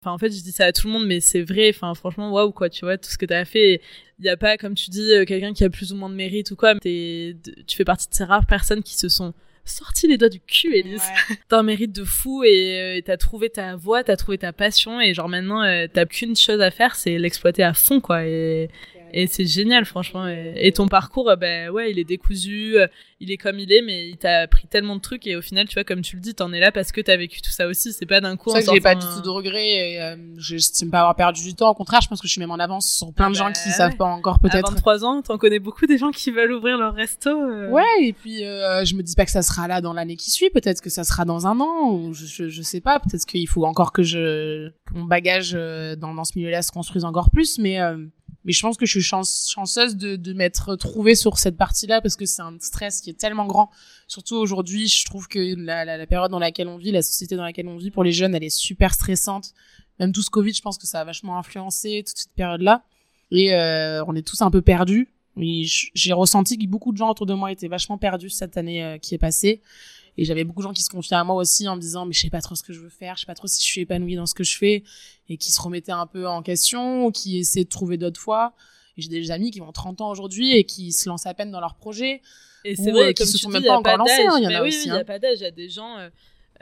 [0.00, 1.70] Enfin, en fait, je dis ça à tout le monde, mais c'est vrai.
[1.74, 3.80] Enfin, franchement, waouh, quoi, tu vois, tout ce que t'as fait.
[4.20, 6.52] Il y a pas, comme tu dis, quelqu'un qui a plus ou moins de mérite
[6.52, 6.74] ou quoi.
[6.84, 9.34] Mais tu fais partie de ces rares personnes qui se sont
[9.68, 11.02] sorties les doigts du cul, Elise.
[11.30, 11.36] Ouais.
[11.48, 14.52] T'as un mérite de fou et euh, et t'as trouvé ta voie, t'as trouvé ta
[14.52, 18.24] passion et genre maintenant, euh, t'as qu'une chose à faire, c'est l'exploiter à fond, quoi.
[18.24, 18.68] Et,
[19.12, 20.26] et c'est génial, franchement.
[20.28, 22.86] Et, et ton parcours, euh, ben ouais, il est décousu, euh,
[23.20, 25.66] il est comme il est, mais il t'a appris tellement de trucs et au final,
[25.68, 27.66] tu vois, comme tu le dis, t'en es là parce que t'as vécu tout ça
[27.66, 27.92] aussi.
[27.92, 28.50] C'est pas d'un coup.
[28.54, 31.70] C'est j'ai pas du tout de regrets et euh, j'estime pas avoir perdu du temps.
[31.70, 33.44] Au contraire, je pense que je suis même en avance sur plein Ah de gens
[33.46, 33.74] bah, qui ouais.
[33.74, 34.70] savent pas encore À peut-être.
[34.70, 37.30] 23 ans, t'en connais beaucoup des gens qui veulent ouvrir leur resto.
[37.30, 37.68] euh.
[37.70, 40.30] Ouais, et puis euh, je me dis pas que ça sera là dans l'année qui
[40.30, 43.24] suit, peut-être que ça sera dans un an, ou je, je, je sais pas, peut-être
[43.26, 47.30] qu'il faut encore que je que mon bagage dans, dans ce milieu-là se construise encore
[47.30, 47.78] plus, mais
[48.48, 52.16] mais je pense que je suis chance, chanceuse de, m'être trouvée sur cette partie-là parce
[52.16, 53.70] que c'est un stress qui est tellement grand.
[54.06, 57.68] Surtout aujourd'hui, je trouve que la, période dans laquelle on vit, la société dans laquelle
[57.68, 59.52] on vit pour les jeunes, elle est super stressante.
[60.00, 62.84] Même tout ce Covid, je pense que ça a vachement influencé toute cette période-là.
[63.30, 65.12] Et euh, on est tous un peu perdus.
[65.36, 68.96] J'ai ressenti que beaucoup de gens autour de moi étaient vachement perdus cette année euh,
[68.96, 69.60] qui est passée.
[70.18, 72.12] Et j'avais beaucoup de gens qui se confiaient à moi aussi en me disant, mais
[72.12, 73.66] je sais pas trop ce que je veux faire, je sais pas trop si je
[73.66, 74.82] suis épanouie dans ce que je fais,
[75.28, 78.52] et qui se remettaient un peu en question, ou qui essaient de trouver d'autres voies.
[78.96, 81.52] Et j'ai des amis qui ont 30 ans aujourd'hui et qui se lancent à peine
[81.52, 82.20] dans leur projet.
[82.64, 84.26] Et c'est vrai, euh, qui se sont dis, même pas encore lancés, d'âge.
[84.28, 84.96] hein, il y en a oui, aussi, oui, il hein.
[84.96, 85.38] y a pas d'âge.
[85.38, 86.08] Il y a des gens, euh,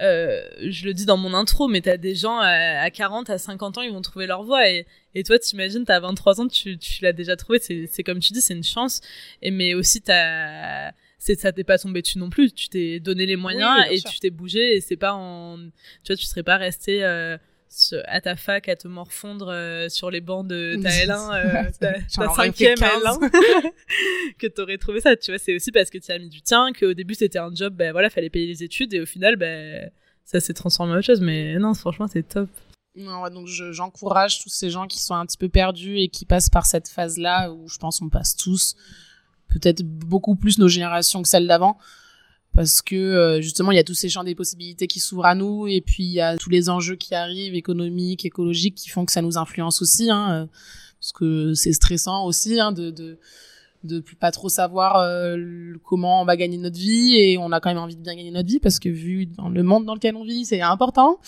[0.00, 3.38] euh, je le dis dans mon intro, mais t'as des gens à, à 40, à
[3.38, 4.68] 50 ans, ils vont trouver leur voie.
[4.68, 7.58] Et, et toi, t'imagines, t'as 23 ans, tu, tu l'as déjà trouvé.
[7.58, 9.00] C'est, c'est comme tu dis, c'est une chance.
[9.40, 12.52] Et, mais aussi, t'as, c'est ça t'est pas tombé dessus non plus.
[12.52, 14.10] Tu t'es donné les moyens Oui, et sûr.
[14.10, 17.36] tu t'es bougé et c'est pas en, tu vois, tu serais pas resté euh,
[18.06, 21.92] à ta fac à te morfondre euh, sur les bancs de ta L1, euh, ta,
[21.94, 22.90] ta cinquième 15.
[23.02, 23.70] L1,
[24.38, 25.16] que t'aurais trouvé ça.
[25.16, 27.54] Tu vois, c'est aussi parce que tu as mis du tien, qu'au début c'était un
[27.54, 29.90] job, ben voilà, fallait payer les études et au final, ben
[30.24, 31.20] ça s'est transformé en autre chose.
[31.20, 32.48] Mais non, franchement, c'est top.
[32.96, 36.24] Non, donc je- j'encourage tous ces gens qui sont un petit peu perdus et qui
[36.24, 38.74] passent par cette phase-là où je pense on passe tous,
[39.48, 41.78] peut-être beaucoup plus nos générations que celles d'avant,
[42.54, 45.34] parce que euh, justement il y a tous ces champs des possibilités qui s'ouvrent à
[45.34, 49.04] nous et puis il y a tous les enjeux qui arrivent, économiques, écologiques, qui font
[49.04, 50.46] que ça nous influence aussi, hein, euh,
[51.00, 53.18] parce que c'est stressant aussi hein, de, de
[53.84, 55.36] de pas trop savoir euh,
[55.84, 58.30] comment on va gagner notre vie et on a quand même envie de bien gagner
[58.30, 61.18] notre vie parce que vu dans le monde dans lequel on vit c'est important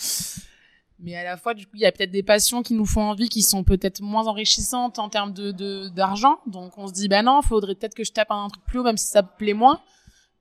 [1.01, 3.01] mais à la fois du coup il y a peut-être des passions qui nous font
[3.01, 6.39] envie qui sont peut-être moins enrichissantes en termes de de- d'argent.
[6.47, 8.83] Donc on se dit bah non faudrait peut-être que je tape un truc plus haut
[8.83, 9.81] même si ça me plaît moins.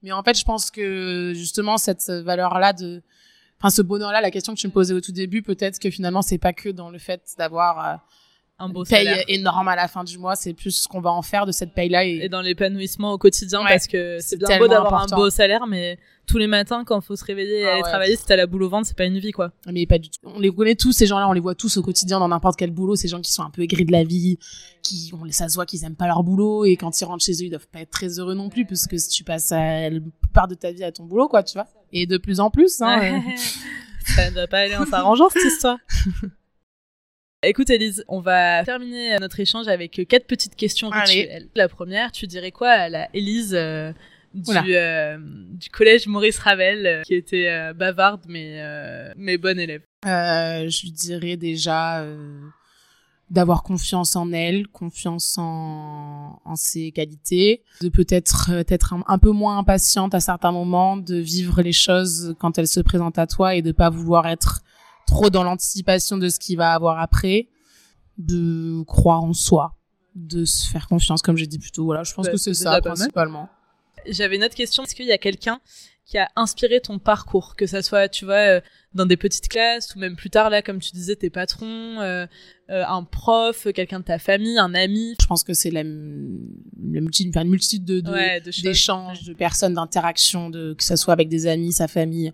[0.03, 3.03] Mais en fait je pense que justement cette valeur là de
[3.59, 5.91] enfin ce bonheur là la question que tu me posais au tout début peut-être que
[5.91, 7.97] finalement c'est pas que dans le fait d'avoir euh,
[8.61, 9.25] Un beau une paye salaire.
[9.29, 11.73] énorme à la fin du mois c'est plus ce qu'on va en faire de cette
[11.75, 13.69] paye là et, Et dans l'épanouissement au quotidien, Ouais.
[13.69, 17.17] parce que c'est bien beau d'avoir un beau salaire, mais tous les matins, quand faut
[17.17, 17.89] se réveiller et Ah aller ouais.
[17.89, 19.53] travailler, si t'as la boule au ventre, c'est pas une vie, quoi.
[19.73, 20.19] mais pas du tout.
[20.25, 22.71] On les connaît tous, ces gens-là, on les voit tous au quotidien dans n'importe quel
[22.71, 24.39] boulot, ces gens qui sont un peu aigris de la vie,
[24.83, 27.33] qui, on, ça se voit qu'ils aiment pas leur boulot, et quand ils rentrent chez
[27.35, 29.89] eux, ils doivent pas être très heureux non plus, parce que si tu passes à,
[29.89, 31.67] la plupart de ta vie à ton boulot, quoi, tu vois.
[31.93, 33.23] Et de plus en plus, hein.
[34.17, 35.79] ça ne doit pas aller en s'arrangeant, cette histoire.
[37.45, 41.20] Écoute, Elise, on va terminer notre échange avec quatre petites questions Allez.
[41.20, 41.49] rituelles.
[41.55, 43.93] La première, tu dirais quoi à la Elise euh,
[44.34, 45.18] du, euh,
[45.72, 49.82] collège Maurice Ravel, euh, qui était euh, bavarde, mais, euh, mais bonne élève?
[50.05, 52.41] Euh, je lui dirais déjà euh,
[53.30, 59.18] d'avoir confiance en elle, confiance en, en ses qualités, de peut-être euh, être un, un
[59.18, 63.28] peu moins impatiente à certains moments, de vivre les choses quand elles se présentent à
[63.28, 64.62] toi et de pas vouloir être
[65.09, 67.49] trop dans l'anticipation de ce qu'il va avoir après,
[68.19, 69.75] de croire en soi,
[70.15, 71.85] de se faire confiance comme j'ai dit plus tôt.
[71.85, 73.49] Voilà, je pense Bah, que c'est ça principalement.
[74.07, 74.85] J'avais une autre question.
[74.85, 75.61] Est-ce qu'il y a quelqu'un
[76.07, 78.61] qui a inspiré ton parcours, que ça soit, tu vois, euh,
[78.95, 82.27] dans des petites classes ou même plus tard, là, comme tu disais, tes patrons, euh,
[82.71, 87.01] euh, un prof, quelqu'un de ta famille, un ami, Je pense que c'est la, la
[87.03, 90.97] multi, enfin, une multitude de, de, ouais, de d'échanges, de personnes, d'interactions, de que ça
[90.97, 92.33] soit avec des amis, sa famille.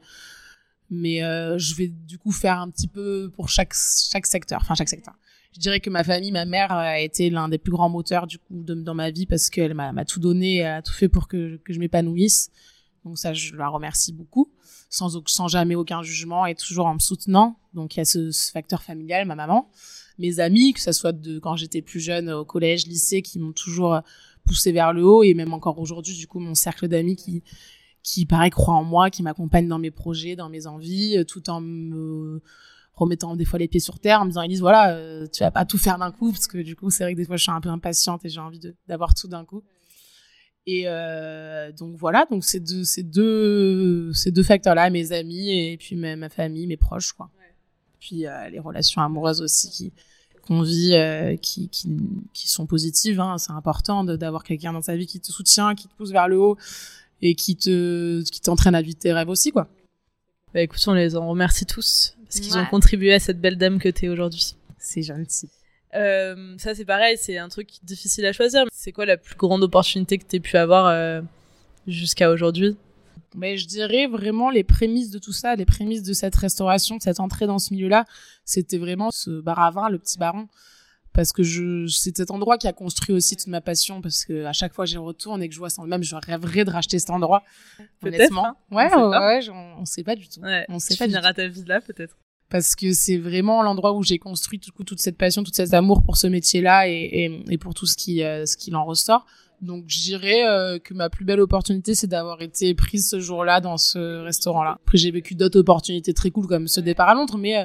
[0.94, 4.74] Mais euh, je vais du coup faire un petit peu pour chaque chaque secteur, enfin
[4.74, 5.14] chaque secteur.
[5.52, 8.38] Je dirais que ma famille, ma mère a été l'un des plus grands moteurs du
[8.38, 11.28] coup de, dans ma vie parce qu'elle m'a tout donné, elle a tout fait pour
[11.28, 12.50] que que je m'épanouisse.
[13.04, 14.50] Donc ça, je la remercie beaucoup,
[14.88, 17.56] sans sans jamais aucun jugement et toujours en me soutenant.
[17.74, 19.70] Donc il y a ce, ce facteur familial, ma maman,
[20.18, 23.52] mes amis, que ça soit de quand j'étais plus jeune au collège, lycée, qui m'ont
[23.52, 24.00] toujours
[24.46, 27.42] poussé vers le haut et même encore aujourd'hui du coup mon cercle d'amis qui
[28.04, 31.50] qui pareil croit en moi qui m'accompagne dans mes projets dans mes envies euh, tout
[31.50, 32.40] en me
[32.92, 35.50] remettant des fois les pieds sur terre en me disant Elise voilà euh, tu vas
[35.50, 37.42] pas tout faire d'un coup parce que du coup c'est vrai que des fois je
[37.42, 39.64] suis un peu impatiente et j'ai envie d'avoir tout d'un coup
[40.66, 45.50] et euh, donc voilà donc ces deux ces deux ces deux facteurs là mes amis
[45.50, 47.30] et puis ma, ma famille mes proches quoi
[47.98, 49.92] puis euh, les relations amoureuses aussi qui
[50.46, 51.88] qu'on vit euh, qui, qui,
[52.34, 53.18] qui sont positives.
[53.18, 53.38] Hein.
[53.38, 56.38] C'est important d'avoir quelqu'un dans sa vie qui te soutient, qui te pousse vers le
[56.38, 56.58] haut
[57.22, 59.68] et qui te qui t'entraîne à vivre tes rêves aussi quoi.
[60.52, 63.78] Bah écoute, on les en remercie tous parce qu'ils ont contribué à cette belle dame
[63.78, 64.54] que t'es aujourd'hui.
[64.78, 65.48] C'est gentil.
[65.94, 68.64] Euh, ça c'est pareil, c'est un truc difficile à choisir.
[68.72, 71.22] C'est quoi la plus grande opportunité que t'aies pu avoir euh,
[71.86, 72.76] jusqu'à aujourd'hui?
[73.34, 77.02] Mais je dirais vraiment les prémices de tout ça, les prémices de cette restauration, de
[77.02, 78.04] cette entrée dans ce milieu-là,
[78.44, 80.48] c'était vraiment ce bar à vin, le petit baron.
[81.14, 84.44] Parce que je, c'est cet endroit qui a construit aussi toute ma passion, parce que
[84.44, 86.70] à chaque fois que j'y retourne et que je vois ça, même je rêverais de
[86.70, 87.42] racheter cet endroit.
[88.02, 88.46] Honnêtement.
[88.48, 88.56] hein.
[88.70, 89.40] ouais, On ouais,
[89.78, 90.40] on sait pas du tout.
[90.40, 92.16] Ouais, On sait tu pas finiras ta vie là peut-être.
[92.50, 96.02] parce que c'est vraiment l'endroit où j'ai construit tout, toute cette passion, tout cet amour
[96.04, 99.24] pour ce métier-là et, et, et pour tout ce qui, euh, ce qu'il en ressort.
[99.62, 103.60] Donc je dirais euh, que ma plus belle opportunité, c'est d'avoir été prise ce jour-là
[103.60, 104.78] dans ce restaurant-là.
[104.84, 107.64] Après j'ai vécu d'autres opportunités très cool comme ce départ à Londres, mais euh,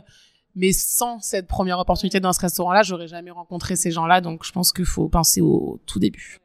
[0.59, 4.19] mais sans cette première opportunité dans ce restaurant-là, j'aurais jamais rencontré ces gens-là.
[4.19, 6.39] Donc je pense qu'il faut penser au tout début.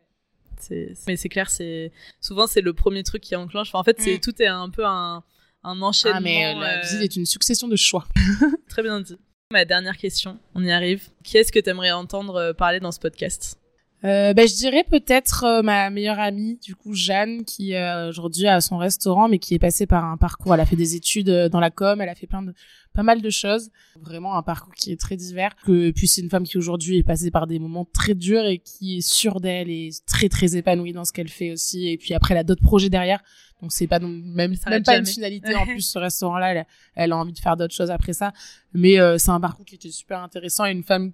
[1.07, 3.69] Mais c'est clair, c'est souvent c'est le premier truc qui enclenche.
[3.69, 4.21] Enfin, en fait, c'est Mm.
[4.21, 5.23] tout est un peu un,
[5.63, 6.19] un enchaînement.
[6.19, 8.07] Ah mais euh, la euh, visite est une succession de choix.
[8.69, 9.19] Très bien dit.
[9.53, 11.03] Ma dernière question, on y arrive.
[11.23, 13.59] Qui est-ce que tu aimerais entendre euh, parler dans ce podcast?
[14.05, 18.47] Euh, ben, je dirais peut-être euh, ma meilleure amie, du coup Jeanne, qui euh, aujourd'hui
[18.47, 20.53] a son restaurant, mais qui est passée par un parcours.
[20.53, 22.53] Elle a fait des études euh, dans la com, elle a fait plein de,
[22.93, 23.71] pas mal de choses.
[23.99, 25.57] Vraiment un parcours qui est très divers.
[25.65, 28.59] Que, puis c'est une femme qui aujourd'hui est passée par des moments très durs et
[28.59, 31.89] qui est sûre d'elle et très très épanouie dans ce qu'elle fait aussi.
[31.89, 33.23] Et puis après, elle a d'autres projets derrière.
[33.63, 36.67] Donc c'est pas non, même, Ça même pas une finalité en plus ce restaurant-là.
[36.95, 38.35] Elle a envie de faire d'autres choses après ça.
[38.75, 41.13] Mais euh, c'est un parcours qui était super intéressant et une femme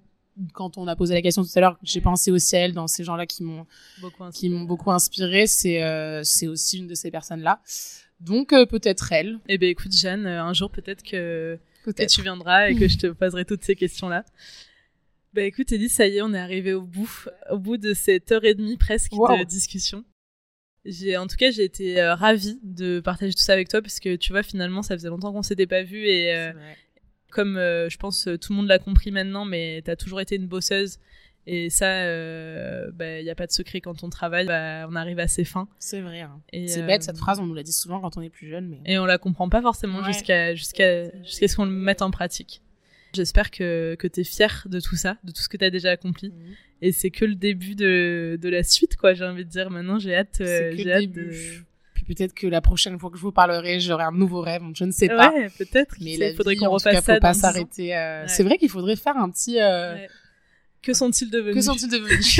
[0.53, 2.87] quand on a posé la question tout à l'heure, j'ai pensé aussi à elle dans
[2.87, 3.65] ces gens-là qui m'ont
[3.99, 5.47] Beaucoup qui m'ont beaucoup inspiré.
[5.47, 7.61] C'est euh, c'est aussi une de ces personnes-là.
[8.19, 9.39] Donc euh, peut-être elle.
[9.47, 12.09] Eh ben écoute Jeanne, euh, un jour peut-être que, que Peut-être.
[12.09, 14.25] tu viendras et que je te poserai toutes ces questions-là.
[15.33, 18.31] Bah écoute Elise, ça y est, on est arrivé au bout, au bout de cette
[18.31, 20.03] heure et demie presque de discussion.
[20.83, 23.99] J'ai, en tout cas, j'ai été euh, ravie de partager tout ça avec toi parce
[23.99, 26.53] que tu vois, finalement, ça faisait longtemps qu'on s'était pas vu et euh.
[27.31, 30.35] Comme euh, je pense euh, tout le monde l'a compris maintenant, mais t'as toujours été
[30.35, 30.99] une bosseuse
[31.47, 35.27] et ça, il n'y a pas de secret quand on travaille, bah, on arrive à
[35.27, 35.67] ses fins.
[35.79, 36.21] C'est vrai.
[36.21, 36.39] hein.
[36.53, 38.47] Et, C'est euh, bête cette phrase, on nous l'a dit souvent quand on est plus
[38.47, 40.13] jeune, mais et on la comprend pas forcément Ouais.
[40.13, 42.61] jusqu'à jusqu'à jusqu'à ce qu'on le mette en pratique.
[43.13, 46.29] J'espère que que t'es fier de tout ça, de tout ce que t'as déjà accompli.
[46.29, 46.53] Mhm.
[46.83, 49.13] Et c'est que le début de de la suite, quoi.
[49.15, 49.69] J'ai envie de dire.
[49.71, 50.39] Maintenant, j'ai hâte.
[50.41, 51.31] euh, j'ai hâte de.
[52.15, 54.61] Peut-être que la prochaine fois que je vous parlerai, j'aurai un nouveau rêve.
[54.75, 55.31] Je ne sais pas.
[55.31, 55.95] Ouais, peut-être.
[56.01, 57.19] Mais Il il faudrait qu'on en tout cas, refasse faut ça.
[57.19, 57.95] pas s'arrêter.
[57.95, 58.27] euh, Ouais.
[58.27, 59.59] C'est vrai qu'il faudrait faire un petit.
[59.59, 60.09] euh, Ouais.
[60.81, 61.55] Que sont-ils devenus?
[61.55, 62.35] Que sont-ils devenus?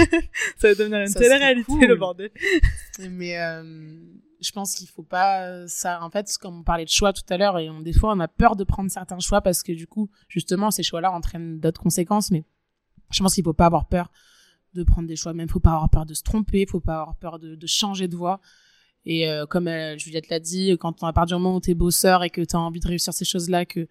[0.58, 1.86] Ça va devenir une Ça télé-réalité, cool.
[1.86, 2.32] le bordel.
[3.12, 3.64] Mais euh,
[4.42, 6.02] je pense qu'il faut pas ça.
[6.04, 8.20] En fait, comme on parlait de choix tout à l'heure, et on, des fois on
[8.20, 11.82] a peur de prendre certains choix parce que du coup, justement, ces choix-là entraînent d'autres
[11.82, 12.32] conséquences.
[12.32, 12.44] Mais
[13.12, 14.12] je pense qu'il faut pas avoir peur
[14.74, 15.34] de prendre des choix.
[15.34, 18.08] Même faut pas avoir peur de se tromper, faut pas avoir peur de, de changer
[18.08, 18.42] de voie.
[19.06, 22.24] Et euh, comme euh, Juliette l'a dit, quand a partir du moment où t'es bosseur
[22.24, 23.88] et que t'as envie de réussir ces choses-là, que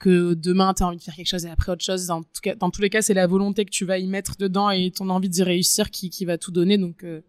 [0.00, 2.54] que demain t'as envie de faire quelque chose et après autre chose, dans, tout cas,
[2.56, 5.08] dans tous les cas, c'est la volonté que tu vas y mettre dedans et ton
[5.08, 6.78] envie d'y réussir qui, qui va tout donner.
[6.78, 7.22] Donc euh,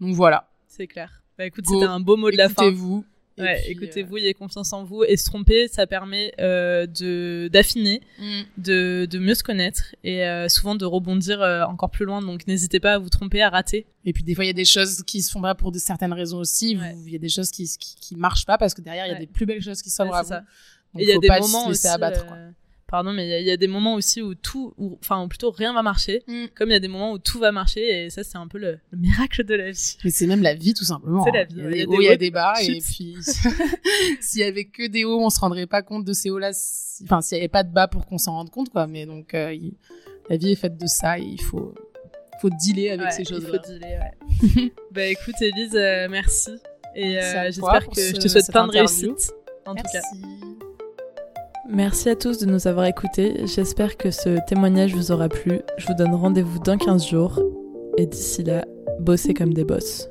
[0.00, 0.48] donc voilà.
[0.68, 1.22] C'est clair.
[1.36, 2.62] Bah écoute, c'était un beau mot de la fin.
[2.62, 3.04] Écoutez-vous.
[3.42, 8.42] Ouais, écoutez-vous, ayez confiance en vous et se tromper, ça permet euh, de d'affiner, euh,
[8.58, 12.20] de, de mieux se connaître et euh, souvent de rebondir euh, encore plus loin.
[12.22, 13.86] Donc n'hésitez pas à vous tromper, à rater.
[14.04, 15.78] Et puis des fois, il y a des choses qui se font pas pour de
[15.78, 16.76] certaines raisons aussi.
[16.76, 16.94] Ouais.
[17.06, 19.12] Il y a des choses qui, qui, qui marchent pas parce que derrière, il y
[19.12, 19.20] a Ouais.
[19.20, 20.28] des plus belles choses qui s'ouvrent à vous.
[20.28, 20.40] ça.
[20.92, 21.86] Donc, Et il y a des moments aussi.
[21.86, 22.26] abattre.
[22.26, 22.36] Quoi.
[22.36, 22.50] euh,
[22.90, 25.22] Pardon, mais il y a- il y, a des moments aussi où tout, où- enfin,
[25.22, 26.46] ou plutôt rien va marcher, Mm.
[26.56, 28.58] comme il y a des moments où tout va marcher, et ça, c'est un peu
[28.58, 29.96] le, le miracle de la vie.
[30.04, 31.24] Mais c'est même la vie, tout simplement.
[31.24, 31.54] C'est la vie.
[31.56, 32.54] Il y a Il y des a hauts, des il y a des bas.
[32.62, 33.14] Et puis,
[34.20, 36.50] s'il y avait que des hauts, on se rendrait pas compte de ces hauts-là.
[37.04, 38.86] Enfin, s'il y avait pas de bas pour qu'on s'en rende compte, quoi.
[38.88, 39.74] Mais donc, euh, il-
[40.28, 41.74] la vie est faite de ça et il faut,
[42.40, 43.50] faut dealer avec Ouais, ces il choses-là.
[43.50, 44.72] faut dealer, ouais.
[44.90, 46.50] bah écoute, Elise, euh, merci.
[46.96, 49.30] Et Merci euh, j'espère que ce- je te souhaite plein de réussite.
[49.64, 50.00] En tout cas.
[51.72, 52.08] Merci.
[52.08, 53.46] À tous de nous avoir écoutés.
[53.46, 55.60] J'espère que ce témoignage vous aura plu.
[55.78, 57.40] Je vous donne rendez-vous dans 15 jours.
[57.96, 58.64] Et d'ici là,
[58.98, 60.09] bossez comme des boss.